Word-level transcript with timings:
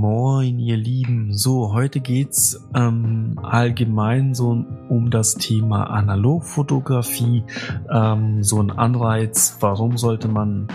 Moin, 0.00 0.58
ihr 0.58 0.78
Lieben. 0.78 1.36
So, 1.36 1.74
heute 1.74 2.00
geht's 2.00 2.66
ähm, 2.74 3.38
allgemein 3.42 4.34
so 4.34 4.64
um 4.88 5.10
das 5.10 5.34
Thema 5.34 5.90
Analogfotografie. 5.90 7.44
Ähm, 7.92 8.42
so 8.42 8.62
ein 8.62 8.70
Anreiz, 8.70 9.58
warum 9.60 9.98
sollte 9.98 10.26
man 10.26 10.68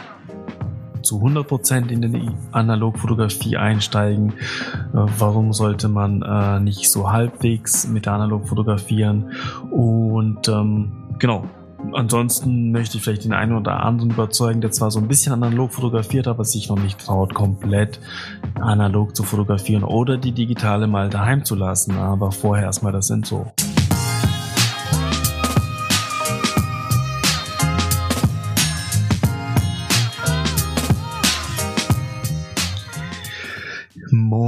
zu 1.02 1.24
100% 1.24 1.90
in 1.90 2.02
die 2.04 2.30
Analogfotografie 2.52 3.58
einsteigen? 3.58 4.34
Äh, 4.94 5.08
warum 5.18 5.54
sollte 5.54 5.90
man 5.90 6.22
äh, 6.22 6.60
nicht 6.60 6.92
so 6.92 7.12
halbwegs 7.12 7.88
mit 7.88 8.06
der 8.06 8.14
Analog 8.14 8.48
fotografieren? 8.48 9.32
Und 9.72 10.48
ähm, 10.50 10.92
genau, 11.18 11.46
ansonsten 11.94 12.72
möchte 12.72 12.98
ich 12.98 13.04
vielleicht 13.04 13.26
den 13.26 13.34
einen 13.34 13.54
oder 13.54 13.84
anderen 13.84 14.12
überzeugen, 14.12 14.62
der 14.62 14.72
zwar 14.72 14.92
so 14.92 15.00
ein 15.00 15.08
bisschen 15.08 15.34
analog 15.34 15.74
fotografiert, 15.74 16.28
aber 16.28 16.44
sich 16.44 16.70
noch 16.70 16.80
nicht 16.80 17.00
traut, 17.00 17.34
komplett 17.34 18.00
analog 18.56 19.16
zu 19.16 19.24
fotografieren 19.24 19.84
oder 19.84 20.18
die 20.18 20.32
digitale 20.32 20.88
mal 20.88 21.10
daheim 21.10 21.46
zu 21.46 21.56
lassen. 21.56 21.98
Aber 21.98 22.32
vorher 22.32 22.66
erstmal 22.66 22.92
das 22.92 23.10
Intro. 23.10 23.52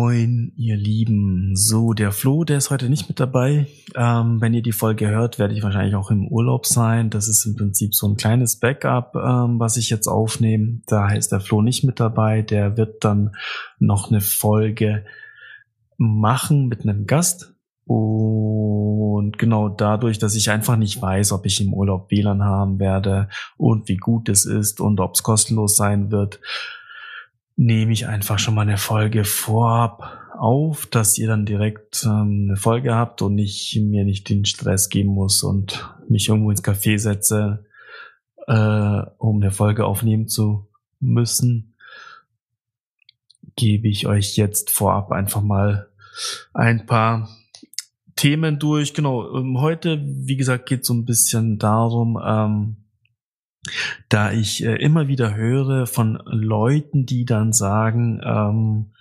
Moin, 0.07 0.53
ihr 0.55 0.77
Lieben. 0.77 1.51
So, 1.57 1.91
der 1.91 2.13
Flo, 2.13 2.45
der 2.45 2.59
ist 2.59 2.69
heute 2.69 2.87
nicht 2.87 3.09
mit 3.09 3.19
dabei. 3.19 3.67
Ähm, 3.93 4.39
wenn 4.39 4.53
ihr 4.53 4.61
die 4.61 4.71
Folge 4.71 5.09
hört, 5.09 5.37
werde 5.37 5.53
ich 5.53 5.63
wahrscheinlich 5.63 5.95
auch 5.95 6.11
im 6.11 6.29
Urlaub 6.29 6.65
sein. 6.65 7.09
Das 7.09 7.27
ist 7.27 7.45
im 7.45 7.57
Prinzip 7.57 7.93
so 7.93 8.07
ein 8.07 8.15
kleines 8.15 8.57
Backup, 8.57 9.15
ähm, 9.15 9.59
was 9.59 9.75
ich 9.75 9.89
jetzt 9.89 10.07
aufnehme. 10.07 10.79
Da 10.87 11.11
ist 11.11 11.33
der 11.33 11.41
Flo 11.41 11.61
nicht 11.61 11.83
mit 11.83 11.99
dabei. 11.99 12.41
Der 12.41 12.77
wird 12.77 13.03
dann 13.03 13.35
noch 13.79 14.09
eine 14.09 14.21
Folge 14.21 15.03
machen 15.97 16.69
mit 16.69 16.83
einem 16.83 17.05
Gast. 17.05 17.53
Und 17.83 19.37
genau 19.37 19.67
dadurch, 19.67 20.19
dass 20.19 20.35
ich 20.35 20.49
einfach 20.49 20.77
nicht 20.77 21.01
weiß, 21.01 21.33
ob 21.33 21.45
ich 21.45 21.59
im 21.59 21.73
Urlaub 21.73 22.09
WLAN 22.11 22.43
haben 22.43 22.79
werde 22.79 23.27
und 23.57 23.89
wie 23.89 23.97
gut 23.97 24.29
es 24.29 24.45
ist 24.45 24.79
und 24.79 25.01
ob 25.01 25.15
es 25.15 25.23
kostenlos 25.23 25.75
sein 25.75 26.11
wird, 26.11 26.39
nehme 27.57 27.91
ich 27.91 28.07
einfach 28.07 28.39
schon 28.39 28.53
mal 28.53 28.61
eine 28.61 28.77
Folge 28.77 29.25
vorab 29.25 30.27
auf, 30.37 30.85
dass 30.85 31.17
ihr 31.17 31.27
dann 31.27 31.45
direkt 31.45 32.03
ähm, 32.05 32.45
eine 32.49 32.55
Folge 32.55 32.93
habt 32.93 33.23
und 33.23 33.37
ich 33.39 33.77
mir 33.81 34.05
nicht 34.05 34.29
den 34.29 34.45
Stress 34.45 34.89
geben 34.89 35.09
muss 35.09 35.43
und 35.43 35.89
mich 36.07 36.29
irgendwo 36.29 36.51
ins 36.51 36.63
Café 36.63 36.99
setze, 36.99 37.65
äh, 38.45 39.01
um 39.17 39.41
eine 39.41 39.51
Folge 39.51 39.85
aufnehmen 39.85 40.27
zu 40.27 40.67
müssen, 40.99 41.73
gebe 43.55 43.87
ich 43.87 44.05
euch 44.05 44.37
jetzt 44.37 44.69
vorab 44.69 45.11
einfach 45.11 45.41
mal 45.41 45.89
ein 46.53 46.85
paar 46.85 47.27
Themen 48.15 48.59
durch. 48.59 48.93
Genau, 48.93 49.35
ähm, 49.35 49.59
heute, 49.59 49.99
wie 50.03 50.37
gesagt, 50.37 50.67
geht 50.67 50.85
so 50.85 50.93
ein 50.93 51.05
bisschen 51.05 51.57
darum, 51.57 52.19
ähm, 52.23 52.77
da 54.09 54.31
ich 54.31 54.63
äh, 54.63 54.75
immer 54.75 55.07
wieder 55.07 55.35
höre 55.35 55.87
von 55.87 56.19
Leuten, 56.25 57.05
die 57.05 57.25
dann 57.25 57.53
sagen, 57.53 58.21
ähm, 58.23 58.91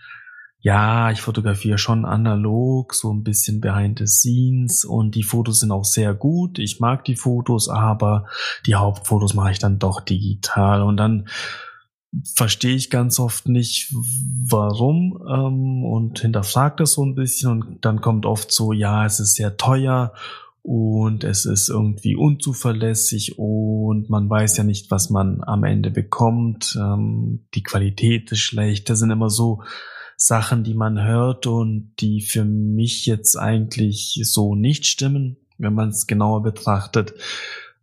ja, 0.66 1.12
ich 1.12 1.20
fotografiere 1.20 1.78
schon 1.78 2.04
analog, 2.04 2.92
so 2.92 3.12
ein 3.12 3.22
bisschen 3.22 3.60
behind 3.60 4.00
the 4.00 4.06
scenes 4.08 4.84
und 4.84 5.14
die 5.14 5.22
Fotos 5.22 5.60
sind 5.60 5.70
auch 5.70 5.84
sehr 5.84 6.12
gut. 6.12 6.58
Ich 6.58 6.80
mag 6.80 7.04
die 7.04 7.14
Fotos, 7.14 7.68
aber 7.68 8.26
die 8.66 8.74
Hauptfotos 8.74 9.34
mache 9.34 9.52
ich 9.52 9.60
dann 9.60 9.78
doch 9.78 10.00
digital 10.00 10.82
und 10.82 10.96
dann 10.96 11.28
verstehe 12.34 12.74
ich 12.74 12.90
ganz 12.90 13.18
oft 13.20 13.48
nicht, 13.48 13.92
warum 14.48 15.22
ähm, 15.28 15.84
und 15.84 16.18
hinterfragt 16.18 16.80
das 16.80 16.94
so 16.94 17.04
ein 17.04 17.14
bisschen 17.14 17.50
und 17.50 17.84
dann 17.84 18.00
kommt 18.00 18.26
oft 18.26 18.52
so, 18.52 18.72
ja, 18.72 19.04
es 19.04 19.20
ist 19.20 19.34
sehr 19.34 19.56
teuer 19.56 20.14
und 20.66 21.22
es 21.22 21.44
ist 21.44 21.68
irgendwie 21.68 22.16
unzuverlässig 22.16 23.38
und 23.38 24.10
man 24.10 24.28
weiß 24.28 24.56
ja 24.56 24.64
nicht, 24.64 24.90
was 24.90 25.10
man 25.10 25.44
am 25.44 25.62
Ende 25.62 25.92
bekommt. 25.92 26.76
Ähm, 26.76 27.46
die 27.54 27.62
Qualität 27.62 28.32
ist 28.32 28.40
schlecht. 28.40 28.90
Das 28.90 28.98
sind 28.98 29.12
immer 29.12 29.30
so 29.30 29.62
Sachen, 30.16 30.64
die 30.64 30.74
man 30.74 31.00
hört 31.00 31.46
und 31.46 31.92
die 32.00 32.20
für 32.20 32.44
mich 32.44 33.06
jetzt 33.06 33.36
eigentlich 33.36 34.20
so 34.24 34.56
nicht 34.56 34.86
stimmen, 34.86 35.36
wenn 35.56 35.72
man 35.72 35.90
es 35.90 36.08
genauer 36.08 36.42
betrachtet. 36.42 37.14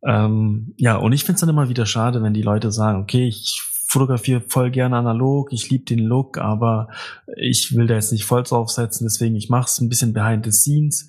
Ähm, 0.05 0.73
ja, 0.75 0.97
und 0.97 1.13
ich 1.13 1.23
finde 1.23 1.35
es 1.35 1.39
dann 1.39 1.49
immer 1.49 1.69
wieder 1.69 1.85
schade, 1.85 2.21
wenn 2.21 2.33
die 2.33 2.41
Leute 2.41 2.69
sagen, 2.69 3.01
okay, 3.01 3.29
ich 3.29 3.61
fotografiere 3.87 4.41
voll 4.41 4.71
gerne 4.71 4.97
analog, 4.97 5.53
ich 5.53 5.69
liebe 5.69 5.85
den 5.85 5.99
Look, 5.99 6.37
aber 6.37 6.89
ich 7.37 7.77
will 7.77 7.87
da 7.87 7.93
jetzt 7.93 8.11
nicht 8.11 8.25
voll 8.25 8.43
draufsetzen, 8.43 9.05
deswegen 9.05 9.37
ich 9.37 9.49
mache 9.49 9.69
es 9.69 9.79
ein 9.79 9.87
bisschen 9.87 10.11
behind 10.11 10.43
the 10.43 10.51
scenes. 10.51 11.07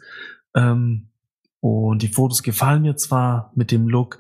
Ähm, 0.55 1.09
und 1.65 2.03
die 2.03 2.09
Fotos 2.09 2.43
gefallen 2.43 2.83
mir 2.83 2.95
zwar 2.95 3.51
mit 3.55 3.71
dem 3.71 3.89
Look, 3.89 4.19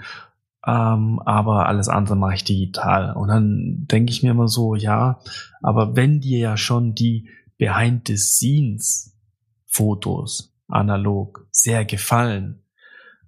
ähm, 0.66 1.20
aber 1.26 1.66
alles 1.66 1.90
andere 1.90 2.16
mache 2.16 2.36
ich 2.36 2.44
digital. 2.44 3.14
Und 3.14 3.28
dann 3.28 3.84
denke 3.86 4.12
ich 4.12 4.22
mir 4.22 4.30
immer 4.30 4.48
so, 4.48 4.74
ja, 4.74 5.20
aber 5.60 5.94
wenn 5.94 6.20
dir 6.20 6.38
ja 6.38 6.56
schon 6.56 6.94
die 6.94 7.28
Behind 7.58 8.08
the 8.08 8.16
Scenes 8.16 9.14
Fotos 9.66 10.56
analog 10.68 11.46
sehr 11.50 11.84
gefallen, 11.84 12.62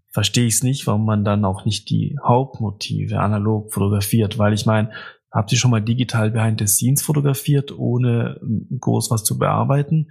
verstehe 0.08 0.46
ich 0.46 0.54
es 0.54 0.62
nicht, 0.62 0.86
warum 0.86 1.04
man 1.04 1.22
dann 1.22 1.44
auch 1.44 1.66
nicht 1.66 1.90
die 1.90 2.16
Hauptmotive 2.24 3.20
analog 3.20 3.70
fotografiert, 3.70 4.38
weil 4.38 4.54
ich 4.54 4.64
meine, 4.64 4.92
habt 5.30 5.52
ihr 5.52 5.58
schon 5.58 5.70
mal 5.70 5.82
digital 5.82 6.30
Behind 6.30 6.58
the 6.58 6.66
Scenes 6.66 7.02
fotografiert, 7.02 7.70
ohne 7.70 8.40
groß 8.80 9.10
was 9.10 9.24
zu 9.24 9.36
bearbeiten? 9.36 10.08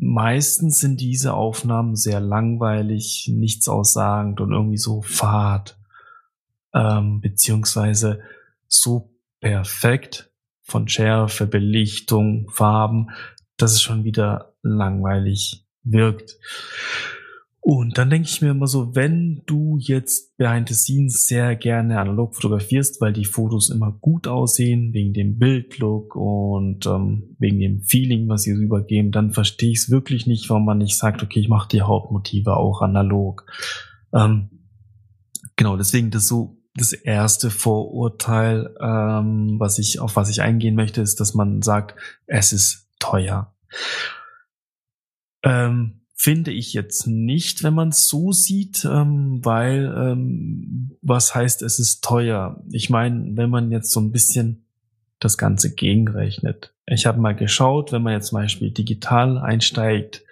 Meistens 0.00 0.78
sind 0.78 1.00
diese 1.00 1.34
Aufnahmen 1.34 1.94
sehr 1.94 2.20
langweilig, 2.20 3.30
nichts 3.32 3.68
aussagend 3.68 4.40
und 4.40 4.52
irgendwie 4.52 4.78
so 4.78 5.02
fad, 5.02 5.78
ähm, 6.74 7.20
beziehungsweise 7.20 8.20
so 8.66 9.14
perfekt 9.40 10.30
von 10.62 10.88
Schärfe, 10.88 11.46
Belichtung, 11.46 12.48
Farben, 12.50 13.10
dass 13.56 13.72
es 13.72 13.82
schon 13.82 14.04
wieder 14.04 14.54
langweilig 14.62 15.66
wirkt. 15.82 16.38
Und 17.62 17.98
dann 17.98 18.08
denke 18.08 18.26
ich 18.26 18.40
mir 18.40 18.52
immer 18.52 18.66
so, 18.66 18.94
wenn 18.94 19.42
du 19.44 19.76
jetzt 19.78 20.36
behind 20.38 20.68
the 20.68 20.74
scenes 20.74 21.26
sehr 21.26 21.56
gerne 21.56 22.00
analog 22.00 22.34
fotografierst, 22.34 23.02
weil 23.02 23.12
die 23.12 23.26
Fotos 23.26 23.68
immer 23.68 23.92
gut 23.92 24.26
aussehen, 24.26 24.94
wegen 24.94 25.12
dem 25.12 25.38
Bildlook 25.38 26.16
und 26.16 26.86
ähm, 26.86 27.36
wegen 27.38 27.58
dem 27.58 27.82
Feeling, 27.82 28.28
was 28.28 28.44
sie 28.44 28.52
rübergeben, 28.52 29.12
dann 29.12 29.30
verstehe 29.30 29.72
ich 29.72 29.78
es 29.78 29.90
wirklich 29.90 30.26
nicht, 30.26 30.48
warum 30.48 30.64
man 30.64 30.78
nicht 30.78 30.96
sagt, 30.96 31.22
okay, 31.22 31.38
ich 31.38 31.48
mache 31.48 31.68
die 31.68 31.82
Hauptmotive 31.82 32.56
auch 32.56 32.80
analog. 32.80 33.44
Ähm, 34.14 34.48
genau, 35.56 35.76
deswegen 35.76 36.10
das 36.10 36.26
so 36.26 36.56
das 36.74 36.92
erste 36.92 37.50
Vorurteil, 37.50 38.74
ähm, 38.80 39.56
was 39.58 39.78
ich 39.78 40.00
auf 40.00 40.16
was 40.16 40.30
ich 40.30 40.40
eingehen 40.40 40.76
möchte, 40.76 41.02
ist, 41.02 41.20
dass 41.20 41.34
man 41.34 41.60
sagt, 41.60 41.94
es 42.26 42.54
ist 42.54 42.88
teuer. 42.98 43.54
Ähm, 45.42 45.99
finde 46.22 46.50
ich 46.50 46.74
jetzt 46.74 47.06
nicht, 47.06 47.62
wenn 47.62 47.72
man 47.72 47.88
es 47.88 48.06
so 48.06 48.30
sieht, 48.30 48.84
ähm, 48.84 49.42
weil 49.42 49.90
ähm, 49.96 50.98
was 51.00 51.34
heißt, 51.34 51.62
es 51.62 51.78
ist 51.78 52.04
teuer? 52.04 52.62
Ich 52.70 52.90
meine, 52.90 53.38
wenn 53.38 53.48
man 53.48 53.70
jetzt 53.70 53.90
so 53.90 54.00
ein 54.00 54.12
bisschen 54.12 54.66
das 55.18 55.38
Ganze 55.38 55.74
gegenrechnet. 55.74 56.74
Ich 56.84 57.06
habe 57.06 57.18
mal 57.18 57.34
geschaut, 57.34 57.90
wenn 57.92 58.02
man 58.02 58.12
jetzt 58.12 58.28
zum 58.28 58.38
Beispiel 58.38 58.70
digital 58.70 59.38
einsteigt 59.38 60.22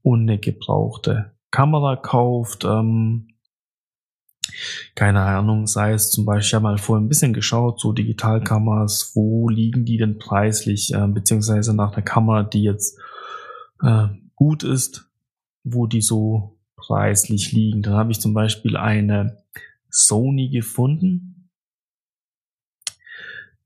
und 0.00 0.22
eine 0.22 0.38
gebrauchte 0.38 1.32
Kamera 1.50 1.96
kauft, 1.96 2.64
ähm, 2.64 3.28
keine 4.94 5.20
Ahnung, 5.20 5.66
sei 5.66 5.92
es 5.92 6.10
zum 6.10 6.24
Beispiel, 6.24 6.46
ich 6.46 6.54
habe 6.54 6.62
mal 6.62 6.78
vorhin 6.78 7.04
ein 7.04 7.10
bisschen 7.10 7.34
geschaut, 7.34 7.80
so 7.80 7.92
Digitalkameras, 7.92 9.12
wo 9.14 9.50
liegen 9.50 9.84
die 9.84 9.98
denn 9.98 10.18
preislich, 10.18 10.94
äh, 10.94 11.06
beziehungsweise 11.06 11.76
nach 11.76 11.92
einer 11.92 12.02
Kamera, 12.02 12.44
die 12.44 12.62
jetzt 12.62 12.98
äh, 13.82 14.06
gut 14.34 14.62
ist, 14.62 15.07
wo 15.72 15.86
die 15.86 16.00
so 16.00 16.58
preislich 16.76 17.52
liegen. 17.52 17.82
Dann 17.82 17.94
habe 17.94 18.12
ich 18.12 18.20
zum 18.20 18.34
Beispiel 18.34 18.76
eine 18.76 19.42
Sony 19.90 20.48
gefunden. 20.48 21.50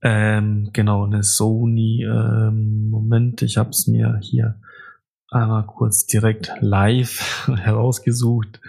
Ähm, 0.02 0.70
genau, 0.72 1.04
eine 1.04 1.22
Sony. 1.22 2.04
Ähm, 2.04 2.90
Moment, 2.90 3.42
ich 3.42 3.56
habe 3.56 3.70
es 3.70 3.86
mir 3.86 4.18
hier 4.20 4.60
einmal 5.30 5.64
kurz 5.66 6.06
direkt 6.06 6.52
live 6.60 7.48
herausgesucht. 7.56 8.60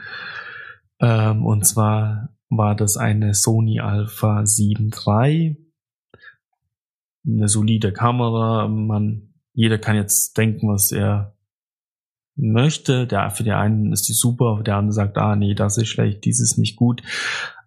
Ähm, 1.00 1.45
und 1.45 1.65
zwar 1.65 2.29
war 2.50 2.75
das 2.75 2.97
eine 2.97 3.33
Sony 3.33 3.79
Alpha 3.79 4.45
7 4.45 4.91
III. 4.91 5.57
Eine 7.25 7.47
solide 7.47 7.94
Kamera. 7.94 8.68
Man, 8.68 9.33
jeder 9.53 9.79
kann 9.79 9.95
jetzt 9.95 10.38
denken, 10.38 10.69
was 10.69 10.91
er 10.91 11.36
möchte. 12.35 13.07
Der, 13.07 13.30
für 13.30 13.44
die 13.44 13.51
einen 13.51 13.91
ist 13.91 14.07
die 14.07 14.13
super, 14.13 14.62
der 14.63 14.77
andere 14.77 14.94
sagt, 14.94 15.18
ah 15.18 15.35
nee, 15.35 15.53
das 15.53 15.77
ist 15.77 15.89
schlecht, 15.89 16.25
dies 16.25 16.39
ist 16.39 16.57
nicht 16.57 16.75
gut. 16.75 17.01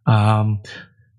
Ähm, 0.07 0.61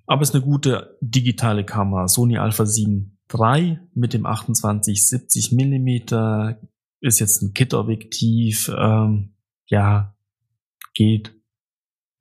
aber 0.05 0.21
es 0.21 0.29
ist 0.29 0.35
eine 0.35 0.43
gute 0.43 0.97
digitale 1.01 1.65
Kamera, 1.65 2.07
Sony 2.07 2.37
Alpha 2.37 2.65
7 2.65 3.17
3 3.27 3.79
mit 3.93 4.13
dem 4.13 4.25
28-70 4.25 5.55
Millimeter 5.55 6.59
ist 7.01 7.19
jetzt 7.19 7.41
ein 7.41 7.53
Kit-Objektiv. 7.53 8.71
Ähm, 8.75 9.33
ja, 9.67 10.15
geht. 10.93 11.33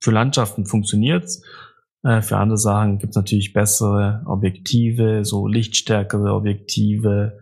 Für 0.00 0.10
Landschaften 0.10 0.66
funktioniert's. 0.66 1.42
Äh, 2.02 2.22
für 2.22 2.36
andere 2.36 2.58
Sachen 2.58 2.98
gibt's 2.98 3.16
natürlich 3.16 3.52
bessere 3.52 4.22
Objektive, 4.26 5.24
so 5.24 5.46
lichtstärkere 5.46 6.34
Objektive. 6.34 7.38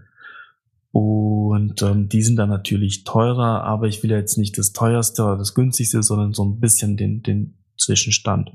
Und 0.94 1.82
ähm, 1.82 2.08
die 2.08 2.22
sind 2.22 2.36
dann 2.36 2.50
natürlich 2.50 3.02
teurer, 3.02 3.64
aber 3.64 3.88
ich 3.88 4.04
will 4.04 4.12
jetzt 4.12 4.38
nicht 4.38 4.56
das 4.56 4.72
teuerste 4.72 5.24
oder 5.24 5.36
das 5.36 5.52
günstigste, 5.52 6.04
sondern 6.04 6.32
so 6.34 6.44
ein 6.44 6.60
bisschen 6.60 6.96
den, 6.96 7.20
den 7.20 7.58
Zwischenstand. 7.76 8.52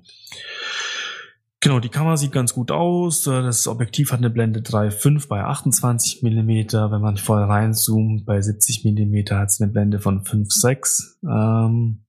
Genau, 1.60 1.82
die 1.82 1.90
Kamera 1.90 2.16
sieht 2.16 2.32
ganz 2.32 2.54
gut 2.54 2.72
aus. 2.72 3.24
Das 3.24 3.68
Objektiv 3.68 4.14
hat 4.14 4.20
eine 4.20 4.30
Blende 4.30 4.62
3,5 4.62 5.28
bei 5.28 5.44
28 5.44 6.24
Millimeter. 6.24 6.92
Wenn 6.92 7.02
man 7.02 7.18
voll 7.18 7.44
reinzoomt, 7.44 8.26
bei 8.26 8.40
70 8.40 8.86
Millimeter 8.86 9.38
hat 9.38 9.50
es 9.50 9.60
eine 9.60 9.70
Blende 9.70 10.00
von 10.00 10.24
5,6. 10.24 11.18
Ähm, 11.30 12.06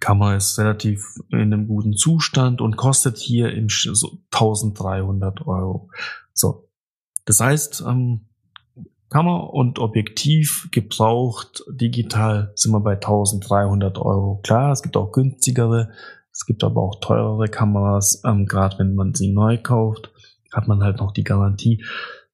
Kamera 0.00 0.36
ist 0.36 0.58
relativ 0.58 1.04
in 1.30 1.52
einem 1.52 1.68
guten 1.68 1.92
Zustand 1.92 2.62
und 2.62 2.78
kostet 2.78 3.18
hier 3.18 3.52
im 3.52 3.68
Sch 3.68 3.90
so 3.92 4.22
1300 4.32 5.46
Euro. 5.46 5.90
So, 6.32 6.70
das 7.26 7.40
heißt, 7.40 7.84
ähm, 7.86 8.28
Kamera 9.10 9.38
und 9.38 9.78
Objektiv 9.78 10.68
gebraucht 10.70 11.64
digital 11.70 12.52
sind 12.54 12.72
wir 12.72 12.80
bei 12.80 12.94
1300 12.94 13.98
Euro. 13.98 14.40
Klar, 14.42 14.72
es 14.72 14.82
gibt 14.82 14.96
auch 14.96 15.12
günstigere, 15.12 15.90
es 16.30 16.44
gibt 16.44 16.62
aber 16.62 16.82
auch 16.82 17.00
teurere 17.00 17.48
Kameras, 17.48 18.22
ähm, 18.24 18.46
gerade 18.46 18.78
wenn 18.78 18.94
man 18.94 19.14
sie 19.14 19.32
neu 19.32 19.56
kauft, 19.58 20.10
hat 20.52 20.68
man 20.68 20.82
halt 20.82 20.98
noch 20.98 21.12
die 21.12 21.24
Garantie. 21.24 21.82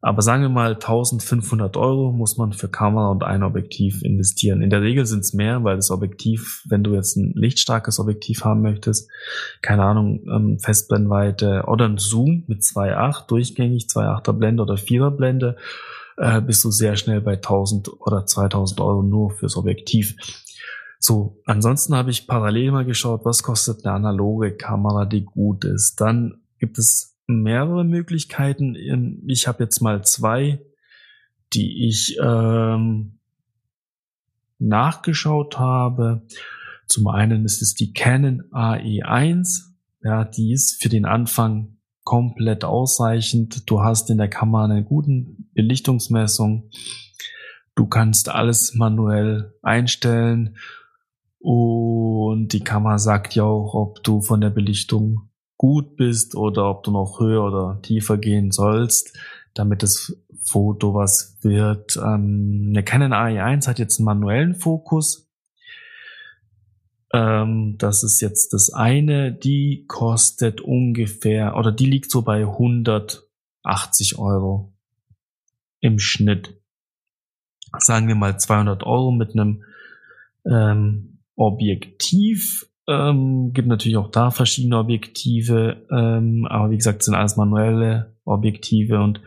Aber 0.00 0.21
sagen 0.21 0.43
wir 0.43 0.50
mal 0.50 0.75
1500 0.75 1.79
Euro 1.79 2.12
muss 2.12 2.37
man 2.37 2.53
für 2.53 2.69
Kamera 2.69 3.11
und 3.11 3.23
ein 3.23 3.43
Objektiv 3.43 4.03
investieren. 4.03 4.61
In 4.61 4.69
der 4.69 4.82
Regel 4.82 5.06
sind 5.06 5.21
es 5.21 5.32
mehr, 5.32 5.65
weil 5.65 5.76
das 5.76 5.91
Objektiv, 5.91 6.62
wenn 6.69 6.85
du 6.85 6.93
jetzt 6.93 7.17
ein 7.17 7.32
lichtstarkes 7.35 7.99
Objektiv 7.99 8.44
haben 8.44 8.61
möchtest, 8.61 9.09
keine 9.62 9.85
Ahnung, 9.85 10.21
ähm, 10.29 10.59
Festbrennweite 10.59 11.65
oder 11.69 11.87
ein 11.87 11.97
Zoom 11.97 12.44
mit 12.49 12.61
2.8 12.61 13.29
durchgängig, 13.29 13.87
2.8er 13.87 14.35
Blende 14.35 14.62
oder 14.62 14.75
4er 14.75 15.11
Blende, 15.11 15.56
äh, 16.16 16.40
bist 16.40 16.64
du 16.64 16.70
sehr 16.70 16.96
schnell 16.96 17.20
bei 17.20 17.34
1000 17.34 18.00
oder 18.00 18.26
2000 18.26 18.81
Euro 18.81 19.02
nur 19.02 19.31
fürs 19.31 19.56
Objektiv. 19.56 20.16
So, 20.99 21.40
ansonsten 21.44 21.94
habe 21.94 22.11
ich 22.11 22.26
parallel 22.26 22.72
mal 22.72 22.84
geschaut, 22.84 23.25
was 23.25 23.43
kostet 23.43 23.84
eine 23.84 23.94
analoge 23.94 24.56
Kamera, 24.56 25.05
die 25.05 25.25
gut 25.25 25.64
ist. 25.64 26.00
Dann 26.00 26.40
gibt 26.58 26.78
es 26.78 27.14
mehrere 27.26 27.84
Möglichkeiten. 27.84 28.75
Ich 29.26 29.46
habe 29.46 29.64
jetzt 29.64 29.81
mal 29.81 30.02
zwei, 30.05 30.61
die 31.52 31.87
ich 31.87 32.19
ähm, 32.22 33.19
nachgeschaut 34.58 35.58
habe. 35.58 36.22
Zum 36.87 37.06
einen 37.08 37.44
ist 37.44 37.62
es 37.62 37.75
die 37.75 37.93
Canon 37.93 38.43
AE1. 38.52 39.64
Ja, 40.02 40.25
die 40.25 40.52
ist 40.52 40.82
für 40.82 40.88
den 40.88 41.06
Anfang 41.06 41.74
komplett 42.05 42.65
ausreichend. 42.65 43.69
Du 43.69 43.81
hast 43.81 44.11
in 44.11 44.19
der 44.19 44.29
Kamera 44.29 44.65
eine 44.65 44.85
gute 44.85 45.27
Belichtungsmessung. 45.55 46.71
Du 47.75 47.87
kannst 47.87 48.29
alles 48.29 48.75
manuell 48.75 49.55
einstellen. 49.62 50.56
Und 51.41 52.53
die 52.53 52.65
Kamera 52.65 52.99
sagt 52.99 53.35
ja 53.35 53.45
auch, 53.45 53.75
ob 53.75 54.03
du 54.05 54.21
von 54.21 54.41
der 54.41 54.51
Belichtung 54.51 55.29
gut 55.56 55.97
bist 55.97 56.37
oder 56.37 56.71
ob 56.71 56.85
du 56.85 56.91
noch 56.91 57.21
höher 57.21 57.45
oder 57.45 57.81
tiefer 57.83 58.19
gehen 58.19 58.50
sollst, 58.50 59.17
damit 59.55 59.83
das 59.83 60.17
Foto 60.43 60.95
was 60.95 61.39
wird. 61.43 61.97
Ähm, 61.97 62.67
eine 62.71 62.83
Canon 62.83 63.12
AE1 63.12 63.67
hat 63.67 63.79
jetzt 63.79 63.99
einen 63.99 64.07
manuellen 64.07 64.55
Fokus. 64.55 65.31
Ähm, 67.14 67.76
das 67.78 68.02
ist 68.02 68.20
jetzt 68.20 68.52
das 68.52 68.72
eine. 68.72 69.32
Die 69.32 69.84
kostet 69.87 70.61
ungefähr, 70.61 71.56
oder 71.56 71.70
die 71.70 71.87
liegt 71.87 72.11
so 72.11 72.22
bei 72.22 72.40
180 72.40 74.19
Euro 74.19 74.72
im 75.81 76.00
Schnitt. 76.00 76.61
Sagen 77.78 78.08
wir 78.08 78.16
mal 78.16 78.38
200 78.38 78.82
Euro 78.82 79.12
mit 79.12 79.32
einem 79.32 79.62
ähm, 80.44 81.19
Objektiv. 81.37 82.66
Ähm, 82.88 83.52
gibt 83.52 83.69
natürlich 83.69 83.96
auch 83.96 84.11
da 84.11 84.31
verschiedene 84.31 84.78
Objektive, 84.78 85.87
ähm, 85.90 86.46
aber 86.50 86.70
wie 86.70 86.76
gesagt, 86.76 87.02
sind 87.02 87.14
alles 87.14 87.37
manuelle 87.37 88.14
Objektive 88.25 89.00
und 89.00 89.20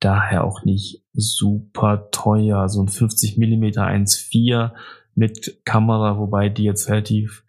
daher 0.00 0.44
auch 0.44 0.64
nicht 0.64 1.04
super 1.12 2.08
teuer. 2.10 2.68
So 2.68 2.82
ein 2.82 2.88
50 2.88 3.36
mm 3.36 3.64
1.4 3.64 4.72
mit 5.14 5.60
Kamera, 5.64 6.18
wobei 6.18 6.48
die 6.48 6.64
jetzt 6.64 6.88
relativ 6.88 7.44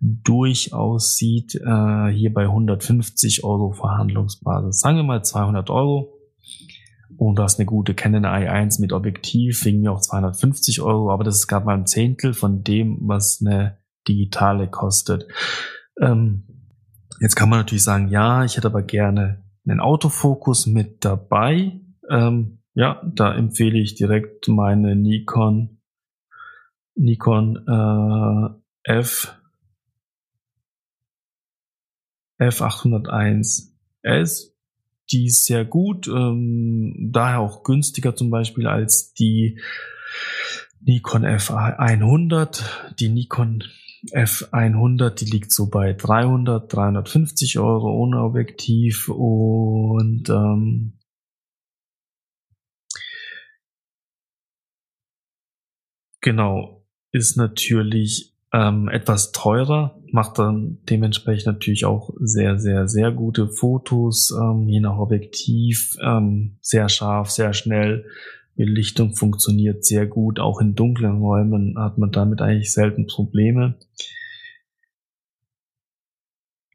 durchaus 0.00 1.16
sieht, 1.16 1.54
äh, 1.54 2.08
hier 2.08 2.32
bei 2.32 2.44
150 2.44 3.44
Euro 3.44 3.72
Verhandlungsbasis. 3.72 4.80
Sagen 4.80 4.96
wir 4.96 5.04
mal 5.04 5.24
200 5.24 5.70
Euro. 5.70 6.12
Und 7.16 7.36
du 7.38 7.42
hast 7.42 7.58
eine 7.58 7.66
gute 7.66 7.94
Canon 7.94 8.26
i1 8.26 8.80
mit 8.80 8.92
Objektiv, 8.92 9.64
wegen 9.64 9.80
mir 9.80 9.92
auch 9.92 10.00
250 10.00 10.82
Euro, 10.82 11.10
aber 11.10 11.24
das 11.24 11.36
ist 11.36 11.46
gerade 11.46 11.64
mal 11.64 11.76
ein 11.76 11.86
Zehntel 11.86 12.34
von 12.34 12.62
dem, 12.62 12.98
was 13.02 13.40
eine 13.40 13.78
digitale 14.06 14.68
kostet. 14.68 15.26
Ähm, 16.00 16.44
jetzt 17.20 17.34
kann 17.34 17.48
man 17.48 17.60
natürlich 17.60 17.84
sagen, 17.84 18.08
ja, 18.08 18.44
ich 18.44 18.56
hätte 18.56 18.66
aber 18.66 18.82
gerne 18.82 19.44
einen 19.66 19.80
Autofokus 19.80 20.66
mit 20.66 21.04
dabei. 21.04 21.80
Ähm, 22.10 22.58
ja, 22.74 23.00
da 23.14 23.34
empfehle 23.34 23.78
ich 23.78 23.94
direkt 23.94 24.48
meine 24.48 24.94
Nikon 24.94 25.75
Nikon 26.96 27.56
äh, 27.68 28.92
F 28.98 29.36
F801S 32.40 34.56
die 35.10 35.26
ist 35.26 35.44
sehr 35.44 35.64
gut, 35.64 36.08
ähm, 36.08 37.10
daher 37.12 37.40
auch 37.40 37.62
günstiger 37.62 38.16
zum 38.16 38.30
Beispiel 38.30 38.66
als 38.66 39.12
die 39.14 39.60
Nikon 40.80 41.24
F100. 41.24 42.62
Die 42.98 43.08
Nikon 43.08 43.64
F100, 44.12 45.10
die 45.10 45.24
liegt 45.26 45.52
so 45.52 45.68
bei 45.68 45.92
300, 45.92 46.72
350 46.72 47.58
Euro 47.58 47.92
ohne 47.92 48.22
Objektiv 48.22 49.08
und 49.08 50.28
ähm, 50.28 50.98
genau 56.20 56.75
ist 57.16 57.36
natürlich 57.36 58.34
ähm, 58.52 58.88
etwas 58.88 59.32
teurer, 59.32 59.98
macht 60.12 60.38
dann 60.38 60.78
dementsprechend 60.88 61.46
natürlich 61.46 61.84
auch 61.84 62.10
sehr, 62.20 62.58
sehr, 62.58 62.86
sehr 62.88 63.10
gute 63.10 63.48
Fotos, 63.48 64.32
ähm, 64.38 64.68
je 64.68 64.80
nach 64.80 64.98
Objektiv, 64.98 65.96
ähm, 66.02 66.58
sehr 66.60 66.88
scharf, 66.88 67.30
sehr 67.30 67.52
schnell. 67.54 68.04
Belichtung 68.54 69.14
funktioniert 69.14 69.84
sehr 69.84 70.06
gut. 70.06 70.40
Auch 70.40 70.60
in 70.60 70.74
dunklen 70.74 71.18
Räumen 71.18 71.78
hat 71.78 71.98
man 71.98 72.10
damit 72.10 72.40
eigentlich 72.40 72.72
selten 72.72 73.06
Probleme. 73.06 73.76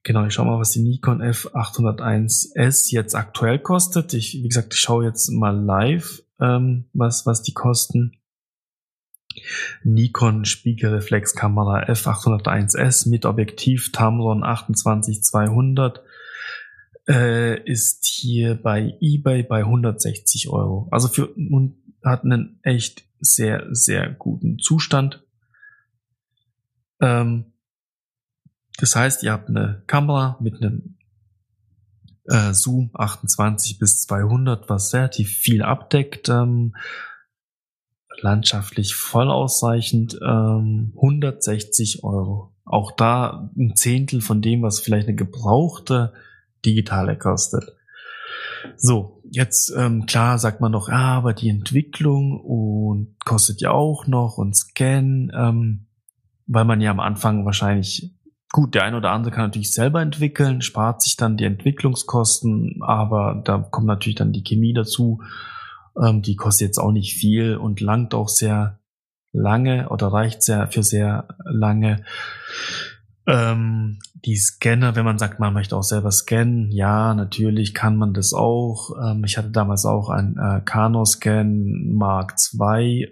Genau, 0.04 0.26
ich 0.26 0.34
schau 0.34 0.46
mal, 0.46 0.60
was 0.60 0.72
die 0.72 0.82
Nikon 0.82 1.22
F801S 1.22 2.92
jetzt 2.92 3.16
aktuell 3.16 3.60
kostet. 3.60 4.14
Ich, 4.14 4.34
wie 4.34 4.48
gesagt, 4.48 4.74
ich 4.74 4.80
schaue 4.80 5.06
jetzt 5.06 5.30
mal 5.30 5.56
live, 5.56 6.24
ähm, 6.40 6.86
was, 6.94 7.26
was 7.26 7.44
die 7.44 7.54
kosten. 7.54 8.21
Nikon 9.84 10.46
Spiegelreflexkamera 10.46 11.84
F801S 11.86 13.10
mit 13.10 13.26
Objektiv 13.26 13.92
Tamron 13.92 14.44
28200 14.44 16.02
äh, 17.08 17.62
ist 17.64 18.06
hier 18.06 18.56
bei 18.56 18.98
eBay 19.02 19.44
bei 19.44 19.60
160 19.60 20.50
Euro. 20.50 20.88
Also 20.92 21.08
für 21.08 21.28
und 21.28 21.76
hat 22.04 22.24
einen 22.24 22.60
echt 22.64 23.04
sehr 23.20 23.68
sehr 23.72 24.10
guten 24.10 24.60
Zustand. 24.60 25.24
Ähm, 27.00 27.46
das 28.78 28.96
heißt, 28.96 29.24
ihr 29.24 29.32
habt 29.32 29.50
eine 29.50 29.84
Kamera 29.88 30.38
mit 30.40 30.62
einem 30.62 30.98
äh, 32.26 32.54
Zoom 32.54 32.92
28 32.94 33.80
bis 33.80 34.04
200, 34.04 34.70
was 34.70 34.94
relativ 34.94 35.30
viel 35.30 35.62
abdeckt. 35.62 36.30
Ähm, 36.30 36.76
landschaftlich 38.22 38.96
voll 38.96 39.30
ausreichend, 39.30 40.20
ähm, 40.22 40.94
160 40.96 42.04
Euro. 42.04 42.52
Auch 42.66 42.92
da 42.92 43.50
ein 43.58 43.76
Zehntel 43.76 44.22
von 44.22 44.42
dem, 44.42 44.62
was 44.62 44.80
vielleicht 44.80 45.08
eine 45.08 45.16
gebrauchte 45.16 46.14
digitale 46.66 47.18
kostet. 47.18 47.76
So, 48.78 49.22
jetzt 49.30 49.74
ähm, 49.76 50.06
klar 50.06 50.38
sagt 50.38 50.62
man 50.62 50.72
noch, 50.72 50.90
ah, 50.90 51.18
aber 51.18 51.34
die 51.34 51.50
Entwicklung 51.50 52.40
und 52.40 53.16
kostet 53.26 53.62
ja 53.62 53.72
auch 53.72 54.08
noch 54.08 54.38
und 54.38 54.56
Scan, 54.56 55.32
ähm, 55.36 55.88
weil 56.46 56.66
man 56.66 56.82
ja 56.82 56.92
am 56.92 57.00
Anfang 57.00 57.46
wahrscheinlich 57.46 58.14
Gut, 58.54 58.76
der 58.76 58.84
eine 58.84 58.98
oder 58.98 59.12
andere 59.12 59.34
kann 59.34 59.46
natürlich 59.46 59.72
selber 59.72 60.02
entwickeln, 60.02 60.62
spart 60.62 61.02
sich 61.02 61.16
dann 61.16 61.38
die 61.38 61.46
Entwicklungskosten, 61.46 62.82
aber 62.82 63.42
da 63.46 63.60
kommt 63.60 63.88
natürlich 63.88 64.18
dann 64.18 64.34
die 64.34 64.44
Chemie 64.44 64.74
dazu. 64.74 65.22
Ähm, 66.02 66.22
die 66.22 66.36
kostet 66.36 66.68
jetzt 66.68 66.78
auch 66.78 66.92
nicht 66.92 67.16
viel 67.16 67.56
und 67.56 67.82
langt 67.82 68.14
auch 68.14 68.30
sehr 68.30 68.80
lange 69.34 69.90
oder 69.90 70.08
reicht 70.08 70.44
sehr 70.44 70.68
für 70.68 70.84
sehr 70.84 71.28
lange. 71.46 72.04
Ähm, 73.28 74.00
die 74.26 74.36
Scanner, 74.36 74.96
wenn 74.96 75.06
man 75.06 75.18
sagt, 75.18 75.40
man 75.40 75.54
möchte 75.54 75.76
auch 75.76 75.84
selber 75.84 76.12
scannen, 76.12 76.72
ja, 76.72 77.14
natürlich 77.14 77.74
kann 77.74 77.96
man 77.96 78.14
das 78.14 78.34
auch. 78.34 78.92
Ähm, 79.02 79.24
ich 79.24 79.38
hatte 79.38 79.52
damals 79.52 79.86
auch 79.86 80.10
ein 80.10 80.38
äh, 80.38 80.62
Canoscan 80.64 81.94
Mark 81.94 82.36
II 82.60 83.08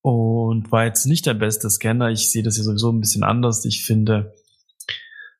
und 0.00 0.70
war 0.72 0.84
jetzt 0.84 1.06
nicht 1.06 1.26
der 1.26 1.34
beste 1.34 1.68
Scanner. 1.70 2.10
Ich 2.10 2.30
sehe 2.30 2.42
das 2.42 2.54
hier 2.54 2.64
sowieso 2.64 2.90
ein 2.90 3.00
bisschen 3.00 3.24
anders. 3.24 3.64
Ich 3.64 3.84
finde, 3.84 4.32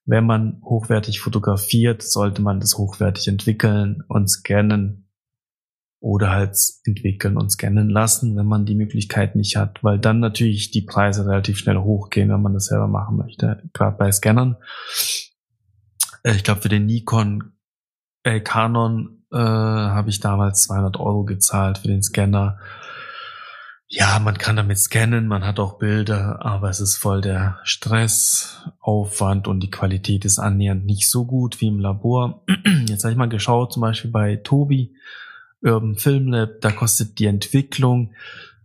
wenn 0.04 0.26
man 0.26 0.61
hochwertig 0.64 1.21
fotografiert, 1.21 2.02
sollte 2.02 2.42
man 2.42 2.61
das 2.61 2.76
hochwertig 2.76 3.28
entwickeln 3.28 4.02
und 4.09 4.28
scannen 4.28 5.07
oder 6.00 6.31
halt 6.31 6.57
entwickeln 6.85 7.37
und 7.37 7.50
scannen 7.50 7.90
lassen, 7.90 8.37
wenn 8.37 8.47
man 8.47 8.64
die 8.64 8.76
Möglichkeit 8.76 9.35
nicht 9.35 9.57
hat, 9.57 9.83
weil 9.83 9.99
dann 9.99 10.21
natürlich 10.21 10.71
die 10.71 10.83
Preise 10.83 11.26
relativ 11.26 11.59
schnell 11.59 11.78
hochgehen, 11.78 12.31
wenn 12.31 12.43
man 12.43 12.55
das 12.55 12.67
selber 12.67 12.87
machen 12.87 13.17
möchte, 13.17 13.62
gerade 13.73 13.97
bei 13.97 14.12
Scannern. 14.12 14.57
Äh, 16.23 16.37
ich 16.37 16.45
glaube, 16.45 16.61
für 16.61 16.69
den 16.69 16.87
Nikon 16.87 17.52
äh, 18.23 18.40
Canon 18.40 19.25
äh, 19.33 19.37
habe 19.37 20.11
ich 20.11 20.21
damals 20.21 20.62
200 20.64 20.99
Euro 20.99 21.25
gezahlt 21.25 21.78
für 21.78 21.88
den 21.88 22.02
Scanner. 22.02 22.59
Ja, 23.90 24.19
man 24.19 24.37
kann 24.37 24.57
damit 24.57 24.78
scannen, 24.78 25.26
man 25.26 25.45
hat 25.45 25.59
auch 25.59 25.78
Bilder, 25.78 26.45
aber 26.45 26.69
es 26.69 26.78
ist 26.78 26.97
voll 26.97 27.23
der 27.23 27.59
Stressaufwand 27.62 29.49
und 29.49 29.61
die 29.61 29.71
Qualität 29.71 30.26
ist 30.26 30.38
annähernd 30.38 30.85
nicht 30.85 31.11
so 31.11 31.25
gut 31.25 31.61
wie 31.62 31.69
im 31.69 31.81
Labor. 31.81 32.45
Jetzt 32.87 33.05
habe 33.05 33.12
ich 33.12 33.19
mal 33.19 33.31
geschaut, 33.31 33.73
zum 33.73 33.81
Beispiel 33.81 34.11
bei 34.11 34.37
Tobi, 34.37 34.95
Urban 35.62 35.96
Film 35.96 36.28
Lab, 36.28 36.60
da 36.60 36.70
kostet 36.70 37.18
die 37.18 37.26
Entwicklung 37.26 38.14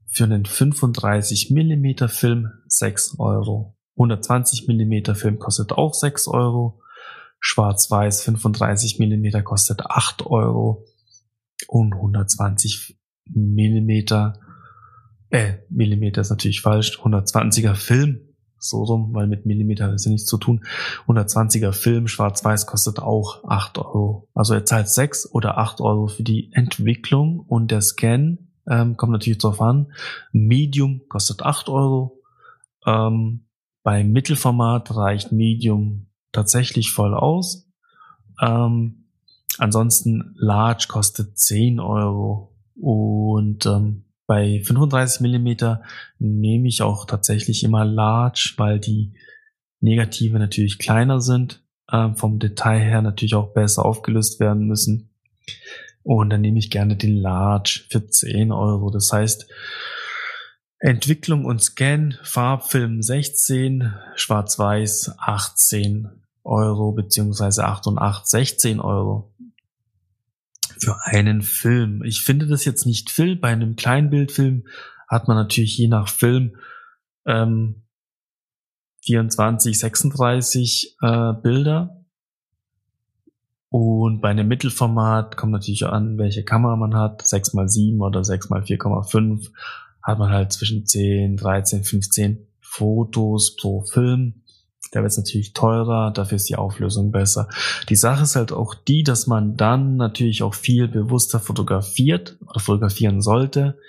für 0.07 0.25
einen 0.25 0.45
35 0.45 1.51
Millimeter 1.51 2.09
Film 2.09 2.51
6 2.67 3.19
Euro. 3.19 3.75
120 3.95 4.67
Millimeter 4.67 5.15
Film 5.15 5.39
kostet 5.39 5.71
auch 5.71 5.93
6 5.93 6.27
Euro. 6.27 6.81
Schwarz-Weiß 7.39 8.23
35 8.23 8.99
Millimeter 8.99 9.41
kostet 9.41 9.85
8 9.85 10.25
Euro. 10.27 10.85
Und 11.67 11.93
120 11.93 12.97
Millimeter, 13.25 14.39
äh, 15.29 15.55
Millimeter 15.69 16.21
ist 16.21 16.29
natürlich 16.29 16.61
falsch, 16.61 16.99
120er 16.99 17.75
Film 17.75 18.32
so 18.63 18.83
rum, 18.83 19.09
weil 19.13 19.27
mit 19.27 19.45
Millimeter 19.45 19.93
es 19.93 20.05
ja 20.05 20.11
nichts 20.11 20.27
zu 20.27 20.37
tun. 20.37 20.65
120er 21.07 21.71
Film, 21.71 22.07
schwarz-weiß, 22.07 22.65
kostet 22.65 22.99
auch 22.99 23.43
8 23.45 23.77
Euro. 23.79 24.29
Also 24.33 24.53
er 24.53 24.65
zahlt 24.65 24.89
6 24.89 25.31
oder 25.33 25.57
8 25.57 25.81
Euro 25.81 26.07
für 26.07 26.23
die 26.23 26.51
Entwicklung 26.53 27.39
und 27.39 27.71
der 27.71 27.81
Scan 27.81 28.37
ähm, 28.67 28.97
kommt 28.97 29.11
natürlich 29.11 29.39
drauf 29.39 29.61
an. 29.61 29.91
Medium 30.31 31.01
kostet 31.09 31.41
8 31.43 31.69
Euro. 31.69 32.21
Ähm, 32.85 33.45
bei 33.83 34.03
Mittelformat 34.03 34.95
reicht 34.95 35.31
Medium 35.31 36.07
tatsächlich 36.31 36.91
voll 36.91 37.13
aus. 37.13 37.69
Ähm, 38.41 39.05
ansonsten 39.57 40.33
Large 40.37 40.85
kostet 40.89 41.37
10 41.37 41.79
Euro 41.79 42.55
und 42.75 43.65
ähm, 43.65 44.02
bei 44.25 44.61
35 44.63 45.21
Millimeter 45.21 45.83
nehme 46.19 46.67
ich 46.67 46.81
auch 46.81 47.05
tatsächlich 47.05 47.63
immer 47.63 47.85
Large, 47.85 48.53
weil 48.57 48.79
die 48.79 49.13
Negative 49.81 50.39
natürlich 50.39 50.79
kleiner 50.79 51.19
sind, 51.19 51.61
äh, 51.89 52.13
vom 52.15 52.39
Detail 52.39 52.79
her 52.79 53.01
natürlich 53.01 53.35
auch 53.35 53.53
besser 53.53 53.85
aufgelöst 53.85 54.39
werden 54.39 54.65
müssen. 54.65 55.09
Und 56.03 56.29
dann 56.29 56.41
nehme 56.41 56.59
ich 56.59 56.69
gerne 56.69 56.95
den 56.95 57.15
Large 57.15 57.85
für 57.89 58.07
10 58.07 58.51
Euro. 58.51 58.89
Das 58.91 59.11
heißt, 59.11 59.49
Entwicklung 60.79 61.45
und 61.45 61.61
Scan, 61.63 62.17
Farbfilm 62.23 63.01
16, 63.01 63.93
Schwarz-Weiß 64.15 65.15
18 65.17 66.09
Euro, 66.43 66.91
beziehungsweise 66.91 67.65
8 67.65 67.87
und 67.87 67.97
8, 67.99 68.27
16 68.27 68.81
Euro 68.81 69.33
für 70.79 70.97
einen 71.05 71.41
Film. 71.41 72.03
Ich 72.03 72.21
finde 72.21 72.47
das 72.47 72.65
jetzt 72.65 72.85
nicht 72.85 73.09
viel. 73.09 73.35
Bei 73.35 73.49
einem 73.49 73.75
Kleinbildfilm 73.75 74.65
hat 75.07 75.27
man 75.27 75.37
natürlich 75.37 75.77
je 75.77 75.87
nach 75.87 76.09
Film 76.09 76.55
ähm, 77.25 77.83
24, 79.01 79.77
36 79.77 80.97
äh, 81.01 81.33
Bilder. 81.33 82.05
Und 83.69 84.21
bei 84.21 84.29
einem 84.29 84.47
Mittelformat 84.47 85.35
kommt 85.35 85.51
natürlich 85.51 85.85
an, 85.85 86.17
welche 86.17 86.43
Kamera 86.43 86.75
man 86.75 86.95
hat. 86.95 87.23
6x7 87.23 87.99
oder 87.99 88.21
6x4,5 88.21 89.49
hat 90.01 90.19
man 90.19 90.29
halt 90.29 90.51
zwischen 90.51 90.85
10, 90.85 91.37
13, 91.37 91.83
15 91.83 92.47
Fotos 92.61 93.55
pro 93.55 93.81
Film. 93.81 94.42
Da 94.93 95.01
wird 95.01 95.17
natürlich 95.17 95.53
teurer, 95.53 96.11
dafür 96.11 96.35
ist 96.35 96.47
die 96.49 96.55
Auflösung 96.55 97.11
besser. 97.11 97.49
Die 97.89 97.95
Sache 97.95 98.23
ist 98.23 98.35
halt 98.35 98.51
auch 98.51 98.75
die, 98.75 99.01
dass 99.01 99.25
man 99.25 99.57
dann 99.57 99.95
natürlich 99.95 100.43
auch 100.43 100.53
viel 100.53 100.87
bewusster 100.87 101.39
fotografiert 101.39 102.37
oder 102.47 102.59
fotografieren 102.59 103.19
sollte. 103.19 103.79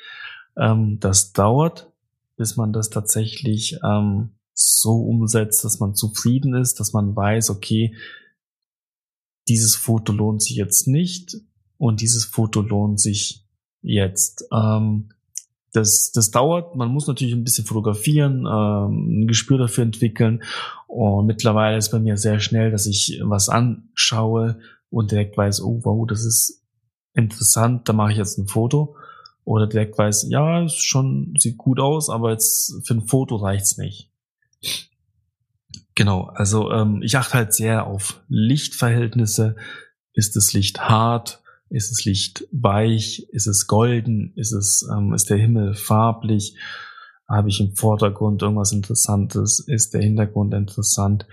Ähm, 0.57 0.99
das 1.01 1.35
dauert, 1.35 1.93
bis 2.39 2.57
man 2.57 2.73
das 2.73 2.89
tatsächlich 2.89 3.79
ähm, 3.85 4.31
so 4.55 4.97
umsetzt, 5.03 5.63
dass 5.63 5.79
man 5.79 5.95
zufrieden 5.95 6.55
ist, 6.55 6.81
dass 6.81 6.95
man 6.95 7.15
weiß, 7.15 7.51
okay, 7.51 7.95
dieses 9.47 9.77
Foto 9.77 10.11
lohnt 10.11 10.43
sich 10.43 10.57
jetzt 10.57 10.89
nicht 10.89 11.37
und 11.77 12.01
dieses 12.01 12.25
Foto 12.25 12.63
lohnt 12.63 12.99
sich 12.99 13.45
jetzt. 13.83 14.47
Ähm, 14.51 15.11
das, 15.75 16.13
das 16.13 16.31
dauert. 16.31 16.77
Man 16.77 16.89
muss 16.89 17.09
natürlich 17.09 17.35
ein 17.35 17.45
bisschen 17.45 17.67
fotografieren, 17.67 18.47
ähm, 18.47 19.23
ein 19.23 19.27
Gespür 19.27 19.59
dafür 19.59 19.83
entwickeln. 19.85 20.43
Und 20.87 21.27
mittlerweile 21.27 21.77
ist 21.77 21.91
bei 21.91 21.99
mir 21.99 22.17
sehr 22.17 22.39
schnell, 22.39 22.71
dass 22.71 22.87
ich 22.87 23.21
was 23.25 23.49
anschaue 23.49 24.59
und 24.89 25.11
direkt 25.11 25.37
weiß, 25.37 25.63
oh 25.63 25.81
wow, 25.83 26.07
das 26.07 26.25
ist 26.25 26.63
interessant, 27.13 27.89
da 27.89 27.93
mache 27.93 28.13
ich 28.13 28.19
jetzt 28.19 28.39
ein 28.39 28.47
Foto. 28.47 28.97
Oder 29.45 29.67
direkt 29.67 29.99
weiß, 29.99 30.27
ja, 30.31 30.67
schon 30.69 31.35
sieht 31.39 31.59
gut 31.59 31.81
aus, 31.81 32.09
aber 32.09 32.31
jetzt 32.31 32.81
für 32.87 32.95
ein 32.95 33.07
Foto 33.07 33.37
reicht's 33.37 33.77
nicht. 33.77 34.11
Genau, 35.97 36.23
also 36.35 36.71
ähm, 36.71 37.03
ich 37.03 37.19
achte 37.19 37.35
halt 37.35 37.53
sehr 37.53 37.87
auf 37.87 38.23
Lichtverhältnisse. 38.29 39.57
Ist 40.13 40.37
das 40.37 40.53
Licht 40.53 40.81
hart? 40.81 41.43
Ist 41.75 41.91
das 41.91 42.05
Licht 42.05 42.47
weich? 42.53 43.27
Ist 43.33 43.49
es 43.49 43.67
golden? 43.67 44.33
Ist 44.37 44.53
es, 44.53 44.89
ähm, 44.97 45.13
ist 45.13 45.29
der 45.29 45.39
Himmel 45.39 45.75
farblich? 45.75 46.57
Habe 47.29 47.49
ich 47.49 47.59
im 47.59 47.75
Vordergrund 47.75 48.43
irgendwas 48.43 48.71
Interessantes? 48.71 49.59
Ist 49.59 49.93
der 49.93 50.03
Hintergrund 50.03 50.55
interessant? 50.55 51.27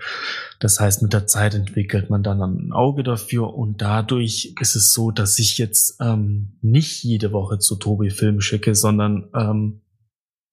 Das 0.58 0.80
heißt, 0.80 1.00
mit 1.00 1.12
der 1.12 1.28
Zeit 1.28 1.54
entwickelt 1.54 2.10
man 2.10 2.24
dann 2.24 2.40
ein 2.40 2.72
Auge 2.72 3.04
dafür 3.04 3.54
und 3.54 3.82
dadurch 3.82 4.54
ist 4.60 4.74
es 4.74 4.92
so, 4.92 5.12
dass 5.12 5.38
ich 5.38 5.58
jetzt 5.58 6.00
ähm, 6.00 6.58
nicht 6.60 7.04
jede 7.04 7.32
Woche 7.32 7.60
zu 7.60 7.76
Tobi 7.76 8.10
Film 8.10 8.40
schicke, 8.40 8.74
sondern 8.74 9.28
ähm, 9.36 9.82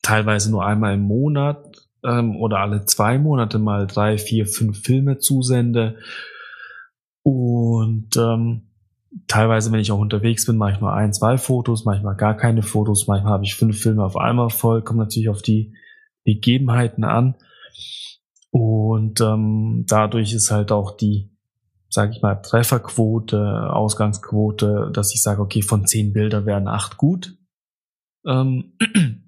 teilweise 0.03 0.51
nur 0.51 0.65
einmal 0.67 0.93
im 0.93 1.01
Monat 1.01 1.89
ähm, 2.03 2.35
oder 2.35 2.59
alle 2.59 2.85
zwei 2.85 3.17
Monate 3.17 3.57
mal 3.57 3.87
drei, 3.87 4.19
vier, 4.19 4.45
fünf 4.45 4.83
Filme 4.83 5.17
zusende. 5.17 5.97
Und 7.23 8.15
ähm, 8.17 8.68
teilweise, 9.27 9.71
wenn 9.71 9.79
ich 9.79 9.91
auch 9.91 9.99
unterwegs 9.99 10.45
bin, 10.45 10.57
mache 10.57 10.73
ich 10.73 10.79
nur 10.79 10.93
ein, 10.93 11.13
zwei 11.13 11.37
Fotos, 11.37 11.85
manchmal 11.85 12.15
gar 12.15 12.35
keine 12.35 12.61
Fotos, 12.61 13.07
manchmal 13.07 13.33
habe 13.33 13.45
ich 13.45 13.55
fünf 13.55 13.79
Filme 13.79 14.03
auf 14.03 14.17
einmal 14.17 14.49
voll, 14.49 14.83
kommt 14.83 14.99
natürlich 14.99 15.29
auf 15.29 15.41
die 15.41 15.73
Begebenheiten 16.23 17.03
an. 17.03 17.35
Und 18.51 19.21
ähm, 19.21 19.85
dadurch 19.87 20.33
ist 20.33 20.51
halt 20.51 20.71
auch 20.71 20.97
die, 20.97 21.31
sage 21.89 22.11
ich 22.15 22.21
mal, 22.21 22.35
Trefferquote, 22.35 23.71
Ausgangsquote, 23.71 24.91
dass 24.93 25.13
ich 25.13 25.21
sage, 25.21 25.41
okay, 25.41 25.61
von 25.61 25.85
zehn 25.85 26.13
Bildern 26.13 26.45
werden 26.45 26.67
acht 26.67 26.97
gut. 26.97 27.37
Ähm, 28.25 28.73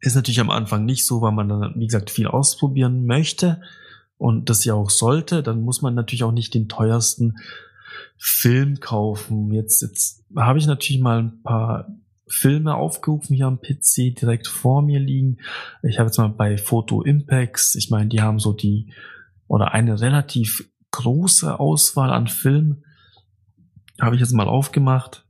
ist 0.00 0.16
natürlich 0.16 0.40
am 0.40 0.50
Anfang 0.50 0.84
nicht 0.84 1.06
so, 1.06 1.20
weil 1.20 1.32
man 1.32 1.48
dann, 1.48 1.74
wie 1.76 1.86
gesagt, 1.86 2.10
viel 2.10 2.26
ausprobieren 2.26 3.06
möchte 3.06 3.60
und 4.16 4.48
das 4.48 4.64
ja 4.64 4.74
auch 4.74 4.90
sollte. 4.90 5.42
Dann 5.42 5.62
muss 5.62 5.82
man 5.82 5.94
natürlich 5.94 6.24
auch 6.24 6.32
nicht 6.32 6.54
den 6.54 6.68
teuersten 6.68 7.36
Film 8.24 8.78
kaufen. 8.78 9.50
Jetzt, 9.50 9.82
jetzt 9.82 10.24
habe 10.36 10.56
ich 10.56 10.66
natürlich 10.66 11.02
mal 11.02 11.18
ein 11.18 11.42
paar 11.42 11.88
Filme 12.28 12.76
aufgerufen 12.76 13.34
hier 13.34 13.46
am 13.46 13.60
PC 13.60 14.14
direkt 14.14 14.46
vor 14.46 14.80
mir 14.80 15.00
liegen. 15.00 15.38
Ich 15.82 15.98
habe 15.98 16.06
jetzt 16.06 16.18
mal 16.18 16.28
bei 16.28 16.56
Photo 16.56 17.02
Impacts, 17.02 17.74
ich 17.74 17.90
meine, 17.90 18.08
die 18.08 18.22
haben 18.22 18.38
so 18.38 18.52
die 18.52 18.92
oder 19.48 19.72
eine 19.72 20.00
relativ 20.00 20.70
große 20.92 21.58
Auswahl 21.58 22.12
an 22.12 22.28
Filmen. 22.28 22.84
Habe 24.00 24.14
ich 24.14 24.20
jetzt 24.20 24.32
mal 24.32 24.48
aufgemacht. 24.48 25.26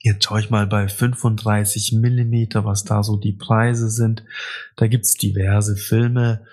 Jetzt 0.00 0.24
schaue 0.24 0.40
ich 0.40 0.50
mal 0.50 0.66
bei 0.66 0.88
35 0.88 1.92
Millimeter, 1.92 2.64
was 2.64 2.82
da 2.82 3.04
so 3.04 3.16
die 3.16 3.34
Preise 3.34 3.90
sind. 3.90 4.24
Da 4.74 4.88
gibt's 4.88 5.14
diverse 5.14 5.76
Filme 5.76 6.44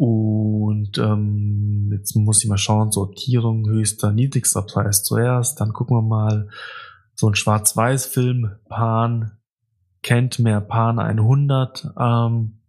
Und 0.00 0.96
ähm, 0.96 1.90
jetzt 1.92 2.16
muss 2.16 2.42
ich 2.42 2.48
mal 2.48 2.56
schauen, 2.56 2.90
Sortierung 2.90 3.68
höchster, 3.68 4.12
niedrigster 4.12 4.62
Preis 4.62 5.02
zuerst. 5.02 5.60
Dann 5.60 5.74
gucken 5.74 5.94
wir 5.94 6.00
mal 6.00 6.48
so 7.14 7.28
ein 7.28 7.34
Schwarz-Weiß-Film, 7.34 8.50
Pan, 8.70 9.32
kennt 10.00 10.38
mehr 10.38 10.62
Pan 10.62 10.98
100. 10.98 11.88
Ähm, 11.98 12.60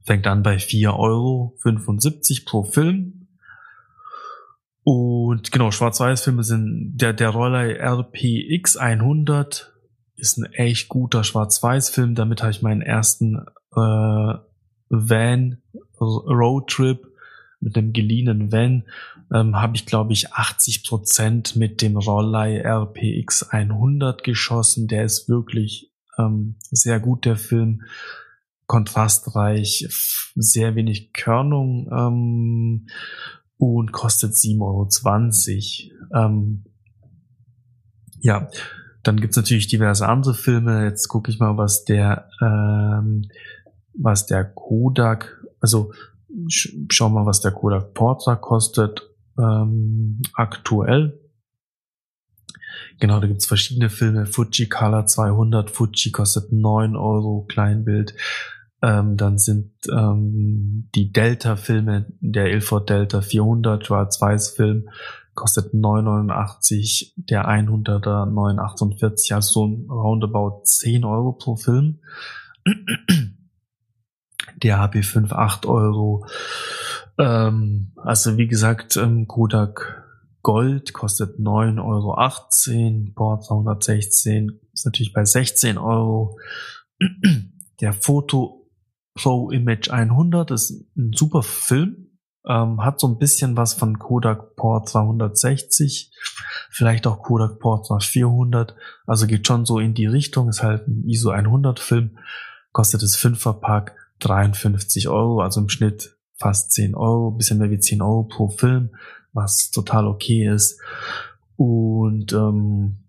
fängt 0.00 0.26
an 0.26 0.42
bei 0.42 0.56
4,75 0.56 0.90
Euro 0.98 1.54
pro 2.44 2.64
Film. 2.64 3.28
Und 4.82 5.52
genau, 5.52 5.70
Schwarz-Weiß-Filme 5.70 6.42
sind 6.42 6.96
der, 6.96 7.12
der 7.12 7.28
Roller 7.28 7.78
RPX 7.78 8.78
100 8.78 9.72
ist 10.16 10.38
ein 10.38 10.52
echt 10.54 10.88
guter 10.88 11.22
Schwarz-Weiß-Film. 11.22 12.16
Damit 12.16 12.42
habe 12.42 12.50
ich 12.50 12.62
meinen 12.62 12.82
ersten 12.82 13.46
äh, 13.76 14.34
Van 14.92 15.56
Roadtrip 15.98 17.08
mit 17.60 17.76
einem 17.76 17.92
geliehenen 17.92 18.52
Van 18.52 18.84
ähm, 19.32 19.56
habe 19.56 19.76
ich 19.76 19.86
glaube 19.86 20.12
ich 20.12 20.32
80 20.32 20.84
Prozent 20.84 21.56
mit 21.56 21.80
dem 21.80 21.96
Rollei 21.96 22.60
RPX 22.60 23.44
100 23.44 24.22
geschossen. 24.22 24.88
Der 24.88 25.04
ist 25.04 25.28
wirklich 25.28 25.90
ähm, 26.18 26.56
sehr 26.70 27.00
gut 27.00 27.24
der 27.24 27.36
Film, 27.36 27.82
kontrastreich, 28.66 29.86
sehr 30.34 30.74
wenig 30.74 31.12
Körnung 31.12 31.88
ähm, 31.92 32.86
und 33.58 33.92
kostet 33.92 34.32
7,20 34.32 34.60
Euro. 36.10 36.26
Ähm, 36.26 36.64
ja, 38.20 38.48
dann 39.02 39.20
gibt's 39.20 39.36
natürlich 39.36 39.66
diverse 39.66 40.08
andere 40.08 40.34
Filme. 40.34 40.84
Jetzt 40.84 41.08
gucke 41.08 41.30
ich 41.30 41.38
mal, 41.38 41.56
was 41.56 41.84
der 41.84 42.28
ähm, 42.40 43.28
was 43.94 44.26
der 44.26 44.44
Kodak, 44.44 45.44
also 45.60 45.92
sch 46.48 46.74
schau 46.90 47.08
mal, 47.08 47.26
was 47.26 47.40
der 47.40 47.52
Kodak 47.52 47.94
Portra 47.94 48.36
kostet 48.36 49.02
ähm, 49.38 50.20
aktuell. 50.34 51.18
Genau, 53.00 53.20
da 53.20 53.26
gibt's 53.26 53.46
verschiedene 53.46 53.90
Filme. 53.90 54.26
Fuji 54.26 54.68
Color 54.68 55.06
200, 55.06 55.70
Fuji 55.70 56.12
kostet 56.12 56.52
9 56.52 56.96
Euro, 56.96 57.44
Kleinbild. 57.48 58.14
Ähm, 58.80 59.16
dann 59.16 59.38
sind 59.38 59.72
ähm, 59.90 60.88
die 60.94 61.12
Delta-Filme, 61.12 62.06
der 62.20 62.50
Ilford 62.50 62.90
Delta 62.90 63.20
400, 63.20 63.86
Schwarz-Weiß-Film, 63.86 64.88
kostet 65.34 65.72
9,89, 65.72 67.12
der 67.16 67.48
100er 67.48 68.26
9,48, 68.28 69.34
also 69.34 69.52
so 69.52 69.92
roundabout 69.92 70.62
10 70.64 71.04
Euro 71.04 71.32
pro 71.32 71.56
Film 71.56 72.00
der 74.62 74.78
HP5 74.78 75.32
8 75.32 75.66
Euro. 75.66 76.26
Ähm, 77.18 77.92
also 77.96 78.36
wie 78.36 78.46
gesagt, 78.46 78.96
ähm, 78.96 79.26
Kodak 79.26 80.02
Gold 80.42 80.92
kostet 80.92 81.38
9,18 81.38 81.78
Euro, 81.84 83.12
Port 83.14 83.44
216 83.44 84.60
ist 84.72 84.84
natürlich 84.84 85.12
bei 85.12 85.24
16 85.24 85.78
Euro. 85.78 86.38
Der 87.80 87.92
Foto 87.92 88.70
Pro 89.14 89.50
Image 89.50 89.90
100 89.90 90.50
ist 90.50 90.70
ein 90.96 91.12
super 91.12 91.42
Film, 91.42 92.18
ähm, 92.48 92.82
hat 92.82 92.98
so 92.98 93.06
ein 93.08 93.18
bisschen 93.18 93.56
was 93.56 93.74
von 93.74 93.98
Kodak 93.98 94.56
Port 94.56 94.88
260, 94.88 96.12
vielleicht 96.70 97.06
auch 97.06 97.22
Kodak 97.22 97.58
Port 97.58 97.86
400, 98.02 98.74
also 99.06 99.26
geht 99.26 99.46
schon 99.46 99.66
so 99.66 99.78
in 99.78 99.94
die 99.94 100.06
Richtung, 100.06 100.48
ist 100.48 100.62
halt 100.62 100.88
ein 100.88 101.04
ISO 101.08 101.30
100 101.30 101.78
Film, 101.78 102.18
kostet 102.72 103.02
es 103.02 103.18
5er 103.18 103.60
Pack 103.60 103.96
53 104.22 105.08
Euro, 105.08 105.40
also 105.40 105.60
im 105.60 105.68
Schnitt 105.68 106.16
fast 106.36 106.72
10 106.72 106.94
Euro, 106.94 107.30
bisschen 107.30 107.58
mehr 107.58 107.70
wie 107.70 107.78
10 107.78 108.02
Euro 108.02 108.24
pro 108.24 108.48
Film, 108.48 108.90
was 109.32 109.70
total 109.70 110.06
okay 110.06 110.48
ist. 110.48 110.80
Und 111.56 112.32
ähm, 112.32 113.04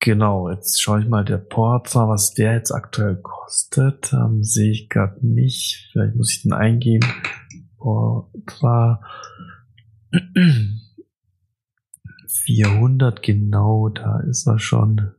genau, 0.00 0.50
jetzt 0.50 0.80
schaue 0.80 1.00
ich 1.00 1.08
mal 1.08 1.24
der 1.24 1.38
Porza, 1.38 2.08
was 2.08 2.32
der 2.32 2.54
jetzt 2.54 2.72
aktuell 2.72 3.16
kostet. 3.16 4.12
Ähm, 4.12 4.42
sehe 4.42 4.70
ich 4.70 4.88
gerade 4.88 5.26
nicht. 5.26 5.88
Vielleicht 5.92 6.16
muss 6.16 6.32
ich 6.32 6.42
den 6.42 6.52
eingeben. 6.52 7.08
Porza 7.78 9.00
400, 12.44 13.22
genau, 13.22 13.88
da 13.90 14.20
ist 14.20 14.46
er 14.46 14.58
schon. 14.58 15.12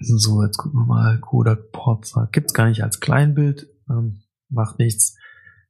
So, 0.00 0.42
jetzt 0.42 0.56
gucken 0.56 0.80
wir 0.80 0.86
mal. 0.86 1.20
Kodak 1.20 1.72
Porza. 1.72 2.28
Gibt's 2.32 2.54
gar 2.54 2.68
nicht 2.68 2.82
als 2.82 3.00
Kleinbild. 3.00 3.68
Ähm, 3.88 4.22
macht 4.48 4.78
nichts. 4.78 5.16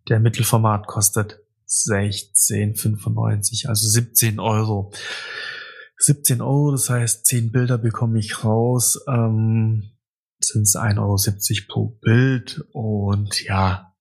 Der 0.08 0.20
Mittelformat 0.20 0.86
kostet 0.86 1.40
16,95, 1.68 3.68
also 3.68 3.88
17 3.88 4.38
Euro. 4.38 4.92
17 5.98 6.42
Euro, 6.42 6.72
das 6.72 6.90
heißt, 6.90 7.26
10 7.26 7.52
Bilder 7.52 7.78
bekomme 7.78 8.18
ich 8.18 8.44
raus. 8.44 9.02
Ähm, 9.08 9.92
sind 10.40 10.62
es 10.62 10.76
1,70 10.76 10.98
Euro 10.98 11.16
pro 11.68 11.86
Bild. 12.00 12.64
Und 12.72 13.42
ja, 13.44 13.94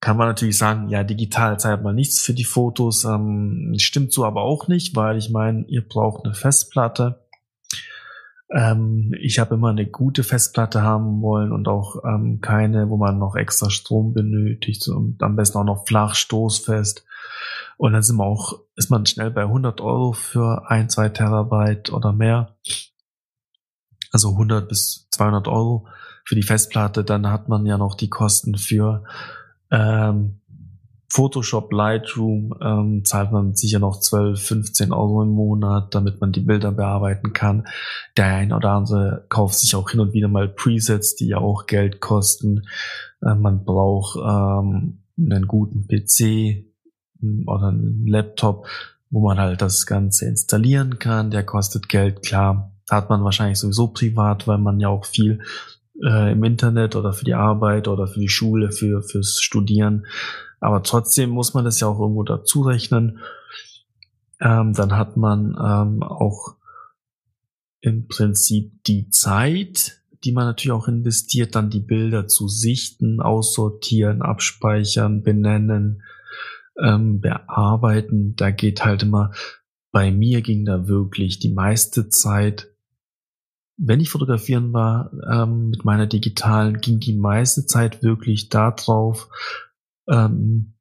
kann 0.00 0.16
man 0.16 0.28
natürlich 0.28 0.56
sagen, 0.56 0.88
ja, 0.88 1.04
digital 1.04 1.60
zahlt 1.60 1.82
man 1.82 1.94
nichts 1.94 2.22
für 2.22 2.32
die 2.32 2.44
Fotos. 2.44 3.04
Ähm, 3.04 3.74
stimmt 3.76 4.12
so 4.12 4.24
aber 4.24 4.42
auch 4.42 4.68
nicht, 4.68 4.96
weil 4.96 5.18
ich 5.18 5.30
meine, 5.30 5.66
ihr 5.68 5.86
braucht 5.86 6.24
eine 6.24 6.34
Festplatte. 6.34 7.26
Ähm, 8.52 9.14
ich 9.20 9.38
habe 9.38 9.54
immer 9.54 9.70
eine 9.70 9.86
gute 9.86 10.24
Festplatte 10.24 10.82
haben 10.82 11.22
wollen 11.22 11.52
und 11.52 11.68
auch 11.68 12.02
ähm, 12.04 12.40
keine, 12.40 12.90
wo 12.90 12.96
man 12.96 13.18
noch 13.18 13.36
extra 13.36 13.70
Strom 13.70 14.12
benötigt 14.12 14.88
und 14.88 15.22
am 15.22 15.36
besten 15.36 15.58
auch 15.58 15.64
noch 15.64 15.86
flach 15.86 16.14
stoßfest. 16.14 17.04
Und 17.76 17.92
dann 17.92 18.02
sind 18.02 18.16
wir 18.16 18.24
auch, 18.24 18.60
ist 18.76 18.90
man 18.90 19.06
schnell 19.06 19.30
bei 19.30 19.42
100 19.42 19.80
Euro 19.80 20.12
für 20.12 20.68
ein, 20.68 20.88
zwei 20.90 21.08
Terabyte 21.08 21.92
oder 21.92 22.12
mehr. 22.12 22.56
Also 24.12 24.32
100 24.32 24.68
bis 24.68 25.08
200 25.12 25.46
Euro 25.46 25.86
für 26.24 26.34
die 26.34 26.42
Festplatte. 26.42 27.04
Dann 27.04 27.28
hat 27.28 27.48
man 27.48 27.64
ja 27.66 27.78
noch 27.78 27.94
die 27.94 28.10
Kosten 28.10 28.56
für 28.56 29.04
ähm, 29.70 30.39
Photoshop, 31.12 31.72
Lightroom 31.72 32.54
ähm, 32.62 33.04
zahlt 33.04 33.32
man 33.32 33.54
sicher 33.54 33.80
noch 33.80 33.98
12, 33.98 34.40
15 34.40 34.92
Euro 34.92 35.22
im 35.22 35.30
Monat, 35.30 35.92
damit 35.94 36.20
man 36.20 36.30
die 36.30 36.40
Bilder 36.40 36.70
bearbeiten 36.70 37.32
kann. 37.32 37.66
Der 38.16 38.26
ein 38.26 38.52
oder 38.52 38.70
andere 38.70 39.26
kauft 39.28 39.58
sich 39.58 39.74
auch 39.74 39.90
hin 39.90 39.98
und 39.98 40.12
wieder 40.12 40.28
mal 40.28 40.48
Presets, 40.48 41.16
die 41.16 41.26
ja 41.26 41.38
auch 41.38 41.66
Geld 41.66 42.00
kosten. 42.00 42.62
Äh, 43.22 43.34
man 43.34 43.64
braucht 43.64 44.16
ähm, 44.16 45.02
einen 45.18 45.48
guten 45.48 45.88
PC 45.88 46.64
hm, 47.18 47.44
oder 47.48 47.68
einen 47.68 48.06
Laptop, 48.06 48.68
wo 49.10 49.26
man 49.26 49.38
halt 49.38 49.60
das 49.62 49.86
Ganze 49.86 50.26
installieren 50.26 51.00
kann. 51.00 51.32
Der 51.32 51.44
kostet 51.44 51.88
Geld, 51.88 52.22
klar. 52.22 52.72
Hat 52.88 53.10
man 53.10 53.24
wahrscheinlich 53.24 53.58
sowieso 53.58 53.88
privat, 53.88 54.46
weil 54.46 54.58
man 54.58 54.78
ja 54.78 54.88
auch 54.88 55.04
viel 55.04 55.40
äh, 56.02 56.32
im 56.32 56.44
Internet 56.44 56.96
oder 56.96 57.12
für 57.12 57.24
die 57.24 57.34
Arbeit 57.34 57.88
oder 57.88 58.06
für 58.06 58.20
die 58.20 58.28
Schule, 58.28 58.72
für 58.72 59.02
fürs 59.02 59.40
Studieren 59.40 60.06
aber 60.60 60.82
trotzdem 60.82 61.30
muss 61.30 61.54
man 61.54 61.64
das 61.64 61.80
ja 61.80 61.88
auch 61.88 61.98
irgendwo 61.98 62.22
dazu 62.22 62.62
rechnen. 62.62 63.18
Ähm, 64.40 64.74
dann 64.74 64.96
hat 64.96 65.16
man 65.16 65.56
ähm, 65.60 66.02
auch 66.02 66.56
im 67.80 68.08
Prinzip 68.08 68.84
die 68.84 69.08
Zeit, 69.08 70.02
die 70.22 70.32
man 70.32 70.44
natürlich 70.44 70.72
auch 70.72 70.86
investiert, 70.88 71.54
dann 71.54 71.70
die 71.70 71.80
Bilder 71.80 72.28
zu 72.28 72.46
sichten, 72.46 73.20
aussortieren, 73.20 74.20
abspeichern, 74.20 75.22
benennen, 75.22 76.02
ähm, 76.78 77.20
bearbeiten. 77.20 78.36
Da 78.36 78.50
geht 78.50 78.84
halt 78.84 79.02
immer, 79.02 79.32
bei 79.92 80.10
mir 80.10 80.42
ging 80.42 80.66
da 80.66 80.88
wirklich 80.88 81.38
die 81.38 81.52
meiste 81.52 82.10
Zeit, 82.10 82.68
wenn 83.82 84.00
ich 84.00 84.10
fotografieren 84.10 84.72
war 84.72 85.10
ähm, 85.30 85.70
mit 85.70 85.84
meiner 85.84 86.06
digitalen, 86.06 86.80
ging 86.80 87.00
die 87.00 87.16
meiste 87.16 87.64
Zeit 87.64 88.02
wirklich 88.02 88.50
darauf, 88.50 89.28
ähm, 90.06 90.74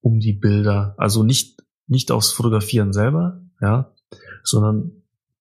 um 0.00 0.20
die 0.20 0.32
Bilder. 0.32 0.94
Also 0.96 1.22
nicht, 1.22 1.62
nicht 1.86 2.10
aufs 2.10 2.32
Fotografieren 2.32 2.94
selber, 2.94 3.42
ja, 3.60 3.92
sondern 4.42 4.92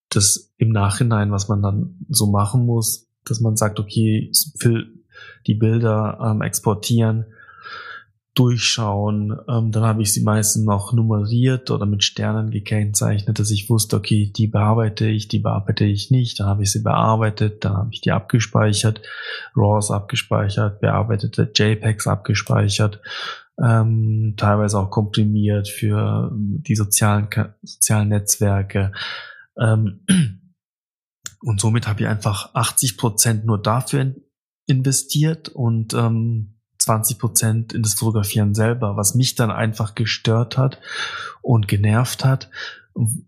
das 0.09 0.53
im 0.57 0.69
Nachhinein, 0.69 1.31
was 1.31 1.47
man 1.47 1.61
dann 1.61 2.05
so 2.09 2.29
machen 2.29 2.65
muss, 2.65 3.07
dass 3.23 3.39
man 3.39 3.55
sagt, 3.55 3.79
okay, 3.79 4.31
die 5.47 5.53
Bilder 5.53 6.19
ähm, 6.21 6.41
exportieren, 6.41 7.27
durchschauen. 8.39 9.37
Ähm, 9.47 9.71
dann 9.71 9.83
habe 9.83 10.01
ich 10.01 10.13
sie 10.13 10.23
meistens 10.23 10.65
noch 10.65 10.93
nummeriert 10.93 11.69
oder 11.71 11.85
mit 11.85 12.03
Sternen 12.03 12.49
gekennzeichnet, 12.51 13.37
dass 13.37 13.51
ich 13.51 13.69
wusste, 13.69 13.97
okay, 13.97 14.31
die 14.35 14.47
bearbeite 14.47 15.07
ich, 15.07 15.27
die 15.27 15.39
bearbeite 15.39 15.85
ich 15.85 16.09
nicht. 16.09 16.39
Dann 16.39 16.47
habe 16.47 16.63
ich 16.63 16.71
sie 16.71 16.81
bearbeitet, 16.81 17.65
dann 17.65 17.73
habe 17.73 17.89
ich 17.91 18.01
die 18.01 18.11
abgespeichert, 18.11 19.01
RAWs 19.55 19.91
abgespeichert, 19.91 20.79
bearbeitete 20.79 21.51
JPEGs 21.53 22.07
abgespeichert, 22.07 23.01
ähm, 23.61 24.35
teilweise 24.37 24.79
auch 24.79 24.89
komprimiert 24.89 25.67
für 25.67 26.31
die 26.33 26.75
sozialen, 26.75 27.27
sozialen 27.61 28.09
Netzwerke. 28.09 28.93
Ähm, 29.59 30.05
Und 31.41 31.61
somit 31.61 31.87
habe 31.87 32.01
ich 32.01 32.07
einfach 32.07 32.53
80 32.53 32.97
Prozent 32.97 33.45
nur 33.45 33.61
dafür 33.61 34.13
investiert 34.65 35.49
und 35.49 35.93
ähm, 35.93 36.58
20 36.89 37.19
Prozent 37.19 37.73
in 37.73 37.83
das 37.83 37.93
Fotografieren 37.93 38.55
selber, 38.55 38.97
was 38.97 39.13
mich 39.13 39.35
dann 39.35 39.51
einfach 39.51 39.93
gestört 39.93 40.57
hat 40.57 40.81
und 41.43 41.67
genervt 41.67 42.25
hat, 42.25 42.49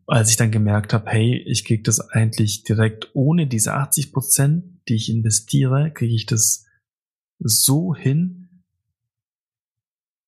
als 0.08 0.32
ich 0.32 0.38
dann 0.38 0.50
gemerkt 0.50 0.94
habe, 0.94 1.12
hey, 1.12 1.38
ich 1.46 1.64
kriege 1.64 1.84
das 1.84 2.00
eigentlich 2.00 2.64
direkt 2.64 3.12
ohne 3.14 3.46
diese 3.46 3.76
80 3.76 4.14
Prozent, 4.14 4.82
die 4.90 4.96
ich 4.96 5.12
investiere, 5.12 5.92
kriege 5.92 6.16
ich 6.16 6.26
das 6.26 6.66
so 7.38 7.94
hin, 7.94 8.64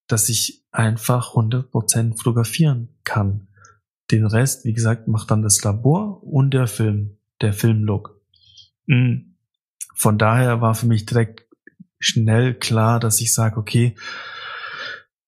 dass 0.08 0.30
ich 0.30 0.64
einfach 0.72 1.30
100 1.30 1.72
Prozent 1.72 2.20
fotografieren 2.20 2.90
kann. 3.04 3.48
Den 4.12 4.28
Rest, 4.28 4.64
wie 4.64 4.74
gesagt, 4.74 5.08
macht 5.08 5.32
dann 5.32 5.42
das 5.42 5.64
Labor 5.64 6.22
und 6.22 6.54
der 6.54 6.68
Film, 6.68 7.18
der 7.42 7.54
Filmlook. 7.54 8.22
Mhm. 8.86 9.38
Von 9.96 10.20
daher 10.20 10.62
war 10.62 10.76
für 10.76 10.86
mich 10.86 11.08
direkt 11.08 11.43
schnell 12.04 12.54
klar, 12.54 13.00
dass 13.00 13.22
ich 13.22 13.34
sage, 13.34 13.58
okay, 13.58 13.96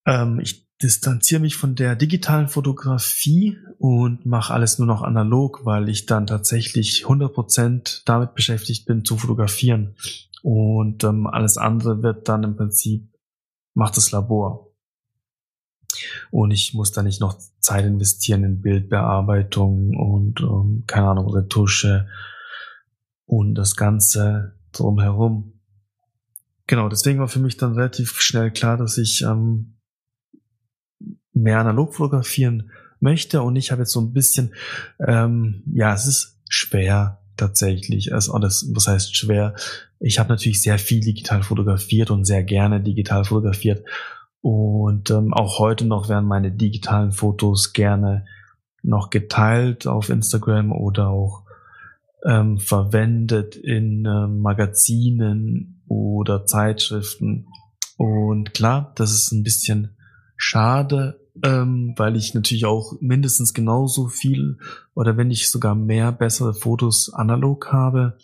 ähm, 0.06 0.40
ich 0.40 0.66
distanziere 0.82 1.42
mich 1.42 1.56
von 1.56 1.76
der 1.76 1.96
digitalen 1.96 2.48
Fotografie 2.48 3.58
und 3.80 4.26
mache 4.26 4.54
alles 4.54 4.78
nur 4.78 4.88
noch 4.88 5.02
analog, 5.02 5.66
weil 5.66 5.90
ich 5.90 6.06
dann 6.06 6.28
tatsächlich 6.28 7.06
100% 7.06 8.02
damit 8.06 8.36
beschäftigt 8.36 8.86
bin 8.86 9.06
zu 9.06 9.18
fotografieren. 9.18 9.96
Und 10.44 11.04
ähm, 11.04 11.28
alles 11.28 11.58
andere 11.58 12.04
wird 12.04 12.28
dann 12.28 12.44
im 12.44 12.56
Prinzip, 12.56 13.10
macht 13.74 13.98
das 13.98 14.12
Labor. 14.12 14.72
Und 16.30 16.52
ich 16.52 16.74
muss 16.74 16.92
da 16.92 17.02
nicht 17.04 17.22
noch 17.22 17.40
Zeit 17.60 17.86
investieren 17.86 18.44
in 18.44 18.62
Bildbearbeitung 18.62 19.96
und 19.96 20.42
ähm, 20.42 20.84
keine 20.88 21.08
Ahnung, 21.08 21.30
Retusche 21.30 22.08
und 23.26 23.56
das 23.56 23.76
Ganze 23.76 24.56
drumherum. 24.72 25.55
Genau, 26.68 26.90
deswegen 26.90 27.20
war 27.20 27.28
für 27.28 27.40
mich 27.40 27.58
dann 27.58 27.74
relativ 27.74 28.20
schnell 28.20 28.52
klar, 28.52 28.78
dass 28.78 28.98
ich 28.98 29.22
ähm, 29.22 29.76
mehr 31.34 31.60
analog 31.60 31.94
fotografieren 31.94 32.72
möchte 33.00 33.42
und 33.42 33.56
ich 33.56 33.72
habe 33.72 33.82
jetzt 33.82 33.92
so 33.92 34.02
ein 34.02 34.14
bisschen, 34.14 34.56
ähm, 35.06 35.64
ja, 35.74 35.94
es 35.94 36.08
ist 36.08 36.40
schwer 36.50 37.22
tatsächlich. 37.38 38.14
Also, 38.14 38.38
das, 38.40 38.66
was 38.74 38.88
heißt 38.88 39.16
schwer? 39.16 39.56
Ich 40.00 40.18
habe 40.18 40.30
natürlich 40.30 40.62
sehr 40.62 40.80
viel 40.80 41.02
digital 41.02 41.44
fotografiert 41.44 42.10
und 42.10 42.26
sehr 42.26 42.44
gerne 42.44 42.82
digital 42.82 43.26
fotografiert 43.26 43.86
und 44.42 45.10
ähm, 45.10 45.34
auch 45.34 45.60
heute 45.60 45.86
noch 45.86 46.08
werden 46.08 46.28
meine 46.28 46.52
digitalen 46.52 47.12
Fotos 47.12 47.74
gerne 47.74 48.26
noch 48.84 49.10
geteilt 49.10 49.88
auf 49.88 50.10
Instagram 50.10 50.72
oder 50.72 51.10
auch 51.10 51.44
ähm, 52.24 52.60
verwendet 52.60 53.56
in 53.56 54.06
äh, 54.06 54.28
Magazinen 54.28 55.75
oder 55.88 56.46
Zeitschriften. 56.46 57.48
Und 57.98 58.54
klar, 58.54 58.94
das 58.96 59.12
ist 59.12 59.32
ein 59.32 59.44
bisschen 59.44 59.96
schade, 60.38 61.20
ähm, 61.44 61.94
weil 61.98 62.16
ich 62.16 62.34
natürlich 62.34 62.66
auch 62.66 62.94
mindestens 63.00 63.54
genauso 63.54 64.08
viel 64.08 64.58
oder 64.94 65.18
wenn 65.18 65.28
nicht 65.28 65.50
sogar 65.50 65.76
mehr 65.76 66.12
bessere 66.12 66.54
Fotos 66.54 67.14
analog 67.14 67.72
habe. 67.72 68.18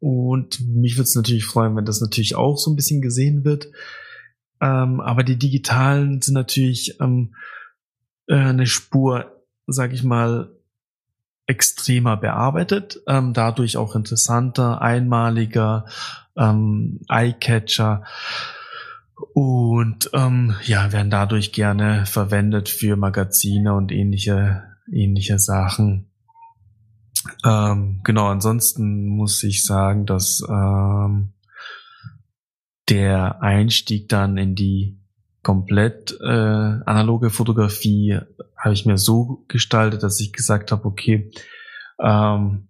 Und 0.00 0.60
mich 0.60 0.96
würde 0.96 1.04
es 1.04 1.14
natürlich 1.14 1.44
freuen, 1.44 1.76
wenn 1.76 1.84
das 1.84 2.00
natürlich 2.00 2.36
auch 2.36 2.56
so 2.58 2.70
ein 2.70 2.76
bisschen 2.76 3.00
gesehen 3.00 3.44
wird. 3.44 3.68
Ähm, 4.60 5.00
aber 5.00 5.24
die 5.24 5.36
digitalen 5.36 6.20
sind 6.20 6.34
natürlich 6.34 7.00
ähm, 7.00 7.34
äh, 8.26 8.34
eine 8.36 8.66
Spur, 8.66 9.32
sag 9.66 9.92
ich 9.92 10.02
mal, 10.02 10.57
extremer 11.48 12.16
bearbeitet, 12.16 13.00
ähm, 13.08 13.32
dadurch 13.32 13.76
auch 13.76 13.96
interessanter, 13.96 14.80
einmaliger, 14.80 15.86
ähm, 16.36 17.00
Eyecatcher 17.08 18.04
und 19.34 20.10
ähm, 20.12 20.54
ja, 20.64 20.92
werden 20.92 21.10
dadurch 21.10 21.52
gerne 21.52 22.06
verwendet 22.06 22.68
für 22.68 22.96
Magazine 22.96 23.74
und 23.74 23.90
ähnliche 23.90 24.62
ähnliche 24.92 25.38
Sachen. 25.38 26.06
Ähm, 27.44 28.00
genau, 28.04 28.28
ansonsten 28.28 29.06
muss 29.06 29.42
ich 29.42 29.64
sagen, 29.64 30.06
dass 30.06 30.42
ähm, 30.48 31.32
der 32.88 33.42
Einstieg 33.42 34.08
dann 34.08 34.36
in 34.36 34.54
die 34.54 34.97
komplett 35.48 36.14
äh, 36.20 36.26
analoge 36.26 37.30
Fotografie 37.30 38.20
habe 38.54 38.74
ich 38.74 38.84
mir 38.84 38.98
so 38.98 39.46
gestaltet, 39.48 40.02
dass 40.02 40.20
ich 40.20 40.34
gesagt 40.34 40.72
habe, 40.72 40.84
okay, 40.84 41.32
ähm, 41.98 42.68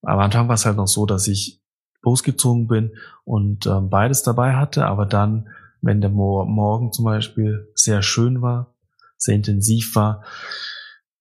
am 0.00 0.18
Anfang 0.18 0.48
war 0.48 0.54
es 0.54 0.64
halt 0.64 0.78
noch 0.78 0.86
so, 0.86 1.04
dass 1.04 1.28
ich 1.28 1.60
losgezogen 2.02 2.66
bin 2.66 2.96
und 3.24 3.66
ähm, 3.66 3.90
beides 3.90 4.22
dabei 4.22 4.54
hatte, 4.54 4.86
aber 4.86 5.04
dann, 5.04 5.50
wenn 5.82 6.00
der 6.00 6.08
Mo 6.08 6.46
Morgen 6.46 6.92
zum 6.92 7.04
Beispiel 7.04 7.70
sehr 7.74 8.00
schön 8.00 8.40
war, 8.40 8.74
sehr 9.18 9.34
intensiv 9.34 9.94
war, 9.94 10.24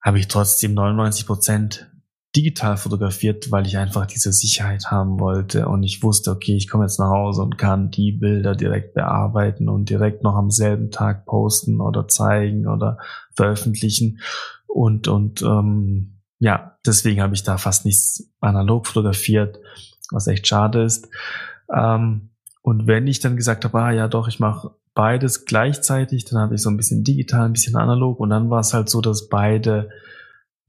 habe 0.02 0.20
ich 0.20 0.30
trotzdem 0.30 0.74
99 0.74 1.28
Prozent 1.28 1.92
digital 2.36 2.78
fotografiert, 2.78 3.52
weil 3.52 3.68
ich 3.68 3.78
einfach 3.78 4.08
diese 4.08 4.34
Sicherheit 4.34 4.90
haben 4.90 5.20
wollte 5.20 5.68
und 5.68 5.84
ich 5.84 6.02
wusste, 6.02 6.32
okay, 6.32 6.56
ich 6.56 6.68
komme 6.68 6.84
jetzt 6.84 7.00
nach 7.00 7.10
Hause 7.10 7.44
und 7.44 7.58
kann 7.58 7.92
die 7.92 8.12
Bilder 8.12 8.56
direkt 8.56 8.96
bearbeiten 8.96 9.70
und 9.70 9.90
direkt 9.90 10.24
noch 10.24 10.36
am 10.36 10.50
selben 10.50 10.90
Tag 10.90 11.26
posten 11.26 11.80
oder 11.80 12.08
zeigen 12.08 12.68
oder 12.68 12.98
veröffentlichen 13.36 14.20
und 14.68 15.08
und 15.08 15.44
ähm, 15.44 16.22
ja, 16.40 16.78
deswegen 16.86 17.22
habe 17.22 17.36
ich 17.36 17.44
da 17.44 17.58
fast 17.58 17.86
nichts 17.86 18.32
analog 18.42 18.88
fotografiert, 18.88 19.60
was 20.12 20.28
echt 20.28 20.48
schade 20.48 20.84
ist. 20.84 21.08
Ähm, 21.74 22.32
und 22.62 22.88
wenn 22.88 23.08
ich 23.08 23.20
dann 23.20 23.36
gesagt 23.36 23.64
habe, 23.64 23.80
ah 23.80 23.92
ja 23.92 24.08
doch, 24.08 24.28
ich 24.28 24.40
mache 24.40 24.72
beides 24.96 25.46
gleichzeitig, 25.46 26.26
dann 26.26 26.40
habe 26.40 26.56
ich 26.56 26.62
so 26.62 26.70
ein 26.70 26.78
bisschen 26.78 27.04
digital, 27.04 27.46
ein 27.46 27.54
bisschen 27.54 27.76
analog 27.76 28.20
und 28.20 28.30
dann 28.30 28.50
war 28.50 28.60
es 28.60 28.74
halt 28.74 28.90
so, 28.90 29.02
dass 29.02 29.30
beide 29.30 29.90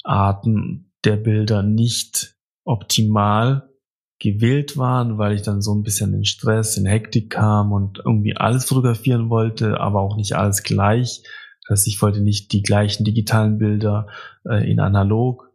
Arten 0.03 0.84
der 1.05 1.17
Bilder 1.17 1.63
nicht 1.63 2.37
optimal 2.65 3.71
gewählt 4.19 4.77
waren, 4.77 5.19
weil 5.19 5.35
ich 5.35 5.43
dann 5.43 5.61
so 5.61 5.75
ein 5.75 5.83
bisschen 5.83 6.15
in 6.15 6.25
Stress, 6.25 6.77
in 6.77 6.87
Hektik 6.87 7.31
kam 7.31 7.73
und 7.73 8.01
irgendwie 8.05 8.37
alles 8.37 8.65
fotografieren 8.65 9.29
wollte, 9.29 9.81
aber 9.81 10.01
auch 10.01 10.17
nicht 10.17 10.35
alles 10.35 10.63
gleich. 10.63 11.23
Das 11.63 11.81
heißt, 11.81 11.89
ich 11.89 12.01
wollte 12.01 12.21
nicht 12.21 12.53
die 12.53 12.63
gleichen 12.63 13.05
digitalen 13.05 13.59
Bilder 13.59 14.07
äh, 14.49 14.71
in 14.71 14.81
analog 14.81 15.51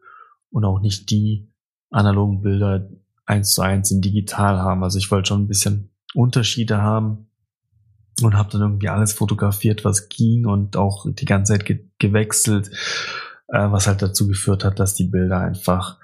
und 0.52 0.66
auch 0.66 0.82
nicht 0.82 1.10
die 1.10 1.52
analogen 1.90 2.42
Bilder 2.42 2.90
eins 3.26 3.54
zu 3.54 3.62
eins 3.62 3.92
in 3.92 4.02
digital 4.02 4.60
haben. 4.60 4.84
Also 4.84 4.98
ich 4.98 5.10
wollte 5.10 5.30
schon 5.30 5.44
ein 5.44 5.48
bisschen 5.48 5.92
Unterschiede 6.14 6.82
haben 6.82 7.28
und 8.22 8.36
habe 8.36 8.52
dann 8.52 8.62
irgendwie 8.62 8.90
alles 8.90 9.14
fotografiert, 9.14 9.86
was 9.86 10.10
ging 10.10 10.46
und 10.46 10.76
auch 10.78 11.06
die 11.08 11.26
ganze 11.26 11.54
Zeit 11.54 11.66
ge 11.66 11.86
gewechselt 12.00 12.72
äh, 13.52 13.72
was 13.72 13.88
halt 13.88 14.02
dazu 14.02 14.28
geführt 14.28 14.64
hat, 14.64 14.80
dass 14.80 14.96
die 14.96 15.06
Bilder 15.06 15.40
einfach 15.40 15.98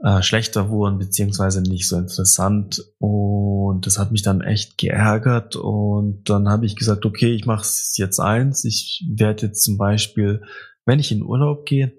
äh, 0.00 0.22
schlechter 0.22 0.68
wurden, 0.68 0.98
beziehungsweise 0.98 1.62
nicht 1.62 1.88
so 1.88 1.96
interessant. 1.96 2.84
Und 2.98 3.86
das 3.86 3.98
hat 3.98 4.12
mich 4.12 4.22
dann 4.22 4.40
echt 4.40 4.78
geärgert. 4.78 5.56
Und 5.56 6.28
dann 6.28 6.48
habe 6.48 6.66
ich 6.66 6.76
gesagt, 6.76 7.06
okay, 7.06 7.34
ich 7.34 7.46
mache 7.46 7.62
es 7.62 7.96
jetzt 7.96 8.20
eins. 8.20 8.64
Ich 8.64 9.04
werde 9.08 9.46
jetzt 9.46 9.62
zum 9.62 9.78
Beispiel, 9.78 10.42
wenn 10.84 10.98
ich 10.98 11.12
in 11.12 11.22
Urlaub 11.22 11.64
gehe, 11.64 11.92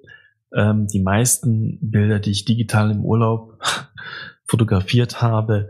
ähm, 0.53 0.87
die 0.87 1.01
meisten 1.01 1.79
Bilder, 1.81 2.19
die 2.19 2.31
ich 2.31 2.45
digital 2.45 2.91
im 2.91 3.03
Urlaub 3.03 3.59
fotografiert 4.45 5.21
habe, 5.21 5.69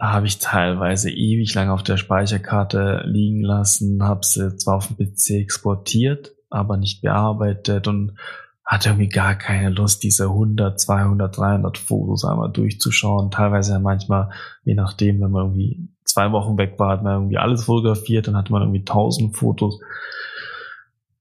habe 0.00 0.26
ich 0.26 0.38
teilweise 0.38 1.10
ewig 1.10 1.54
lang 1.54 1.70
auf 1.70 1.82
der 1.82 1.96
Speicherkarte 1.96 3.02
liegen 3.06 3.42
lassen, 3.42 4.02
habe 4.02 4.24
sie 4.24 4.56
zwar 4.56 4.76
auf 4.76 4.88
dem 4.88 4.96
PC 4.96 5.30
exportiert, 5.40 6.33
aber 6.54 6.76
nicht 6.76 7.02
bearbeitet 7.02 7.88
und 7.88 8.16
hatte 8.64 8.90
irgendwie 8.90 9.08
gar 9.08 9.34
keine 9.34 9.70
Lust, 9.70 10.02
diese 10.02 10.24
100, 10.24 10.80
200, 10.80 11.36
300 11.36 11.76
Fotos 11.76 12.24
einmal 12.24 12.50
durchzuschauen. 12.50 13.30
Teilweise 13.30 13.78
manchmal, 13.78 14.30
je 14.64 14.74
nachdem, 14.74 15.20
wenn 15.20 15.30
man 15.30 15.46
irgendwie 15.46 15.88
zwei 16.04 16.32
Wochen 16.32 16.56
weg 16.56 16.78
war, 16.78 16.90
hat 16.90 17.02
man 17.02 17.14
irgendwie 17.14 17.38
alles 17.38 17.64
fotografiert, 17.64 18.26
dann 18.26 18.36
hatte 18.36 18.52
man 18.52 18.62
irgendwie 18.62 18.80
1000 18.80 19.36
Fotos. 19.36 19.80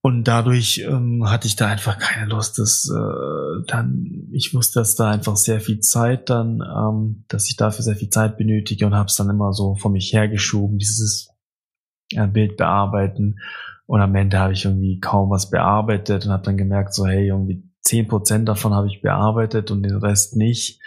Und 0.06 0.26
dadurch 0.26 0.84
ähm, 0.86 1.30
hatte 1.30 1.48
ich 1.48 1.56
da 1.56 1.68
einfach 1.68 1.98
keine 1.98 2.30
Lust. 2.30 2.60
dass 2.60 2.90
äh, 2.90 3.66
dann, 3.68 4.28
ich 4.32 4.54
wusste, 4.54 4.80
dass 4.80 4.96
da 4.96 5.10
einfach 5.10 5.38
sehr 5.38 5.62
viel 5.62 5.80
Zeit 5.80 6.30
dann, 6.30 6.62
ähm, 6.62 7.24
dass 7.30 7.50
ich 7.50 7.56
dafür 7.56 7.84
sehr 7.84 7.96
viel 7.96 8.10
Zeit 8.10 8.38
benötige 8.38 8.86
und 8.86 8.96
habe 8.96 9.08
es 9.08 9.16
dann 9.16 9.30
immer 9.30 9.54
so 9.54 9.76
vor 9.76 9.92
mich 9.92 10.12
hergeschoben, 10.12 10.78
dieses 10.78 11.30
äh, 12.12 12.28
Bild 12.28 12.58
bearbeiten. 12.58 13.38
Und 13.94 14.02
am 14.02 14.16
Ende 14.16 14.40
habe 14.40 14.54
ich 14.54 14.66
irgendwie 14.66 15.00
kaum 15.00 15.30
was 15.30 15.52
bearbeitet 15.52 16.26
und 16.26 16.32
habe 16.32 16.42
dann 16.42 16.58
gemerkt, 16.58 16.96
so 16.96 17.06
hey, 17.06 17.28
irgendwie 17.28 17.64
zehn 17.82 18.08
Prozent 18.08 18.50
davon 18.50 18.74
habe 18.74 18.88
ich 18.88 19.04
bearbeitet 19.04 19.70
und 19.70 19.84
den 19.84 19.98
Rest 19.98 20.36
nicht. 20.36 20.82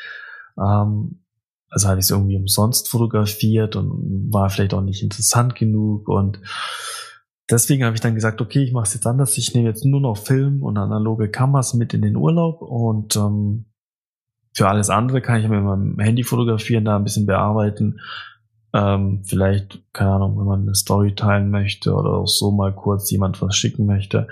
Ähm, 0.59 1.23
also 1.71 1.87
habe 1.87 2.01
ich 2.01 2.07
es 2.07 2.11
irgendwie 2.11 2.37
umsonst 2.37 2.88
fotografiert 2.88 3.77
und 3.77 4.33
war 4.33 4.51
vielleicht 4.51 4.75
auch 4.75 4.81
nicht 4.81 5.05
interessant 5.05 5.55
genug. 5.55 6.09
Und 6.09 6.40
deswegen 7.49 7.85
habe 7.85 7.95
ich 7.95 8.01
dann 8.01 8.16
gesagt, 8.16 8.40
okay, 8.40 8.64
ich 8.64 8.73
mache 8.73 8.88
es 8.88 8.95
jetzt 8.95 9.07
anders. 9.07 9.38
Ich 9.38 9.55
nehme 9.55 9.69
jetzt 9.69 9.85
nur 9.85 10.01
noch 10.01 10.16
Film 10.16 10.64
und 10.64 10.77
analoge 10.77 11.31
Kameras 11.31 11.75
mit 11.75 11.95
in 11.95 12.03
den 12.03 12.16
Urlaub 12.16 12.61
und 12.61 13.14
ähm, 13.14 13.66
für 14.53 14.66
alles 14.66 14.90
andere 14.90 15.21
kann 15.21 15.38
ich 15.40 15.49
mit 15.49 15.62
meinem 15.62 15.97
Handy 16.01 16.25
fotografieren, 16.25 16.85
da 16.85 16.97
ein 16.97 17.05
bisschen 17.05 17.27
bearbeiten. 17.27 18.01
Ähm, 18.77 19.23
vielleicht, 19.25 19.81
keine 19.95 20.11
Ahnung, 20.11 20.39
wenn 20.39 20.45
man 20.45 20.62
eine 20.62 20.75
Story 20.75 21.15
teilen 21.15 21.51
möchte 21.51 21.95
oder 21.95 22.11
auch 22.11 22.29
so 22.29 22.51
mal 22.51 22.75
kurz 22.75 23.11
jemand 23.11 23.41
was 23.41 23.57
schicken 23.57 23.87
möchte, 23.87 24.29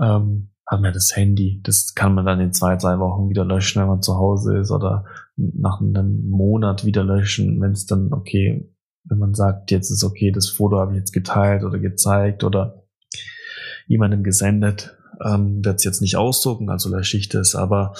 ähm, 0.00 0.50
hat 0.64 0.80
man 0.80 0.92
das 0.92 1.16
Handy. 1.16 1.60
Das 1.64 1.92
kann 1.94 2.14
man 2.14 2.24
dann 2.24 2.38
in 2.38 2.52
zwei, 2.52 2.76
drei 2.76 3.00
Wochen 3.00 3.28
wieder 3.28 3.44
löschen, 3.44 3.82
wenn 3.82 3.88
man 3.88 4.02
zu 4.02 4.14
Hause 4.16 4.58
ist 4.58 4.70
oder 4.70 5.06
nach 5.36 5.80
einem 5.80 6.30
Monat 6.30 6.84
wieder 6.84 7.02
löschen, 7.02 7.60
wenn 7.60 7.72
es 7.72 7.84
dann 7.86 8.12
okay, 8.12 8.72
wenn 9.06 9.18
man 9.18 9.34
sagt, 9.34 9.72
jetzt 9.72 9.90
ist 9.90 10.04
okay, 10.04 10.30
das 10.30 10.48
Foto 10.48 10.78
habe 10.78 10.92
ich 10.92 10.98
jetzt 10.98 11.12
geteilt 11.12 11.64
oder 11.64 11.80
gezeigt 11.80 12.44
oder 12.44 12.84
jemandem 13.88 14.22
gesendet, 14.22 14.96
ähm, 15.20 15.64
wird 15.64 15.76
es 15.76 15.84
jetzt 15.84 16.00
nicht 16.00 16.16
ausdrucken, 16.16 16.70
also 16.70 16.94
lösche 16.94 17.16
ich 17.16 17.28
das, 17.28 17.56
aber 17.56 17.94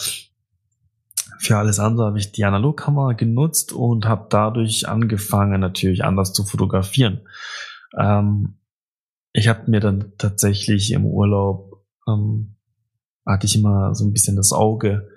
für 1.39 1.57
alles 1.57 1.79
andere 1.79 2.07
habe 2.07 2.19
ich 2.19 2.33
die 2.33 2.45
Analogkamera 2.45 3.13
genutzt 3.13 3.73
und 3.73 4.07
habe 4.07 4.27
dadurch 4.31 4.89
angefangen, 4.89 5.61
natürlich 5.61 6.05
anders 6.05 6.33
zu 6.33 6.45
fotografieren. 6.45 7.21
Ähm, 7.99 8.59
ich 9.33 9.49
habe 9.49 9.71
mir 9.71 9.81
dann 9.81 10.13
tatsächlich 10.19 10.93
im 10.93 11.07
Urlaub, 11.07 11.85
ähm, 12.09 12.55
hatte 13.27 13.47
ich 13.47 13.57
immer 13.57 13.95
so 13.95 14.05
ein 14.05 14.13
bisschen 14.13 14.37
das 14.37 14.53
Auge 14.53 15.09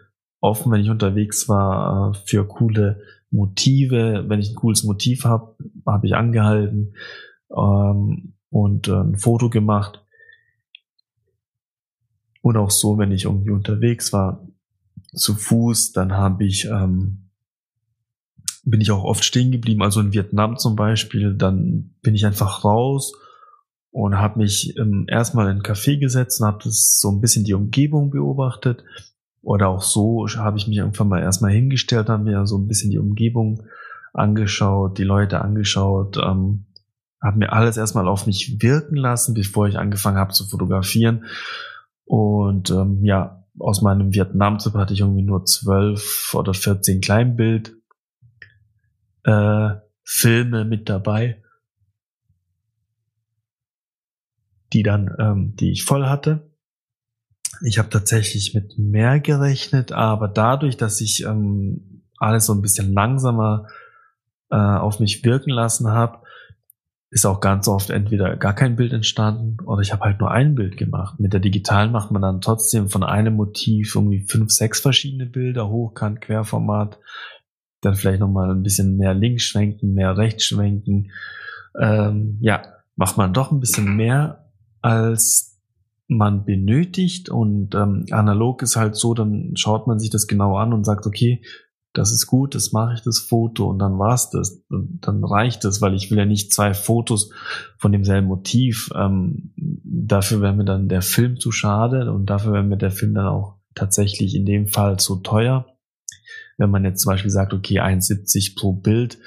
offen, 0.42 0.72
wenn 0.72 0.82
ich 0.82 0.90
unterwegs 0.90 1.48
war, 1.50 2.12
äh, 2.12 2.18
für 2.26 2.48
coole 2.48 3.02
Motive. 3.30 4.26
Wenn 4.28 4.40
ich 4.40 4.52
ein 4.52 4.56
cooles 4.56 4.84
Motiv 4.84 5.26
habe, 5.26 5.56
habe 5.86 6.08
ich 6.08 6.16
angehalten 6.16 6.96
ähm, 7.56 8.34
und 8.50 8.88
äh, 8.88 8.94
ein 8.94 9.18
Foto 9.18 9.50
gemacht. 9.50 10.04
Und 12.42 12.56
auch 12.58 12.72
so, 12.72 12.98
wenn 12.98 13.12
ich 13.12 13.26
irgendwie 13.26 13.52
unterwegs 13.52 14.14
war, 14.14 14.47
zu 15.14 15.36
Fuß, 15.36 15.92
dann 15.94 16.14
habe 16.14 16.46
ich, 16.46 16.66
ähm, 16.66 17.30
bin 18.64 18.82
ich 18.82 18.92
auch 18.92 19.04
oft 19.04 19.24
stehen 19.24 19.52
geblieben, 19.52 19.82
also 19.82 20.02
in 20.02 20.14
Vietnam 20.14 20.58
zum 20.58 20.76
Beispiel, 20.76 21.34
dann 21.34 21.96
bin 22.02 22.16
ich 22.16 22.26
einfach 22.26 22.64
raus 22.64 23.14
und 23.92 24.18
habe 24.18 24.40
mich 24.40 24.78
ähm, 24.78 25.06
erstmal 25.08 25.50
in 25.50 25.58
ein 25.58 25.64
Café 25.64 25.98
gesetzt 25.98 26.42
und 26.42 26.48
habe 26.48 26.64
das 26.64 27.00
so 27.00 27.10
ein 27.10 27.22
bisschen 27.22 27.46
die 27.46 27.54
Umgebung 27.54 28.12
beobachtet. 28.12 28.84
Oder 29.42 29.70
auch 29.70 29.82
so 29.82 30.28
habe 30.36 30.58
ich 30.58 30.68
mich 30.68 30.78
irgendwann 30.78 31.08
mal 31.08 31.22
erstmal 31.22 31.52
hingestellt, 31.52 32.10
habe 32.10 32.24
mir 32.24 32.46
so 32.46 32.58
ein 32.58 32.68
bisschen 32.68 32.92
die 32.92 33.00
Umgebung 33.00 33.64
angeschaut, 34.14 34.98
die 34.98 35.04
Leute 35.04 35.42
angeschaut, 35.42 36.18
ähm, 36.18 36.66
habe 37.22 37.40
mir 37.40 37.54
alles 37.54 37.78
erstmal 37.78 38.08
auf 38.08 38.28
mich 38.28 38.62
wirken 38.62 38.96
lassen, 38.96 39.34
bevor 39.34 39.68
ich 39.68 39.78
angefangen 39.78 40.18
habe 40.18 40.34
zu 40.34 40.46
fotografieren. 40.46 41.26
Und 42.06 42.70
ähm, 42.72 43.04
ja, 43.04 43.47
aus 43.60 43.82
meinem 43.82 44.14
Vietnam-Trip 44.14 44.74
hatte 44.76 44.94
ich 44.94 45.02
irgendwie 45.02 45.24
nur 45.24 45.46
zwölf 45.46 46.34
oder 46.34 46.54
14 46.54 47.02
Kleinbild 47.02 47.76
äh, 49.24 49.70
Filme 50.04 50.64
mit 50.66 50.90
dabei, 50.90 51.44
die 54.74 54.84
dann, 54.84 55.14
ähm, 55.20 55.56
die 55.56 55.72
ich 55.72 55.84
voll 55.84 56.06
hatte. 56.06 56.52
Ich 57.66 57.80
habe 57.80 57.90
tatsächlich 57.90 58.54
mit 58.54 58.78
mehr 58.78 59.20
gerechnet, 59.20 59.92
aber 59.92 60.28
dadurch, 60.28 60.78
dass 60.78 61.02
ich 61.02 61.24
ähm, 61.24 62.04
alles 62.20 62.46
so 62.46 62.54
ein 62.54 62.62
bisschen 62.62 62.94
langsamer 62.94 63.68
äh, 64.50 64.56
auf 64.56 65.00
mich 65.00 65.24
wirken 65.24 65.50
lassen 65.50 65.90
habe, 65.90 66.22
ist 67.10 67.26
auch 67.26 67.40
ganz 67.40 67.68
oft 67.68 67.90
entweder 67.90 68.36
gar 68.36 68.54
kein 68.54 68.76
Bild 68.76 68.92
entstanden 68.92 69.58
oder 69.66 69.82
ich 69.82 69.94
habe 69.94 70.04
halt 70.04 70.20
nur 70.20 70.32
ein 70.32 70.56
Bild 70.56 70.78
gemacht. 70.78 71.20
Mit 71.20 71.32
der 71.32 71.40
digitalen 71.40 71.92
macht 71.92 72.12
man 72.12 72.22
dann 72.22 72.42
trotzdem 72.42 72.90
von 72.90 73.04
einem 73.04 73.36
Motiv 73.36 73.96
irgendwie 73.96 74.26
fünf, 74.28 74.52
sechs 74.52 74.82
verschiedene 74.82 75.26
Bilder, 75.26 75.70
Hochkant, 75.70 76.20
Querformat, 76.20 77.00
dann 77.82 77.96
vielleicht 77.96 78.20
nochmal 78.20 78.52
ein 78.52 78.64
bisschen 78.64 78.98
mehr 78.98 79.14
links 79.14 79.44
schwenken, 79.44 79.94
mehr 79.94 80.18
rechts 80.18 80.46
schwenken. 80.46 81.12
Ähm, 81.80 82.38
ja, 82.42 82.62
macht 82.98 83.18
man 83.18 83.34
doch 83.34 83.52
ein 83.52 83.62
bisschen 83.62 83.96
mehr, 83.96 84.52
als 84.82 85.58
man 86.10 86.46
benötigt 86.46 87.30
und 87.30 87.76
ähm, 87.76 88.06
analog 88.12 88.62
ist 88.62 88.76
halt 88.76 88.96
so, 88.96 89.14
dann 89.14 89.52
schaut 89.56 89.88
man 89.88 90.00
sich 90.00 90.10
das 90.10 90.28
genau 90.28 90.58
an 90.58 90.74
und 90.74 90.86
sagt, 90.86 91.06
okay, 91.06 91.42
das 91.98 92.12
ist 92.12 92.28
gut, 92.28 92.54
das 92.54 92.74
mache 92.74 92.94
ich 92.94 93.02
das 93.02 93.18
Foto 93.18 93.68
und 93.68 93.80
dann 93.80 93.98
war's 93.98 94.30
das. 94.30 94.64
Und 94.70 95.00
dann 95.02 95.24
reicht 95.24 95.66
es, 95.66 95.82
weil 95.82 95.96
ich 95.96 96.12
will 96.12 96.20
ja 96.20 96.26
nicht 96.26 96.54
zwei 96.54 96.76
Fotos 96.76 97.32
von 97.80 97.92
demselben 97.92 98.28
Motiv. 98.28 98.92
Ähm, 98.96 99.52
dafür 99.56 100.42
wäre 100.42 100.54
mir 100.54 100.66
dann 100.66 100.90
der 100.90 101.02
Film 101.02 101.40
zu 101.40 101.52
schade 101.52 102.12
und 102.14 102.28
dafür 102.28 102.54
wäre 102.54 102.64
mir 102.64 102.78
der 102.78 102.92
Film 102.92 103.16
dann 103.16 103.26
auch 103.26 103.56
tatsächlich 103.74 104.36
in 104.36 104.46
dem 104.46 104.68
Fall 104.68 105.00
zu 105.00 105.18
teuer. 105.18 105.66
Wenn 106.58 106.70
man 106.70 106.84
jetzt 106.84 107.02
zum 107.02 107.14
Beispiel 107.14 107.32
sagt, 107.32 107.54
okay, 107.54 107.80
1,70 107.80 108.60
pro 108.60 108.74
Bild, 108.74 109.18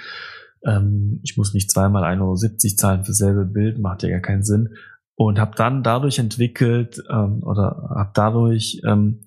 ähm, 0.64 1.18
ich 1.24 1.36
muss 1.36 1.52
nicht 1.52 1.72
zweimal 1.72 2.04
1,70 2.04 2.20
Euro 2.22 2.36
zahlen 2.76 3.04
für 3.04 3.14
selbe 3.14 3.46
Bild, 3.46 3.80
macht 3.80 4.04
ja 4.04 4.10
gar 4.10 4.20
keinen 4.20 4.44
Sinn. 4.44 4.74
Und 5.16 5.40
habe 5.40 5.56
dann 5.56 5.82
dadurch 5.82 6.18
entwickelt 6.18 7.02
ähm, 7.10 7.42
oder 7.42 7.90
habe 7.96 8.10
dadurch 8.14 8.80
ähm, 8.86 9.24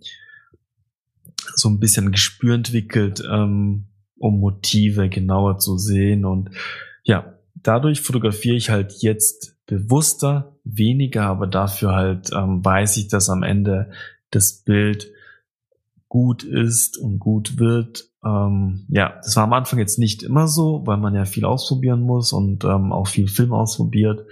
so 1.56 1.70
ein 1.70 1.80
bisschen 1.80 2.12
Gespür 2.12 2.56
entwickelt, 2.56 3.24
ähm, 3.30 3.86
um 4.18 4.40
Motive 4.40 5.10
genauer 5.10 5.60
zu 5.60 5.78
sehen. 5.78 6.26
Und 6.26 6.52
ja, 7.04 7.34
dadurch 7.56 8.02
fotografiere 8.02 8.56
ich 8.56 8.70
halt 8.70 8.94
jetzt 9.02 9.58
bewusster, 9.66 10.58
weniger, 10.64 11.26
aber 11.26 11.48
dafür 11.48 11.94
halt 11.94 12.32
ähm, 12.34 12.64
weiß 12.64 12.98
ich, 12.98 13.08
dass 13.08 13.30
am 13.30 13.44
Ende 13.44 13.92
das 14.32 14.64
Bild 14.64 15.12
gut 16.10 16.44
ist 16.44 16.98
und 16.98 17.20
gut 17.20 17.60
wird. 17.60 18.10
Ähm, 18.24 18.86
ja, 18.90 19.16
das 19.24 19.36
war 19.36 19.44
am 19.44 19.54
Anfang 19.54 19.80
jetzt 19.80 20.00
nicht 20.00 20.24
immer 20.24 20.48
so, 20.48 20.84
weil 20.86 20.98
man 20.98 21.16
ja 21.16 21.26
viel 21.26 21.46
ausprobieren 21.46 22.02
muss 22.02 22.34
und 22.34 22.64
ähm, 22.64 22.92
auch 22.92 23.08
viel 23.08 23.28
Film 23.28 23.52
ausprobiert 23.54 24.26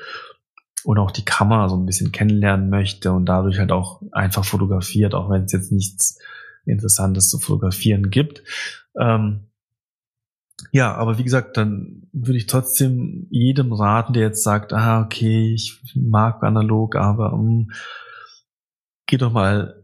und 0.83 0.97
auch 0.97 1.11
die 1.11 1.25
Kamera 1.25 1.69
so 1.69 1.75
ein 1.75 1.85
bisschen 1.85 2.11
kennenlernen 2.11 2.69
möchte 2.69 3.11
und 3.11 3.25
dadurch 3.25 3.59
halt 3.59 3.71
auch 3.71 4.01
einfach 4.11 4.45
fotografiert, 4.45 5.13
auch 5.13 5.29
wenn 5.29 5.43
es 5.43 5.51
jetzt 5.51 5.71
nichts 5.71 6.19
Interessantes 6.65 7.29
zu 7.29 7.39
fotografieren 7.39 8.09
gibt. 8.09 8.43
Ähm, 8.99 9.47
ja, 10.71 10.93
aber 10.93 11.17
wie 11.17 11.23
gesagt, 11.23 11.57
dann 11.57 12.07
würde 12.13 12.37
ich 12.37 12.45
trotzdem 12.45 13.27
jedem 13.29 13.73
raten, 13.73 14.13
der 14.13 14.23
jetzt 14.23 14.43
sagt, 14.43 14.73
ah, 14.73 15.01
okay, 15.01 15.53
ich 15.53 15.81
mag 15.95 16.43
analog, 16.43 16.95
aber 16.95 17.33
um, 17.33 17.41
hm, 17.41 17.71
geh 19.07 19.17
doch 19.17 19.33
mal 19.33 19.83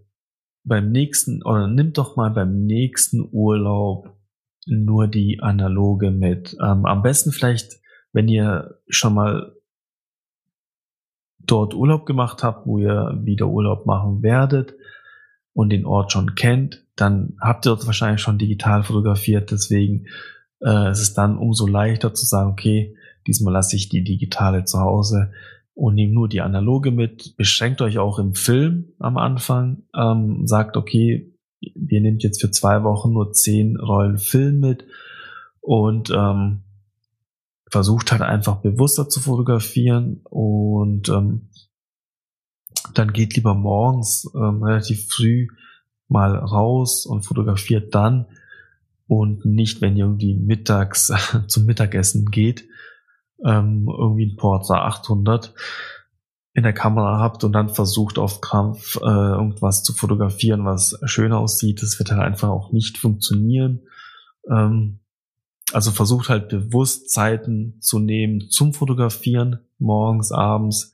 beim 0.64 0.92
nächsten 0.92 1.44
oder 1.44 1.68
nimm 1.68 1.94
doch 1.94 2.16
mal 2.16 2.30
beim 2.30 2.66
nächsten 2.66 3.28
Urlaub 3.32 4.18
nur 4.66 5.08
die 5.08 5.40
analoge 5.42 6.12
mit. 6.12 6.56
Ähm, 6.62 6.86
am 6.86 7.02
besten 7.02 7.32
vielleicht, 7.32 7.80
wenn 8.12 8.28
ihr 8.28 8.80
schon 8.88 9.14
mal 9.14 9.56
dort 11.40 11.74
Urlaub 11.74 12.06
gemacht 12.06 12.44
habt, 12.44 12.68
wo 12.68 12.78
ihr 12.78 13.18
wieder 13.24 13.48
Urlaub 13.48 13.86
machen 13.86 14.22
werdet, 14.22 14.76
und 15.58 15.72
den 15.72 15.88
Ort 15.88 16.12
schon 16.12 16.36
kennt, 16.36 16.86
dann 16.96 17.36
habt 17.42 17.66
ihr 17.66 17.72
dort 17.72 17.88
wahrscheinlich 17.88 18.22
schon 18.22 18.38
digital 18.38 18.84
fotografiert. 18.84 19.50
Deswegen 19.50 20.06
äh, 20.62 20.92
ist 20.92 21.00
es 21.00 21.16
dann 21.16 21.36
umso 21.40 21.66
leichter 21.66 22.14
zu 22.14 22.28
sagen, 22.28 22.52
okay, 22.52 22.96
diesmal 23.26 23.54
lasse 23.54 23.76
ich 23.76 23.90
die 23.90 24.04
digitale 24.04 24.66
zu 24.66 24.80
Hause 24.80 25.32
und 25.74 25.96
nehme 25.96 26.14
nur 26.14 26.30
die 26.30 26.42
analoge 26.42 26.92
mit. 26.92 27.36
Beschränkt 27.38 27.82
euch 27.82 27.98
auch 27.98 28.20
im 28.20 28.36
Film 28.36 28.94
am 29.00 29.18
Anfang. 29.18 29.82
Ähm, 29.96 30.46
sagt, 30.46 30.78
okay, 30.78 31.34
wir 31.74 32.02
nehmt 32.02 32.22
jetzt 32.22 32.40
für 32.40 32.52
zwei 32.52 32.84
Wochen 32.84 33.14
nur 33.14 33.32
zehn 33.32 33.78
Rollen 33.78 34.20
Film 34.20 34.60
mit 34.60 34.86
und 35.60 36.12
ähm, 36.12 36.62
versucht 37.72 38.12
halt 38.12 38.22
einfach 38.22 38.58
bewusster 38.58 39.10
zu 39.10 39.22
fotografieren 39.22 40.22
und 40.24 41.10
ähm, 41.10 41.50
dann 42.98 43.14
geht 43.14 43.36
lieber 43.36 43.54
morgens 43.54 44.30
ähm, 44.36 44.64
relativ 44.64 45.08
früh 45.08 45.48
mal 46.08 46.36
raus 46.36 47.06
und 47.06 47.24
fotografiert 47.24 47.94
dann 47.94 48.28
und 49.08 49.46
nicht, 49.46 49.82
wenn 49.82 49.96
ihr 49.98 50.06
irgendwie 50.06 50.36
mittags 50.36 51.12
zum 51.48 51.66
Mittagessen 51.66 52.26
geht, 52.26 52.66
ähm, 53.44 53.88
irgendwie 53.88 54.26
ein 54.26 54.36
Portra 54.36 54.86
800 54.88 55.54
in 56.54 56.64
der 56.64 56.74
Kamera 56.74 57.20
habt 57.20 57.44
und 57.44 57.54
dann 57.54 57.70
versucht 57.70 58.18
auf 58.18 58.42
Krampf 58.42 58.96
äh, 58.96 59.06
irgendwas 59.06 59.84
zu 59.84 59.94
fotografieren, 59.94 60.66
was 60.66 61.00
schön 61.06 61.32
aussieht. 61.32 61.84
Das 61.84 62.00
wird 62.00 62.12
halt 62.12 62.22
einfach 62.22 62.50
auch 62.50 62.72
nicht 62.72 62.98
funktionieren. 62.98 63.82
Ähm, 64.50 65.00
also 65.72 65.92
versucht 65.92 66.30
halt 66.30 66.50
bewusst 66.50 67.12
Zeiten 67.12 67.78
zu 67.80 68.00
nehmen 68.00 68.50
zum 68.50 68.74
Fotografieren, 68.74 69.60
morgens, 69.78 70.32
abends, 70.32 70.94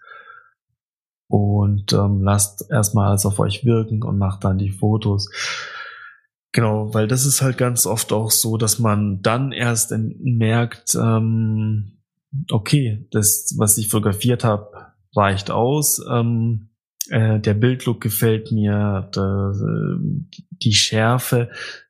und 1.27 1.93
ähm, 1.93 2.21
lasst 2.21 2.69
erstmal 2.69 3.09
alles 3.09 3.25
auf 3.25 3.39
euch 3.39 3.65
wirken 3.65 4.03
und 4.03 4.17
macht 4.17 4.43
dann 4.43 4.57
die 4.57 4.71
Fotos. 4.71 5.29
Genau, 6.51 6.93
weil 6.93 7.07
das 7.07 7.25
ist 7.25 7.41
halt 7.41 7.57
ganz 7.57 7.88
oft 7.88 8.13
auch 8.13 8.29
so, 8.29 8.57
dass 8.57 8.77
man 8.77 9.21
dann 9.23 9.51
erst 9.51 9.91
merkt, 9.91 10.93
ähm, 10.95 11.97
okay, 12.51 13.07
das, 13.12 13.55
was 13.57 13.77
ich 13.77 13.89
fotografiert 13.89 14.43
habe, 14.43 14.93
reicht 15.15 15.49
aus. 15.49 15.99
Ähm, 16.09 16.69
äh, 17.09 17.39
der 17.39 17.53
Bildlook 17.53 18.01
gefällt 18.01 18.51
mir, 18.51 19.09
der, 19.15 19.53
die 20.51 20.73
Schärfe, 20.73 21.49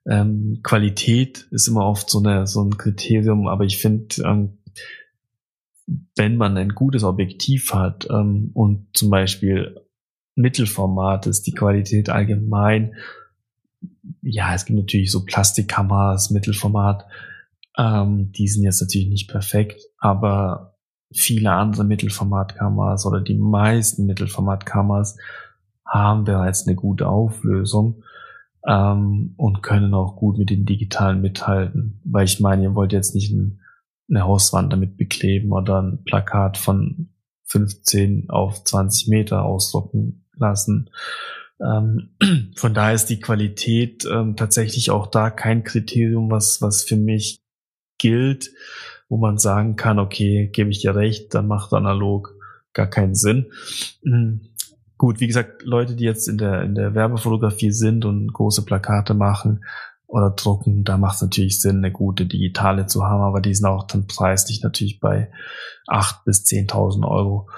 ähm, 0.09 0.61
Qualität 0.63 1.47
ist 1.51 1.67
immer 1.67 1.85
oft 1.85 2.09
so, 2.09 2.19
eine, 2.19 2.47
so 2.47 2.63
ein 2.63 2.77
Kriterium, 2.77 3.47
aber 3.47 3.65
ich 3.65 3.77
finde, 3.77 4.15
ähm, 4.23 4.57
wenn 6.15 6.37
man 6.37 6.57
ein 6.57 6.69
gutes 6.69 7.03
Objektiv 7.03 7.73
hat 7.73 8.07
ähm, 8.09 8.51
und 8.53 8.87
zum 8.93 9.09
Beispiel 9.09 9.81
Mittelformat 10.35 11.27
ist, 11.27 11.45
die 11.45 11.53
Qualität 11.53 12.09
allgemein, 12.09 12.95
ja, 14.21 14.53
es 14.55 14.65
gibt 14.65 14.79
natürlich 14.79 15.11
so 15.11 15.25
Plastikkameras, 15.25 16.31
Mittelformat, 16.31 17.05
ähm, 17.77 18.31
die 18.31 18.47
sind 18.47 18.63
jetzt 18.63 18.81
natürlich 18.81 19.09
nicht 19.09 19.29
perfekt, 19.29 19.81
aber 19.99 20.77
viele 21.11 21.51
andere 21.51 21.83
Mittelformatkameras 21.83 23.05
oder 23.05 23.21
die 23.21 23.37
meisten 23.37 24.05
Mittelformatkameras 24.05 25.17
haben 25.85 26.23
bereits 26.23 26.65
eine 26.65 26.75
gute 26.75 27.07
Auflösung 27.07 28.03
ähm, 28.65 29.33
und 29.37 29.61
können 29.61 29.93
auch 29.93 30.15
gut 30.15 30.37
mit 30.37 30.49
den 30.49 30.65
digitalen 30.65 31.21
mithalten. 31.21 31.99
Weil 32.03 32.25
ich 32.25 32.39
meine, 32.39 32.63
ihr 32.63 32.75
wollt 32.75 32.93
jetzt 32.93 33.13
nicht 33.15 33.31
ein, 33.31 33.59
eine 34.09 34.23
Hauswand 34.23 34.71
damit 34.71 34.97
bekleben 34.97 35.51
oder 35.51 35.81
ein 35.81 36.03
Plakat 36.03 36.57
von 36.57 37.09
15 37.45 38.29
auf 38.29 38.63
20 38.63 39.07
Meter 39.09 39.43
ausdrucken 39.43 40.25
lassen. 40.35 40.89
Ähm, 41.61 42.15
von 42.55 42.73
daher 42.73 42.95
ist 42.95 43.07
die 43.07 43.19
Qualität 43.19 44.05
ähm, 44.05 44.35
tatsächlich 44.35 44.91
auch 44.91 45.07
da 45.07 45.29
kein 45.29 45.63
Kriterium, 45.63 46.31
was, 46.31 46.61
was 46.61 46.83
für 46.83 46.97
mich 46.97 47.41
gilt, 47.97 48.51
wo 49.07 49.17
man 49.17 49.37
sagen 49.37 49.75
kann, 49.75 49.99
okay, 49.99 50.49
gebe 50.51 50.71
ich 50.71 50.81
dir 50.81 50.95
recht, 50.95 51.33
dann 51.33 51.47
macht 51.47 51.73
analog 51.73 52.35
gar 52.73 52.87
keinen 52.87 53.15
Sinn. 53.15 53.51
Mhm. 54.01 54.49
Gut, 54.97 55.19
wie 55.19 55.27
gesagt, 55.27 55.63
Leute, 55.63 55.95
die 55.95 56.05
jetzt 56.05 56.27
in 56.27 56.37
der, 56.37 56.61
in 56.61 56.75
der 56.75 56.95
Werbefotografie 56.95 57.71
sind 57.71 58.05
und 58.05 58.31
große 58.31 58.63
Plakate 58.63 59.13
machen 59.13 59.63
oder 60.13 60.29
drucken, 60.29 60.83
da 60.83 60.99
macht 60.99 61.15
es 61.15 61.21
natürlich 61.23 61.59
Sinn, 61.59 61.77
eine 61.77 61.91
gute 61.91 62.27
digitale 62.27 62.85
zu 62.85 63.03
haben, 63.03 63.23
aber 63.23 63.41
die 63.41 63.55
sind 63.55 63.65
auch 63.65 63.87
dann 63.87 64.05
preislich 64.05 64.61
natürlich 64.61 64.99
bei 64.99 65.31
acht 65.87 66.23
bis 66.23 66.45
zehntausend 66.45 67.03
Euro. 67.03 67.49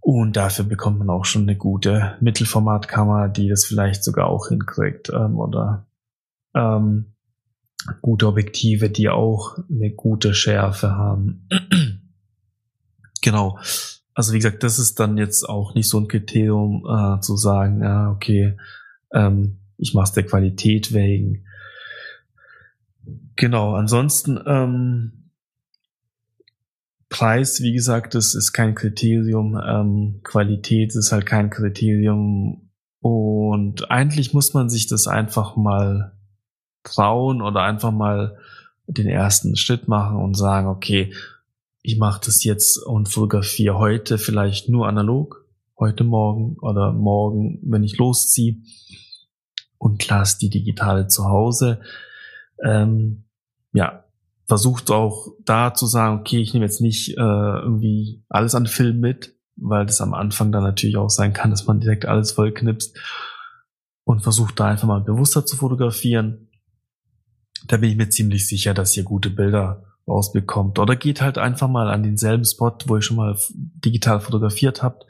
Und 0.00 0.36
dafür 0.36 0.64
bekommt 0.64 0.98
man 0.98 1.08
auch 1.08 1.24
schon 1.24 1.42
eine 1.42 1.56
gute 1.56 2.16
Mittelformatkamera, 2.20 3.28
die 3.28 3.48
das 3.48 3.64
vielleicht 3.64 4.02
sogar 4.02 4.26
auch 4.26 4.48
hinkriegt. 4.48 5.10
Ähm, 5.10 5.38
oder 5.38 5.86
ähm, 6.52 7.14
gute 8.02 8.26
Objektive, 8.26 8.90
die 8.90 9.08
auch 9.08 9.56
eine 9.70 9.92
gute 9.92 10.34
Schärfe 10.34 10.96
haben. 10.96 11.48
genau. 13.22 13.56
Also 14.14 14.32
wie 14.32 14.38
gesagt, 14.38 14.64
das 14.64 14.80
ist 14.80 14.98
dann 14.98 15.16
jetzt 15.16 15.48
auch 15.48 15.76
nicht 15.76 15.88
so 15.88 16.00
ein 16.00 16.08
Kriterium 16.08 16.84
äh, 16.90 17.20
zu 17.20 17.36
sagen, 17.36 17.82
ja, 17.84 18.10
okay, 18.10 18.56
ähm, 19.12 19.60
ich 19.76 19.94
mache 19.94 20.06
es 20.06 20.12
der 20.12 20.26
Qualität 20.26 20.92
wegen. 20.92 21.44
Genau, 23.38 23.76
ansonsten 23.76 24.40
ähm, 24.46 25.30
Preis, 27.08 27.62
wie 27.62 27.72
gesagt, 27.72 28.16
das 28.16 28.34
ist 28.34 28.52
kein 28.52 28.74
Kriterium. 28.74 29.56
Ähm, 29.64 30.20
Qualität 30.24 30.92
ist 30.96 31.12
halt 31.12 31.24
kein 31.24 31.48
Kriterium. 31.48 32.68
Und 32.98 33.92
eigentlich 33.92 34.34
muss 34.34 34.54
man 34.54 34.68
sich 34.68 34.88
das 34.88 35.06
einfach 35.06 35.54
mal 35.54 36.16
trauen 36.82 37.40
oder 37.40 37.62
einfach 37.62 37.92
mal 37.92 38.36
den 38.88 39.06
ersten 39.06 39.54
Schritt 39.54 39.86
machen 39.86 40.16
und 40.16 40.34
sagen, 40.34 40.66
okay, 40.66 41.14
ich 41.82 41.96
mache 41.96 42.20
das 42.26 42.42
jetzt 42.42 42.76
und 42.76 43.08
fotografiere 43.08 43.78
heute 43.78 44.18
vielleicht 44.18 44.68
nur 44.68 44.88
analog, 44.88 45.46
heute 45.78 46.02
Morgen 46.02 46.56
oder 46.60 46.92
morgen, 46.92 47.60
wenn 47.62 47.84
ich 47.84 47.98
losziehe 47.98 48.56
und 49.78 50.08
lasse 50.08 50.38
die 50.40 50.50
digitale 50.50 51.06
zu 51.06 51.26
Hause. 51.26 51.80
Ähm, 52.64 53.22
ja, 53.72 54.04
versucht 54.46 54.90
auch 54.90 55.28
da 55.44 55.74
zu 55.74 55.86
sagen, 55.86 56.20
okay, 56.20 56.40
ich 56.40 56.54
nehme 56.54 56.64
jetzt 56.64 56.80
nicht 56.80 57.10
äh, 57.10 57.20
irgendwie 57.20 58.24
alles 58.28 58.54
an 58.54 58.66
Film 58.66 58.98
mit, 58.98 59.36
weil 59.56 59.84
das 59.84 60.00
am 60.00 60.14
Anfang 60.14 60.52
dann 60.52 60.62
natürlich 60.62 60.96
auch 60.96 61.10
sein 61.10 61.34
kann, 61.34 61.50
dass 61.50 61.66
man 61.66 61.80
direkt 61.80 62.06
alles 62.06 62.32
voll 62.32 62.52
knipst 62.52 62.98
und 64.04 64.22
versucht 64.22 64.58
da 64.58 64.66
einfach 64.66 64.88
mal 64.88 65.02
bewusster 65.02 65.44
zu 65.44 65.56
fotografieren. 65.56 66.48
Da 67.66 67.76
bin 67.76 67.90
ich 67.90 67.96
mir 67.96 68.08
ziemlich 68.08 68.46
sicher, 68.48 68.72
dass 68.72 68.96
ihr 68.96 69.02
gute 69.02 69.28
Bilder 69.28 69.84
rausbekommt. 70.06 70.78
Oder 70.78 70.96
geht 70.96 71.20
halt 71.20 71.36
einfach 71.36 71.68
mal 71.68 71.90
an 71.90 72.02
denselben 72.02 72.46
Spot, 72.46 72.72
wo 72.86 72.96
ihr 72.96 73.02
schon 73.02 73.18
mal 73.18 73.36
digital 73.54 74.20
fotografiert 74.20 74.82
habt 74.82 75.04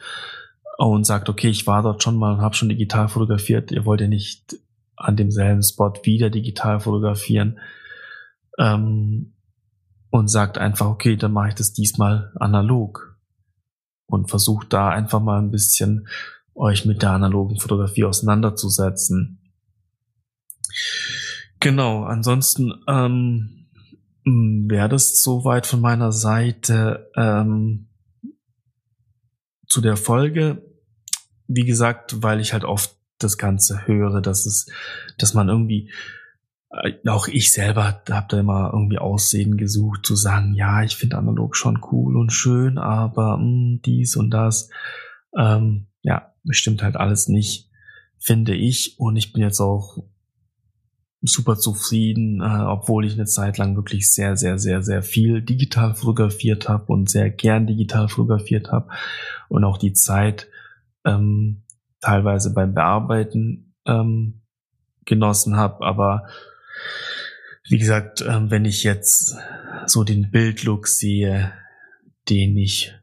und 0.78 1.06
sagt, 1.06 1.28
okay, 1.28 1.48
ich 1.48 1.68
war 1.68 1.82
dort 1.82 2.02
schon 2.02 2.16
mal 2.16 2.34
und 2.34 2.40
habe 2.40 2.56
schon 2.56 2.68
digital 2.68 3.08
fotografiert. 3.08 3.70
Ihr 3.70 3.84
wollt 3.84 4.00
ja 4.00 4.08
nicht 4.08 4.56
an 4.96 5.16
demselben 5.16 5.62
Spot 5.62 5.92
wieder 6.02 6.30
digital 6.30 6.80
fotografieren 6.80 7.60
ähm, 8.58 9.34
und 10.10 10.28
sagt 10.28 10.58
einfach, 10.58 10.86
okay, 10.86 11.16
dann 11.16 11.32
mache 11.32 11.48
ich 11.48 11.54
das 11.54 11.72
diesmal 11.72 12.32
analog 12.36 13.18
und 14.06 14.30
versucht 14.30 14.72
da 14.72 14.88
einfach 14.88 15.20
mal 15.20 15.38
ein 15.38 15.50
bisschen 15.50 16.08
euch 16.54 16.84
mit 16.84 17.02
der 17.02 17.10
analogen 17.10 17.58
Fotografie 17.58 18.04
auseinanderzusetzen. 18.04 19.40
Genau, 21.60 22.04
ansonsten 22.04 22.72
ähm, 22.86 23.68
wäre 24.24 24.88
das 24.88 25.22
soweit 25.22 25.66
von 25.66 25.80
meiner 25.80 26.12
Seite 26.12 27.10
ähm, 27.16 27.88
zu 29.66 29.80
der 29.80 29.96
Folge. 29.96 30.62
Wie 31.46 31.64
gesagt, 31.64 32.22
weil 32.22 32.40
ich 32.40 32.52
halt 32.52 32.64
oft 32.64 32.96
das 33.18 33.38
Ganze 33.38 33.86
höre, 33.86 34.20
dass 34.20 34.46
es, 34.46 34.70
dass 35.18 35.34
man 35.34 35.48
irgendwie 35.48 35.90
auch 37.06 37.28
ich 37.28 37.50
selber 37.50 38.02
habe 38.10 38.26
da 38.28 38.38
immer 38.38 38.70
irgendwie 38.72 38.98
Aussehen 38.98 39.56
gesucht, 39.56 40.04
zu 40.04 40.16
sagen, 40.16 40.54
ja, 40.54 40.82
ich 40.82 40.96
finde 40.96 41.16
analog 41.16 41.56
schon 41.56 41.80
cool 41.90 42.16
und 42.16 42.30
schön, 42.30 42.78
aber 42.78 43.38
mh, 43.38 43.42
hm, 43.42 43.80
dies 43.84 44.16
und 44.16 44.30
das. 44.30 44.68
Ähm, 45.36 45.86
ja, 46.02 46.34
bestimmt 46.44 46.82
halt 46.82 46.96
alles 46.96 47.28
nicht, 47.28 47.70
finde 48.18 48.54
ich. 48.54 48.98
Und 48.98 49.16
ich 49.16 49.32
bin 49.32 49.42
jetzt 49.42 49.60
auch 49.60 49.98
super 51.20 51.56
zufrieden, 51.56 52.40
äh, 52.40 52.64
obwohl 52.64 53.04
ich 53.04 53.14
eine 53.14 53.24
Zeit 53.24 53.58
lang 53.58 53.74
wirklich 53.74 54.12
sehr, 54.12 54.36
sehr, 54.36 54.58
sehr, 54.58 54.82
sehr 54.82 55.02
viel 55.02 55.42
digital 55.42 55.94
fotografiert 55.94 56.68
habe 56.68 56.92
und 56.92 57.10
sehr 57.10 57.30
gern 57.30 57.66
digital 57.66 58.08
fotografiert 58.08 58.70
habe 58.70 58.88
und 59.48 59.64
auch 59.64 59.78
die 59.78 59.94
Zeit 59.94 60.48
ähm, 61.04 61.64
teilweise 62.00 62.52
beim 62.54 62.74
Bearbeiten 62.74 63.74
ähm, 63.84 64.42
genossen 65.06 65.56
habe. 65.56 65.84
Aber 65.84 66.28
wie 67.68 67.78
gesagt, 67.78 68.24
ähm, 68.26 68.50
wenn 68.50 68.64
ich 68.64 68.82
jetzt 68.82 69.36
so 69.86 70.04
den 70.04 70.30
Bildlook 70.30 70.86
sehe, 70.88 71.52
den 72.28 72.56
ich 72.56 72.94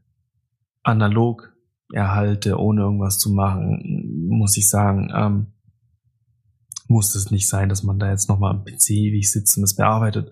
analog 0.84 1.54
erhalte, 1.94 2.58
ohne 2.58 2.82
irgendwas 2.82 3.20
zu 3.20 3.32
machen, 3.32 4.28
muss 4.28 4.58
ich 4.58 4.70
sagen, 4.70 5.12
ähm, 5.16 5.48
muss 6.88 7.16
es 7.16 7.32
nicht 7.32 7.48
sein, 7.48 7.70
dass 7.70 7.84
man 7.84 8.00
da 8.00 8.10
jetzt 8.10 8.30
nochmal 8.30 8.52
am 8.52 8.64
PC 8.64 8.92
ewig 8.92 9.32
sitzt 9.32 9.58
und 9.58 9.64
das 9.64 9.76
bearbeitet. 9.76 10.32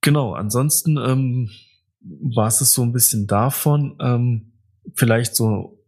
Genau, 0.00 0.34
ansonsten 0.34 0.98
ähm, 0.98 1.50
war 2.00 2.48
es 2.48 2.58
so 2.58 2.82
ein 2.82 2.92
bisschen 2.92 3.26
davon, 3.26 3.96
ähm, 4.00 4.52
vielleicht 4.94 5.34
so 5.34 5.82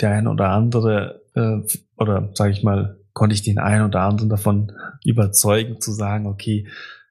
der 0.00 0.10
ein 0.10 0.26
oder 0.26 0.50
andere, 0.50 1.22
äh, 1.34 1.60
oder 1.96 2.30
sage 2.34 2.52
ich 2.52 2.62
mal, 2.62 3.01
konnte 3.12 3.34
ich 3.34 3.42
den 3.42 3.58
einen 3.58 3.86
oder 3.86 4.00
anderen 4.02 4.28
davon 4.28 4.72
überzeugen, 5.04 5.80
zu 5.80 5.92
sagen, 5.92 6.26
okay, 6.26 6.66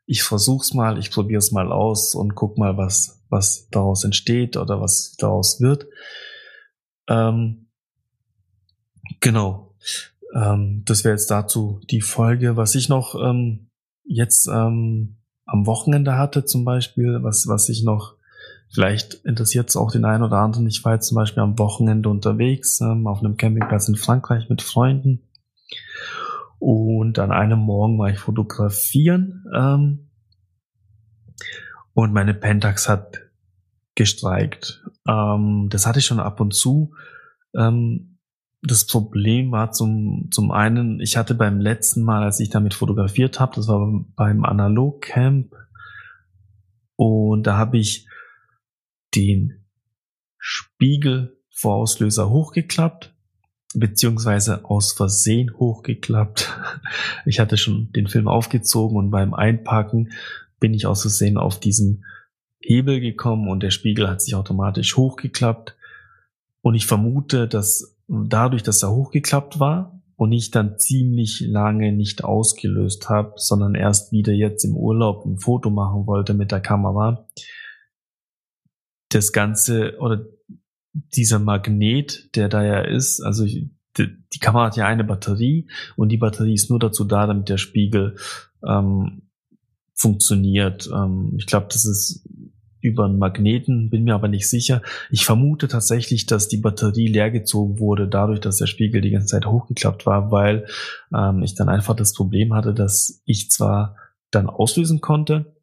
ich 0.05 0.23
versuch's 0.23 0.73
mal, 0.73 0.97
ich 0.97 1.11
probiere 1.11 1.39
es 1.39 1.51
mal 1.51 1.71
aus 1.71 2.15
und 2.15 2.35
guck 2.35 2.57
mal, 2.57 2.77
was, 2.77 3.23
was 3.29 3.69
daraus 3.69 4.03
entsteht 4.03 4.57
oder 4.57 4.81
was 4.81 5.15
daraus 5.17 5.61
wird. 5.61 5.87
Ähm, 7.07 7.67
genau. 9.19 9.75
Ähm, 10.33 10.83
das 10.85 11.03
wäre 11.03 11.13
jetzt 11.13 11.31
dazu 11.31 11.79
die 11.89 12.01
Folge. 12.01 12.57
Was 12.57 12.75
ich 12.75 12.89
noch 12.89 13.15
ähm, 13.15 13.69
jetzt 14.03 14.47
ähm, 14.47 15.17
am 15.45 15.65
Wochenende 15.65 16.17
hatte, 16.17 16.45
zum 16.45 16.65
Beispiel, 16.65 17.19
was, 17.21 17.47
was 17.47 17.69
ich 17.69 17.83
noch, 17.83 18.15
vielleicht 18.69 19.13
interessiert 19.25 19.69
es 19.69 19.77
auch 19.77 19.91
den 19.91 20.05
einen 20.05 20.23
oder 20.23 20.37
anderen. 20.37 20.67
Ich 20.67 20.83
war 20.83 20.95
jetzt 20.95 21.07
zum 21.07 21.15
Beispiel 21.15 21.43
am 21.43 21.59
Wochenende 21.59 22.09
unterwegs 22.09 22.81
ähm, 22.81 23.07
auf 23.07 23.19
einem 23.19 23.37
Campingplatz 23.37 23.87
in 23.87 23.95
Frankreich 23.95 24.49
mit 24.49 24.61
Freunden 24.61 25.21
und 26.61 27.17
an 27.17 27.31
einem 27.31 27.59
Morgen 27.59 27.97
war 27.97 28.09
ich 28.09 28.19
fotografieren 28.19 29.45
ähm, 29.55 30.11
und 31.93 32.13
meine 32.13 32.35
Pentax 32.35 32.87
hat 32.87 33.19
gestreikt. 33.95 34.83
Ähm, 35.07 35.69
das 35.71 35.87
hatte 35.87 35.99
ich 35.99 36.05
schon 36.05 36.19
ab 36.19 36.39
und 36.39 36.53
zu. 36.53 36.93
Ähm, 37.55 38.19
das 38.61 38.85
Problem 38.85 39.51
war 39.51 39.71
zum, 39.71 40.29
zum 40.31 40.51
einen, 40.51 40.99
ich 40.99 41.17
hatte 41.17 41.33
beim 41.33 41.59
letzten 41.59 42.03
Mal, 42.03 42.23
als 42.23 42.39
ich 42.39 42.51
damit 42.51 42.75
fotografiert 42.75 43.39
habe, 43.39 43.55
das 43.55 43.67
war 43.67 44.05
beim 44.15 44.45
Analog-Camp, 44.45 45.55
und 46.95 47.47
da 47.47 47.57
habe 47.57 47.79
ich 47.79 48.07
den 49.15 49.65
Spiegel 50.37 51.39
vor 51.49 51.77
Auslöser 51.77 52.29
hochgeklappt 52.29 53.10
beziehungsweise 53.73 54.65
aus 54.65 54.93
Versehen 54.93 55.57
hochgeklappt. 55.57 56.51
Ich 57.25 57.39
hatte 57.39 57.57
schon 57.57 57.91
den 57.93 58.07
Film 58.07 58.27
aufgezogen 58.27 58.97
und 58.97 59.11
beim 59.11 59.33
Einpacken 59.33 60.11
bin 60.59 60.73
ich 60.73 60.87
aus 60.87 61.01
Versehen 61.01 61.37
auf 61.37 61.59
diesen 61.59 62.03
Hebel 62.59 62.99
gekommen 62.99 63.47
und 63.47 63.61
der 63.61 63.71
Spiegel 63.71 64.07
hat 64.07 64.21
sich 64.21 64.35
automatisch 64.35 64.97
hochgeklappt. 64.97 65.75
Und 66.61 66.75
ich 66.75 66.85
vermute, 66.85 67.47
dass 67.47 67.95
dadurch, 68.07 68.63
dass 68.63 68.83
er 68.83 68.91
hochgeklappt 68.91 69.59
war 69.59 70.01
und 70.15 70.31
ich 70.31 70.51
dann 70.51 70.77
ziemlich 70.77 71.41
lange 71.41 71.91
nicht 71.91 72.23
ausgelöst 72.23 73.09
habe, 73.09 73.33
sondern 73.37 73.73
erst 73.73 74.11
wieder 74.11 74.33
jetzt 74.33 74.63
im 74.63 74.75
Urlaub 74.75 75.25
ein 75.25 75.37
Foto 75.37 75.69
machen 75.69 76.05
wollte 76.05 76.33
mit 76.33 76.51
der 76.51 76.59
Kamera, 76.59 77.27
das 79.09 79.31
Ganze 79.31 79.97
oder 79.99 80.25
dieser 80.93 81.39
Magnet, 81.39 82.35
der 82.35 82.49
da 82.49 82.63
ja 82.63 82.81
ist, 82.81 83.21
also 83.21 83.45
die, 83.45 83.69
die 83.97 84.39
Kamera 84.39 84.65
hat 84.65 84.77
ja 84.77 84.87
eine 84.87 85.03
Batterie 85.03 85.67
und 85.95 86.09
die 86.09 86.17
Batterie 86.17 86.53
ist 86.53 86.69
nur 86.69 86.79
dazu 86.79 87.03
da, 87.03 87.27
damit 87.27 87.49
der 87.49 87.57
Spiegel 87.57 88.15
ähm, 88.65 89.23
funktioniert. 89.93 90.89
Ähm, 90.93 91.33
ich 91.37 91.45
glaube, 91.45 91.67
das 91.69 91.85
ist 91.85 92.27
über 92.81 93.05
einen 93.05 93.19
Magneten, 93.19 93.89
bin 93.89 94.03
mir 94.03 94.15
aber 94.15 94.27
nicht 94.27 94.49
sicher. 94.49 94.81
Ich 95.11 95.25
vermute 95.25 95.67
tatsächlich, 95.67 96.25
dass 96.25 96.47
die 96.47 96.57
Batterie 96.57 97.07
leergezogen 97.07 97.79
wurde, 97.79 98.07
dadurch, 98.07 98.39
dass 98.39 98.57
der 98.57 98.65
Spiegel 98.65 99.01
die 99.01 99.11
ganze 99.11 99.27
Zeit 99.27 99.45
hochgeklappt 99.45 100.05
war, 100.05 100.31
weil 100.31 100.65
ähm, 101.15 101.43
ich 101.43 101.53
dann 101.53 101.69
einfach 101.69 101.95
das 101.95 102.13
Problem 102.13 102.53
hatte, 102.53 102.73
dass 102.73 103.21
ich 103.25 103.51
zwar 103.51 103.97
dann 104.31 104.47
auslösen 104.47 104.99
konnte 104.99 105.53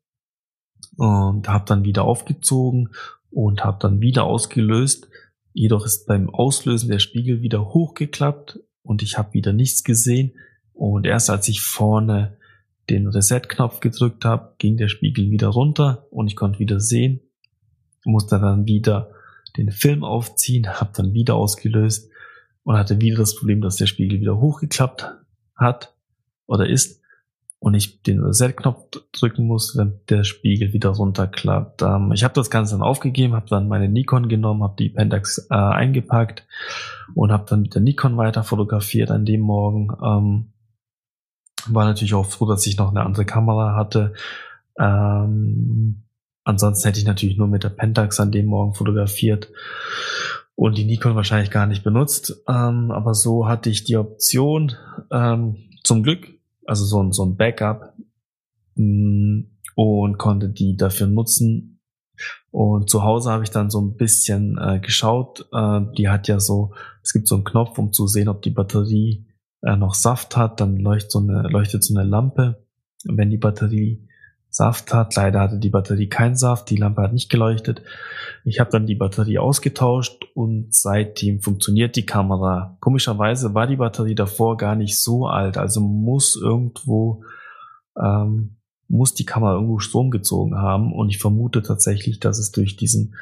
und 0.97 1.49
habe 1.49 1.64
dann 1.66 1.85
wieder 1.85 2.05
aufgezogen 2.05 2.91
und 3.31 3.64
habe 3.64 3.79
dann 3.81 4.01
wieder 4.01 4.24
ausgelöst. 4.24 5.09
Jedoch 5.53 5.85
ist 5.85 6.07
beim 6.07 6.31
Auslösen 6.31 6.91
der 6.91 6.99
Spiegel 6.99 7.43
wieder 7.43 7.72
hochgeklappt 7.72 8.61
und 8.83 9.03
ich 9.03 9.18
habe 9.18 9.35
wieder 9.35 9.53
nichts 9.53 9.85
gesehen. 9.85 10.33
Und 10.72 11.07
erst 11.07 11.31
als 11.31 11.49
ich 11.49 11.61
vorne 11.61 12.37
den 12.89 13.07
Reset-Knopf 13.07 13.81
gedrückt 13.81 14.24
habe, 14.24 14.55
ging 14.59 14.76
der 14.76 14.89
Spiegel 14.89 15.31
wieder 15.31 15.49
runter 15.49 16.07
und 16.11 16.26
ich 16.29 16.37
konnte 16.37 16.59
wieder 16.59 16.81
sehen, 16.81 17.20
musste 18.05 18.39
dann 18.39 18.66
wieder 18.66 19.11
den 19.57 19.70
Film 19.70 20.05
aufziehen, 20.05 20.68
habe 20.68 20.93
dann 20.95 21.12
wieder 21.12 21.35
ausgelöst 21.35 22.11
und 22.62 22.76
hatte 22.76 23.01
wieder 23.01 23.18
das 23.18 23.35
Problem, 23.35 23.61
dass 23.61 23.76
der 23.76 23.87
Spiegel 23.87 24.20
wieder 24.20 24.39
hochgeklappt 24.39 25.07
hat 25.57 25.95
oder 26.47 26.68
ist 26.68 27.03
und 27.61 27.75
ich 27.75 28.03
den 28.03 28.23
Reset-Knopf 28.23 28.89
drücken 29.13 29.47
muss, 29.47 29.77
wenn 29.77 30.01
der 30.09 30.23
Spiegel 30.25 30.73
wieder 30.73 30.91
runterklappt. 30.91 31.83
Ähm, 31.83 32.13
ich 32.13 32.23
habe 32.23 32.35
das 32.35 32.51
Ganze 32.51 32.75
dann 32.75 32.83
aufgegeben, 32.83 33.35
habe 33.35 33.49
dann 33.49 33.69
meine 33.69 33.89
Nikon 33.89 34.29
genommen, 34.29 34.63
habe 34.63 34.77
die 34.79 34.91
Pentax 34.91 35.49
äh, 35.51 35.55
eingepackt 35.55 36.47
und 37.15 37.33
habe 37.33 37.47
dann 37.49 37.63
mit 37.63 37.75
der 37.75 37.83
Nikon 37.83 38.17
weiter 38.17 38.45
fotografiert 38.45 39.11
an 39.11 39.25
dem 39.25 39.41
Morgen. 39.41 39.91
Ähm, 40.03 40.53
war 41.67 41.85
natürlich 41.85 42.15
auch 42.15 42.27
froh, 42.27 42.47
dass 42.47 42.67
ich 42.67 42.79
noch 42.79 42.91
eine 42.91 43.05
andere 43.05 43.25
Kamera 43.25 43.75
hatte. 43.75 44.15
Ähm, 44.79 46.05
ansonsten 46.45 46.87
hätte 46.87 47.01
ich 47.01 47.07
natürlich 47.07 47.37
nur 47.37 47.49
mit 47.49 47.65
der 47.65 47.71
Pentax 47.71 48.21
an 48.21 48.31
dem 48.31 48.47
Morgen 48.47 48.75
fotografiert 48.75 49.51
und 50.55 50.79
die 50.79 50.85
Nikon 50.85 51.17
wahrscheinlich 51.17 51.51
gar 51.51 51.67
nicht 51.67 51.83
benutzt. 51.83 52.45
Ähm, 52.49 52.93
aber 52.93 53.15
so 53.15 53.49
hatte 53.49 53.69
ich 53.69 53.83
die 53.83 53.97
Option, 53.97 54.75
ähm, 55.11 55.57
zum 55.83 56.03
Glück, 56.03 56.38
also 56.69 56.85
so 56.85 57.03
ein, 57.03 57.12
so 57.12 57.25
ein 57.25 57.37
Backup 57.37 57.95
mm, 58.75 59.41
und 59.75 60.19
konnte 60.19 60.51
die 60.51 60.77
dafür 60.77 61.07
nutzen. 61.07 61.81
Und 62.51 62.91
zu 62.91 63.05
Hause 63.05 63.31
habe 63.31 63.45
ich 63.45 63.51
dann 63.51 63.71
so 63.71 63.81
ein 63.81 63.97
bisschen 63.97 64.59
äh, 64.59 64.81
geschaut. 64.81 65.49
Äh, 65.53 65.81
die 65.97 66.09
hat 66.09 66.29
ja 66.29 66.41
so, 66.41 66.75
es 67.03 67.12
gibt 67.12 67.29
so 67.29 67.37
einen 67.37 67.45
Knopf, 67.45 67.79
um 67.79 67.93
zu 67.93 68.07
sehen, 68.07 68.29
ob 68.29 68.43
die 68.43 68.51
Batterie 68.51 69.27
äh, 69.62 69.77
noch 69.77 69.95
Saft 69.95 70.37
hat, 70.37 70.61
dann 70.61 70.77
leuchtet 70.77 71.12
so 71.12 71.21
eine, 71.21 71.43
leuchtet 71.49 71.85
so 71.85 71.97
eine 71.97 72.09
Lampe. 72.09 72.64
Wenn 73.05 73.31
die 73.31 73.39
Batterie 73.39 74.08
Saft 74.59 74.93
hat, 74.93 75.15
leider 75.15 75.39
hatte 75.39 75.61
die 75.61 75.71
Batterie 75.71 76.09
keinen 76.09 76.35
Saft, 76.35 76.69
die 76.69 76.77
Lampe 76.77 77.01
hat 77.01 77.13
nicht 77.13 77.31
geleuchtet. 77.31 77.81
Ich 78.45 78.59
habe 78.59 78.73
dann 78.73 78.87
die 78.87 78.97
Batterie 78.97 79.39
ausgetauscht 79.39 80.25
und 80.35 80.75
seitdem 80.75 81.41
funktioniert 81.41 81.95
die 81.95 82.05
Kamera. 82.05 82.77
Komischerweise 82.81 83.55
war 83.55 83.69
die 83.69 83.77
Batterie 83.77 84.17
davor 84.17 84.57
gar 84.57 84.75
nicht 84.75 85.01
so 85.01 85.29
alt, 85.29 85.57
also 85.59 85.81
muss 85.81 86.35
irgendwo 86.35 87.23
ähm, 87.97 88.57
muss 88.89 89.15
die 89.15 89.27
Kamera 89.27 89.53
irgendwo 89.53 89.79
Strom 89.79 90.11
gezogen 90.11 90.57
haben 90.57 90.93
und 90.93 91.09
ich 91.09 91.19
vermute 91.19 91.63
tatsächlich, 91.63 92.19
dass 92.19 92.41
es 92.41 92.51
durch 92.51 92.75
diesen 92.75 93.15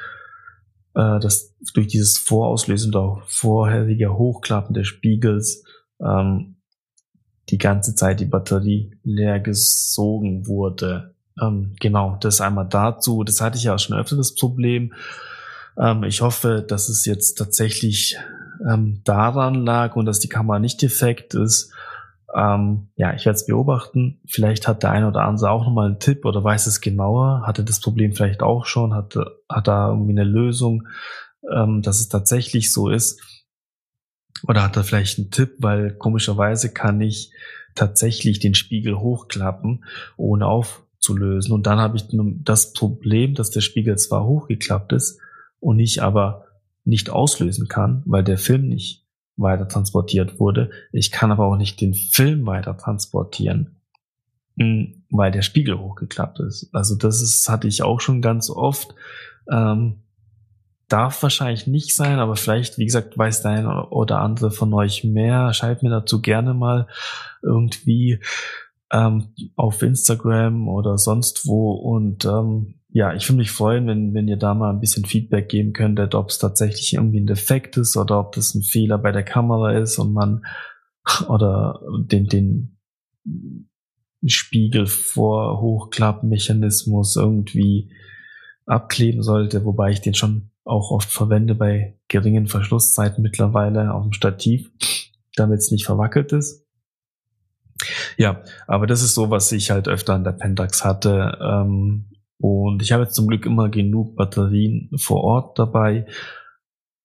äh, 0.95 1.19
das 1.19 1.55
durch 1.75 1.85
dieses 1.85 2.17
Vorauslösen 2.17 2.95
oder 2.95 3.21
vorherige 3.27 4.17
Hochklappen 4.17 4.73
des 4.73 4.87
Spiegels 4.87 5.63
ähm, 6.01 6.55
die 7.49 7.59
ganze 7.59 7.93
Zeit 7.93 8.21
die 8.21 8.25
Batterie 8.25 8.95
leer 9.03 9.39
gesogen 9.39 10.47
wurde. 10.47 11.13
Ähm, 11.41 11.75
genau, 11.79 12.17
das 12.19 12.41
einmal 12.41 12.67
dazu. 12.67 13.23
Das 13.23 13.41
hatte 13.41 13.57
ich 13.57 13.63
ja 13.63 13.77
schon 13.77 13.97
öfter 13.97 14.15
das 14.15 14.35
Problem. 14.35 14.93
Ähm, 15.77 16.03
ich 16.03 16.21
hoffe, 16.21 16.65
dass 16.67 16.89
es 16.89 17.05
jetzt 17.05 17.37
tatsächlich 17.37 18.17
ähm, 18.67 19.01
daran 19.03 19.65
lag 19.65 19.95
und 19.95 20.05
dass 20.05 20.19
die 20.19 20.29
Kamera 20.29 20.59
nicht 20.59 20.81
defekt 20.81 21.33
ist. 21.33 21.71
Ähm, 22.35 22.89
ja, 22.95 23.13
ich 23.13 23.25
werde 23.25 23.37
es 23.37 23.45
beobachten. 23.45 24.19
Vielleicht 24.27 24.67
hat 24.67 24.83
der 24.83 24.91
eine 24.91 25.07
oder 25.07 25.23
andere 25.23 25.51
auch 25.51 25.63
nochmal 25.63 25.87
einen 25.87 25.99
Tipp 25.99 26.25
oder 26.25 26.43
weiß 26.43 26.67
es 26.67 26.81
genauer, 26.81 27.43
hatte 27.45 27.63
das 27.63 27.79
Problem 27.79 28.13
vielleicht 28.13 28.41
auch 28.41 28.65
schon, 28.65 28.93
hat, 28.93 29.15
hat 29.49 29.67
da 29.67 29.89
irgendwie 29.89 30.11
eine 30.11 30.25
Lösung, 30.25 30.87
ähm, 31.51 31.81
dass 31.81 31.99
es 31.99 32.09
tatsächlich 32.09 32.73
so 32.73 32.89
ist. 32.89 33.21
Oder 34.47 34.63
hat 34.63 34.75
er 34.75 34.83
vielleicht 34.83 35.17
einen 35.17 35.31
Tipp, 35.31 35.55
weil 35.59 35.93
komischerweise 35.93 36.71
kann 36.71 37.01
ich 37.01 37.31
tatsächlich 37.75 38.39
den 38.39 38.55
Spiegel 38.55 38.99
hochklappen, 38.99 39.85
ohne 40.15 40.47
aufzulösen. 40.97 41.53
Und 41.53 41.67
dann 41.67 41.79
habe 41.79 41.97
ich 41.97 42.05
das 42.09 42.73
Problem, 42.73 43.33
dass 43.33 43.51
der 43.51 43.61
Spiegel 43.61 43.97
zwar 43.97 44.25
hochgeklappt 44.25 44.93
ist 44.93 45.19
und 45.59 45.79
ich 45.79 46.01
aber 46.01 46.45
nicht 46.83 47.09
auslösen 47.09 47.67
kann, 47.67 48.03
weil 48.05 48.23
der 48.23 48.37
Film 48.37 48.67
nicht 48.67 49.05
weiter 49.35 49.67
transportiert 49.67 50.39
wurde. 50.39 50.71
Ich 50.91 51.11
kann 51.11 51.31
aber 51.31 51.45
auch 51.45 51.57
nicht 51.57 51.79
den 51.81 51.93
Film 51.93 52.45
weiter 52.45 52.77
transportieren, 52.77 53.81
hm, 54.57 55.03
weil 55.11 55.31
der 55.31 55.41
Spiegel 55.41 55.77
hochgeklappt 55.77 56.39
ist. 56.39 56.69
Also 56.73 56.95
das 56.95 57.21
ist, 57.21 57.47
hatte 57.49 57.67
ich 57.67 57.83
auch 57.83 58.01
schon 58.01 58.21
ganz 58.21 58.49
oft. 58.49 58.95
Ähm, 59.49 60.01
darf 60.87 61.21
wahrscheinlich 61.21 61.67
nicht 61.67 61.93
sein, 61.95 62.19
aber 62.19 62.37
vielleicht, 62.37 62.77
wie 62.77 62.85
gesagt, 62.85 63.17
weiß 63.17 63.41
der 63.41 63.51
eine 63.51 63.89
oder 63.89 64.21
andere 64.21 64.51
von 64.51 64.73
euch 64.73 65.03
mehr. 65.03 65.53
Schreibt 65.53 65.83
mir 65.83 65.89
dazu 65.89 66.21
gerne 66.21 66.53
mal 66.53 66.87
irgendwie 67.43 68.21
ähm, 68.91 69.33
auf 69.55 69.81
Instagram 69.81 70.67
oder 70.67 70.97
sonst 70.97 71.47
wo. 71.47 71.71
Und 71.73 72.25
ähm, 72.25 72.75
ja, 72.89 73.13
ich 73.13 73.27
würde 73.27 73.37
mich 73.37 73.51
freuen, 73.51 73.87
wenn, 73.87 74.13
wenn 74.13 74.27
ihr 74.27 74.37
da 74.37 74.53
mal 74.53 74.71
ein 74.71 74.79
bisschen 74.79 75.05
Feedback 75.05 75.49
geben 75.49 75.73
könntet, 75.73 76.15
ob 76.15 76.29
es 76.29 76.39
tatsächlich 76.39 76.93
irgendwie 76.93 77.19
ein 77.19 77.27
Defekt 77.27 77.77
ist 77.77 77.97
oder 77.97 78.19
ob 78.19 78.33
das 78.33 78.55
ein 78.55 78.63
Fehler 78.63 78.97
bei 78.97 79.11
der 79.11 79.23
Kamera 79.23 79.73
ist 79.73 79.99
und 79.99 80.13
man 80.13 80.45
oder 81.27 81.81
den, 82.05 82.27
den 82.27 82.77
Spiegel 84.25 84.87
vor 84.87 85.61
Hochklappmechanismus 85.61 87.15
irgendwie 87.15 87.91
abkleben 88.65 89.21
sollte, 89.21 89.63
wobei 89.63 89.91
ich 89.91 90.01
den 90.01 90.13
schon 90.13 90.49
auch 90.65 90.91
oft 90.91 91.09
verwende 91.09 91.55
bei 91.55 91.97
geringen 92.09 92.47
Verschlusszeiten 92.47 93.21
mittlerweile 93.21 93.93
auf 93.93 94.03
dem 94.03 94.11
Stativ, 94.11 94.69
damit 95.35 95.59
es 95.59 95.71
nicht 95.71 95.85
verwackelt 95.85 96.33
ist. 96.33 96.66
Ja, 98.17 98.43
aber 98.67 98.87
das 98.87 99.01
ist 99.01 99.15
so, 99.15 99.29
was 99.29 99.51
ich 99.51 99.71
halt 99.71 99.87
öfter 99.87 100.13
an 100.13 100.23
der 100.23 100.31
Pentax 100.31 100.83
hatte. 100.83 101.37
Ähm, 101.41 102.05
und 102.39 102.81
ich 102.81 102.91
habe 102.91 103.03
jetzt 103.03 103.15
zum 103.15 103.27
Glück 103.27 103.45
immer 103.45 103.69
genug 103.69 104.15
Batterien 104.15 104.91
vor 104.97 105.23
Ort 105.23 105.57
dabei 105.57 106.05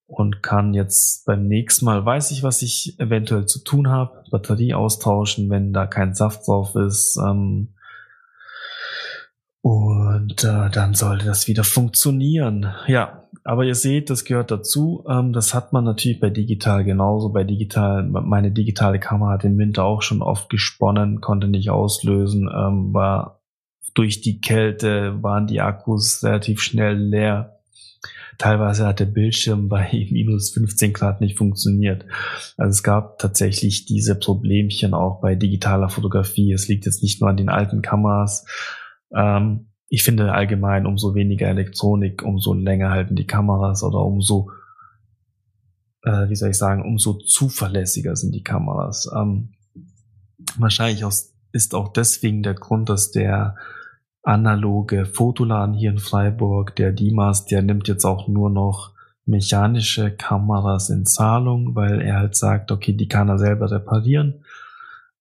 und 0.06 0.42
kann 0.42 0.74
jetzt 0.74 1.24
beim 1.24 1.48
nächsten 1.48 1.86
Mal 1.86 2.04
weiß 2.04 2.32
ich, 2.32 2.42
was 2.42 2.60
ich 2.62 2.98
eventuell 2.98 3.46
zu 3.46 3.64
tun 3.64 3.88
habe. 3.88 4.24
Batterie 4.30 4.74
austauschen, 4.74 5.48
wenn 5.48 5.72
da 5.72 5.86
kein 5.86 6.14
Saft 6.14 6.46
drauf 6.46 6.74
ist. 6.76 7.16
Ähm, 7.16 7.74
und 9.62 10.42
äh, 10.42 10.70
dann 10.70 10.94
sollte 10.94 11.24
das 11.24 11.46
wieder 11.46 11.62
funktionieren. 11.62 12.74
Ja, 12.88 13.22
aber 13.44 13.64
ihr 13.64 13.76
seht, 13.76 14.10
das 14.10 14.24
gehört 14.24 14.50
dazu. 14.50 15.04
Ähm, 15.08 15.32
das 15.32 15.54
hat 15.54 15.72
man 15.72 15.84
natürlich 15.84 16.18
bei 16.18 16.30
digital 16.30 16.84
genauso. 16.84 17.30
Bei 17.30 17.44
digital, 17.44 18.02
meine 18.02 18.50
digitale 18.50 18.98
Kamera 18.98 19.32
hat 19.32 19.44
im 19.44 19.56
Winter 19.58 19.84
auch 19.84 20.02
schon 20.02 20.20
oft 20.20 20.50
gesponnen, 20.50 21.20
konnte 21.20 21.46
nicht 21.46 21.70
auslösen, 21.70 22.50
ähm, 22.52 22.92
war 22.92 23.40
durch 23.94 24.20
die 24.20 24.40
Kälte 24.40 25.22
waren 25.22 25.46
die 25.46 25.60
Akkus 25.60 26.24
relativ 26.24 26.60
schnell 26.60 26.96
leer. 26.96 27.60
Teilweise 28.38 28.86
hat 28.86 28.98
der 28.98 29.06
Bildschirm 29.06 29.68
bei 29.68 30.08
minus 30.10 30.50
15 30.50 30.92
Grad 30.92 31.20
nicht 31.20 31.38
funktioniert. 31.38 32.04
Also 32.56 32.70
es 32.70 32.82
gab 32.82 33.18
tatsächlich 33.20 33.84
diese 33.84 34.18
Problemchen 34.18 34.92
auch 34.94 35.20
bei 35.20 35.36
digitaler 35.36 35.88
Fotografie. 35.88 36.52
Es 36.52 36.66
liegt 36.66 36.84
jetzt 36.86 37.02
nicht 37.02 37.20
nur 37.20 37.30
an 37.30 37.36
den 37.36 37.48
alten 37.48 37.82
Kameras, 37.82 38.44
ähm, 39.14 39.68
ich 39.88 40.02
finde 40.04 40.32
allgemein, 40.32 40.86
umso 40.86 41.14
weniger 41.14 41.48
Elektronik, 41.48 42.22
umso 42.22 42.54
länger 42.54 42.90
halten 42.90 43.14
die 43.14 43.26
Kameras 43.26 43.82
oder 43.82 44.04
umso 44.04 44.50
äh, 46.02 46.28
wie 46.28 46.36
soll 46.36 46.50
ich 46.50 46.58
sagen, 46.58 46.82
umso 46.82 47.14
zuverlässiger 47.14 48.16
sind 48.16 48.34
die 48.34 48.42
Kameras. 48.42 49.10
Ähm, 49.14 49.50
wahrscheinlich 50.58 51.04
aus, 51.04 51.34
ist 51.52 51.74
auch 51.74 51.92
deswegen 51.92 52.42
der 52.42 52.54
Grund, 52.54 52.88
dass 52.88 53.10
der 53.10 53.56
analoge 54.22 55.06
Fotoladen 55.06 55.74
hier 55.74 55.90
in 55.90 55.98
Freiburg, 55.98 56.76
der 56.76 56.92
Dimas, 56.92 57.44
der 57.44 57.62
nimmt 57.62 57.88
jetzt 57.88 58.04
auch 58.04 58.28
nur 58.28 58.50
noch 58.50 58.92
mechanische 59.24 60.10
Kameras 60.10 60.90
in 60.90 61.06
Zahlung, 61.06 61.74
weil 61.74 62.00
er 62.00 62.18
halt 62.18 62.36
sagt, 62.36 62.72
okay, 62.72 62.92
die 62.92 63.08
kann 63.08 63.28
er 63.28 63.38
selber 63.38 63.70
reparieren. 63.70 64.44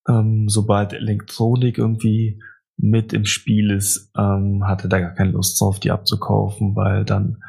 Ähm, 0.08 0.50
sobald 0.50 0.94
Elektronik 0.94 1.78
irgendwie 1.78 2.42
mit 2.82 3.14
im 3.14 3.26
Spiel 3.26 3.72
ist, 3.72 4.12
ähm, 4.18 4.66
hatte 4.66 4.90
da 4.90 5.00
gar 5.00 5.14
keine 5.14 5.32
Lust 5.32 5.60
drauf, 5.62 5.80
die 5.80 5.92
abzukaufen, 5.92 6.76
weil 6.76 7.06
dann 7.06 7.44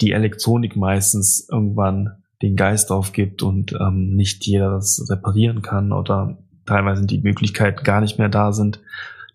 die 0.00 0.12
Elektronik 0.12 0.76
meistens 0.76 1.46
irgendwann 1.50 2.22
den 2.42 2.56
Geist 2.56 2.90
aufgibt 2.90 3.42
und 3.42 3.72
ähm, 3.72 4.14
nicht 4.16 4.44
jeder 4.46 4.70
das 4.70 5.06
reparieren 5.08 5.62
kann 5.62 5.92
oder 5.92 6.38
teilweise 6.66 7.06
die 7.06 7.20
Möglichkeiten 7.20 7.84
gar 7.84 8.00
nicht 8.00 8.18
mehr 8.18 8.28
da 8.28 8.52
sind, 8.52 8.80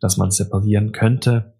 dass 0.01 0.17
man 0.17 0.27
es 0.27 0.37
separieren 0.37 0.91
könnte. 0.91 1.55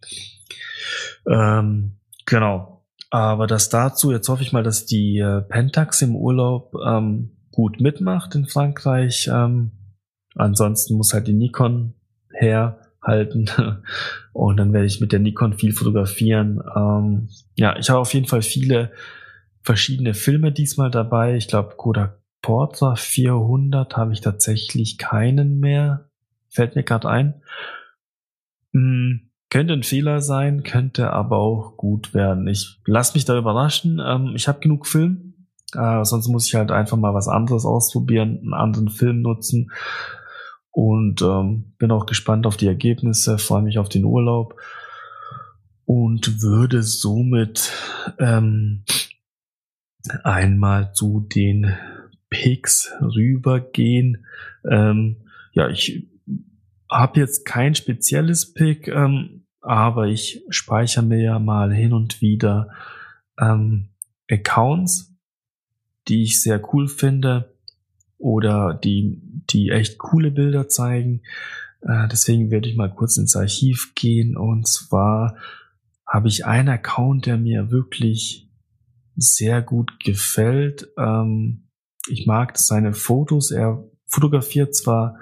Ähm, 1.25 1.97
genau. 2.25 2.85
Aber 3.09 3.47
das 3.47 3.69
dazu, 3.69 4.11
jetzt 4.11 4.27
hoffe 4.27 4.43
ich 4.43 4.51
mal, 4.51 4.63
dass 4.63 4.85
die 4.85 5.19
äh, 5.19 5.41
Pentax 5.41 6.01
im 6.01 6.15
Urlaub 6.15 6.73
ähm, 6.85 7.37
gut 7.51 7.79
mitmacht 7.79 8.35
in 8.35 8.45
Frankreich. 8.45 9.29
Ähm, 9.31 9.71
ansonsten 10.35 10.95
muss 10.95 11.13
halt 11.13 11.27
die 11.27 11.33
Nikon 11.33 11.93
herhalten. 13.07 13.49
Und 14.33 14.57
dann 14.57 14.73
werde 14.73 14.85
ich 14.85 15.01
mit 15.01 15.11
der 15.11 15.19
Nikon 15.19 15.53
viel 15.53 15.73
fotografieren. 15.73 16.61
Ähm, 16.75 17.29
ja, 17.55 17.77
ich 17.77 17.89
habe 17.89 17.99
auf 17.99 18.13
jeden 18.13 18.27
Fall 18.27 18.41
viele 18.41 18.91
verschiedene 19.63 20.13
Filme 20.13 20.51
diesmal 20.51 20.91
dabei. 20.91 21.35
Ich 21.35 21.47
glaube, 21.47 21.75
Kodak 21.77 22.19
Portra 22.41 22.95
400 22.95 23.97
habe 23.97 24.13
ich 24.13 24.21
tatsächlich 24.21 24.97
keinen 24.97 25.59
mehr. 25.59 26.09
Fällt 26.49 26.75
mir 26.75 26.83
gerade 26.83 27.09
ein. 27.09 27.41
Hm, 28.73 29.31
könnte 29.49 29.73
ein 29.73 29.83
Fehler 29.83 30.21
sein, 30.21 30.63
könnte 30.63 31.11
aber 31.11 31.37
auch 31.37 31.77
gut 31.77 32.13
werden. 32.13 32.47
Ich 32.47 32.79
lasse 32.85 33.15
mich 33.15 33.25
da 33.25 33.37
überraschen. 33.37 34.01
Ähm, 34.05 34.33
ich 34.35 34.47
habe 34.47 34.59
genug 34.59 34.87
Film. 34.87 35.33
Äh, 35.73 36.05
sonst 36.05 36.27
muss 36.29 36.47
ich 36.47 36.55
halt 36.55 36.71
einfach 36.71 36.95
mal 36.95 37.13
was 37.13 37.27
anderes 37.27 37.65
ausprobieren, 37.65 38.39
einen 38.41 38.53
anderen 38.53 38.89
Film 38.89 39.21
nutzen. 39.21 39.71
Und 40.77 41.23
ähm, 41.23 41.73
bin 41.79 41.89
auch 41.89 42.05
gespannt 42.05 42.45
auf 42.45 42.55
die 42.55 42.67
Ergebnisse, 42.67 43.39
freue 43.39 43.63
mich 43.63 43.79
auf 43.79 43.89
den 43.89 44.05
Urlaub 44.05 44.59
und 45.85 46.43
würde 46.43 46.83
somit 46.83 47.71
ähm, 48.19 48.83
einmal 50.23 50.93
zu 50.93 51.21
den 51.21 51.75
Picks 52.29 52.91
rübergehen. 53.01 54.27
Ähm, 54.69 55.15
ja, 55.53 55.67
ich 55.67 56.07
habe 56.91 57.21
jetzt 57.21 57.43
kein 57.43 57.73
spezielles 57.73 58.53
Pick, 58.53 58.87
ähm, 58.87 59.47
aber 59.61 60.05
ich 60.05 60.43
speichere 60.49 61.03
mir 61.03 61.23
ja 61.23 61.39
mal 61.39 61.73
hin 61.73 61.91
und 61.91 62.21
wieder 62.21 62.69
ähm, 63.39 63.89
Accounts, 64.29 65.11
die 66.07 66.21
ich 66.21 66.39
sehr 66.39 66.61
cool 66.71 66.87
finde 66.87 67.56
oder 68.17 68.73
die, 68.73 69.21
die 69.49 69.69
echt 69.69 69.97
coole 69.97 70.31
Bilder 70.31 70.67
zeigen. 70.67 71.21
Äh, 71.81 72.07
deswegen 72.11 72.51
werde 72.51 72.69
ich 72.69 72.75
mal 72.75 72.93
kurz 72.93 73.17
ins 73.17 73.35
Archiv 73.35 73.93
gehen 73.95 74.35
und 74.37 74.67
zwar 74.67 75.35
habe 76.05 76.27
ich 76.27 76.45
einen 76.45 76.69
Account, 76.69 77.25
der 77.25 77.37
mir 77.37 77.69
wirklich 77.69 78.49
sehr 79.15 79.61
gut 79.61 79.99
gefällt. 79.99 80.89
Ähm, 80.97 81.67
ich 82.07 82.25
mag 82.25 82.57
seine 82.57 82.93
Fotos. 82.93 83.51
Er 83.51 83.83
fotografiert 84.05 84.73
zwar 84.73 85.19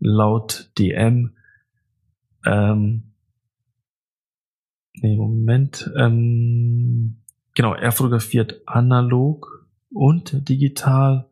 laut 0.00 0.70
DM, 0.78 1.32
ähm, 2.46 3.14
nee, 4.94 5.16
Moment, 5.16 5.90
ähm, 5.96 7.16
genau, 7.54 7.74
er 7.74 7.92
fotografiert 7.92 8.62
analog 8.66 9.66
und 9.90 10.48
digital, 10.48 11.26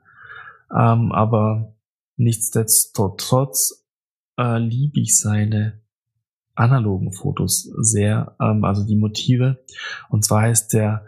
ähm, 0.71 1.13
aber 1.13 1.75
nichtsdestotrotz 2.17 3.87
äh, 4.39 4.59
liebe 4.59 5.01
ich 5.01 5.19
seine 5.19 5.81
analogen 6.55 7.13
Fotos 7.13 7.71
sehr, 7.79 8.37
ähm, 8.41 8.65
also 8.65 8.85
die 8.85 8.97
Motive. 8.97 9.65
Und 10.09 10.25
zwar 10.25 10.43
heißt 10.43 10.73
der 10.73 11.07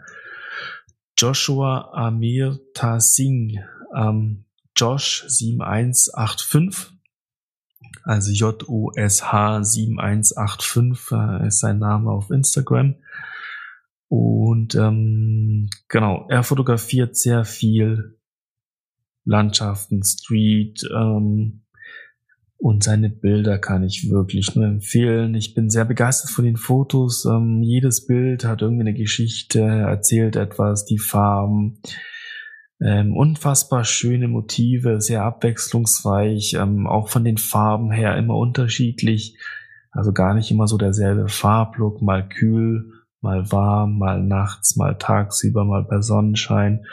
Joshua 1.17 1.91
Amir 1.93 2.59
Singh, 2.99 3.59
ähm, 3.95 4.45
Josh 4.75 5.25
7185 5.27 6.99
also 8.03 8.31
J-O-S-H 8.31 9.63
7185 9.63 11.11
äh, 11.11 11.47
ist 11.47 11.59
sein 11.59 11.79
Name 11.79 12.09
auf 12.11 12.31
Instagram. 12.31 12.95
Und 14.07 14.73
ähm, 14.75 15.69
genau, 15.87 16.25
er 16.29 16.43
fotografiert 16.43 17.15
sehr 17.15 17.45
viel 17.45 18.18
Landschaften, 19.29 20.03
Street 20.03 20.81
ähm, 20.93 21.61
und 22.57 22.83
seine 22.83 23.09
Bilder 23.09 23.57
kann 23.57 23.83
ich 23.83 24.09
wirklich 24.09 24.53
nur 24.55 24.65
empfehlen. 24.65 25.33
Ich 25.35 25.53
bin 25.53 25.69
sehr 25.69 25.85
begeistert 25.85 26.31
von 26.31 26.43
den 26.43 26.57
Fotos. 26.57 27.25
Ähm, 27.25 27.61
jedes 27.63 28.05
Bild 28.05 28.43
hat 28.43 28.61
irgendwie 28.61 28.81
eine 28.81 28.93
Geschichte, 28.93 29.61
erzählt 29.61 30.35
etwas, 30.35 30.83
die 30.85 30.97
Farben, 30.97 31.79
ähm, 32.81 33.15
unfassbar 33.15 33.85
schöne 33.85 34.27
Motive, 34.27 34.99
sehr 34.99 35.23
abwechslungsreich, 35.23 36.55
ähm, 36.55 36.87
auch 36.87 37.09
von 37.09 37.23
den 37.23 37.37
Farben 37.37 37.91
her 37.91 38.17
immer 38.17 38.35
unterschiedlich. 38.35 39.37
Also 39.91 40.11
gar 40.11 40.33
nicht 40.33 40.51
immer 40.51 40.67
so 40.67 40.77
derselbe 40.77 41.29
Farblook, 41.29 42.01
mal 42.01 42.27
kühl, 42.27 42.91
mal 43.21 43.51
warm, 43.51 43.97
mal 43.97 44.21
nachts, 44.21 44.75
mal 44.75 44.97
tagsüber, 44.97 45.65
mal 45.65 45.83
bei 45.83 46.01
Sonnenschein. 46.01 46.85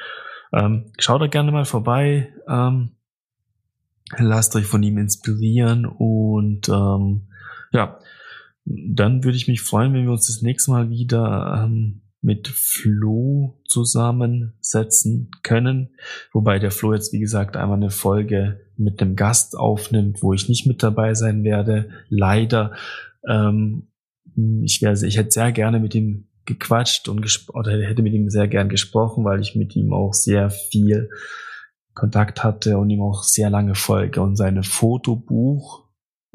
Ähm, 0.57 0.87
schaut 0.99 1.21
da 1.21 1.27
gerne 1.27 1.53
mal 1.53 1.67
vorbei. 1.67 2.33
Ähm, 2.49 2.93
lasst 4.17 4.57
euch 4.57 4.67
von 4.67 4.83
ihm 4.83 4.99
inspirieren 4.99 5.85
und 5.85 6.69
ähm, 6.69 7.29
ja, 7.73 7.99
dann 8.65 9.23
würde 9.23 9.37
ich 9.37 9.49
mich 9.49 9.61
freuen, 9.61 9.93
wenn 9.93 10.05
wir 10.05 10.13
uns 10.13 10.29
das 10.29 10.43
nächste 10.43 10.71
Mal 10.71 10.91
wieder 10.91 11.63
ähm, 11.65 12.01
mit 12.23 12.49
Flo 12.49 13.61
zusammensetzen 13.69 15.31
können. 15.43 15.91
Wobei 16.33 16.59
der 16.59 16.71
Flo 16.71 16.95
jetzt, 16.95 17.13
wie 17.13 17.21
gesagt, 17.21 17.57
einmal 17.57 17.77
eine 17.77 17.91
Folge 17.91 18.61
mit 18.77 19.01
einem 19.01 19.15
Gast 19.15 19.57
aufnimmt, 19.57 20.23
wo 20.23 20.33
ich 20.33 20.49
nicht 20.49 20.67
mit 20.67 20.83
dabei 20.83 21.15
sein 21.15 21.45
werde. 21.45 21.91
Leider. 22.09 22.73
Ähm, 23.29 23.89
ich, 24.63 24.83
wäre, 24.83 25.07
ich 25.07 25.17
hätte 25.17 25.31
sehr 25.31 25.53
gerne 25.53 25.81
mit 25.81 25.95
ihm 25.95 26.26
gequatscht 26.47 27.09
und 27.09 27.49
oder 27.53 27.73
hätte 27.83 28.03
mit 28.03 28.15
ihm 28.15 28.31
sehr 28.31 28.49
gern 28.49 28.69
gesprochen, 28.69 29.25
weil 29.25 29.41
ich 29.41 29.55
mit 29.55 29.77
ihm 29.77 29.93
auch 29.93 30.15
sehr 30.15 30.51
viel 30.51 31.11
Kontakt 31.95 32.45
hatte 32.45 32.79
und 32.79 32.91
ihm 32.91 33.03
auch 33.03 33.23
sehr 33.23 33.51
lange 33.51 33.75
folge 33.75 34.21
und 34.21 34.37
seine 34.37 34.63
Fotobuch 34.63 35.87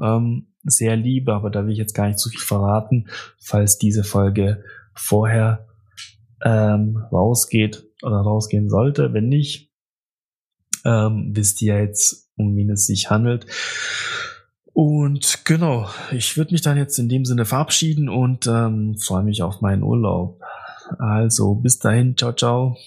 ähm, 0.01 0.47
sehr 0.63 0.95
liebe, 0.95 1.33
aber 1.33 1.49
da 1.49 1.65
will 1.65 1.71
ich 1.71 1.77
jetzt 1.77 1.93
gar 1.93 2.07
nicht 2.07 2.19
zu 2.19 2.29
viel 2.29 2.41
verraten, 2.41 3.07
falls 3.39 3.77
diese 3.77 4.03
Folge 4.03 4.63
vorher 4.93 5.67
ähm, 6.43 6.97
rausgeht 7.11 7.87
oder 8.03 8.17
rausgehen 8.17 8.69
sollte. 8.69 9.13
Wenn 9.13 9.29
nicht, 9.29 9.71
ähm, 10.85 11.31
wisst 11.33 11.61
ihr 11.61 11.79
jetzt, 11.79 12.29
um 12.35 12.55
wen 12.55 12.71
es 12.71 12.85
sich 12.85 13.09
handelt. 13.09 13.45
Und 14.73 15.43
genau, 15.45 15.89
ich 16.11 16.37
würde 16.37 16.53
mich 16.53 16.61
dann 16.61 16.77
jetzt 16.77 16.97
in 16.97 17.09
dem 17.09 17.25
Sinne 17.25 17.45
verabschieden 17.45 18.09
und 18.09 18.47
ähm, 18.47 18.95
freue 18.97 19.23
mich 19.23 19.43
auf 19.43 19.61
meinen 19.61 19.83
Urlaub. 19.83 20.39
Also 20.97 21.55
bis 21.55 21.79
dahin, 21.79 22.15
ciao, 22.17 22.33
ciao. 22.33 22.77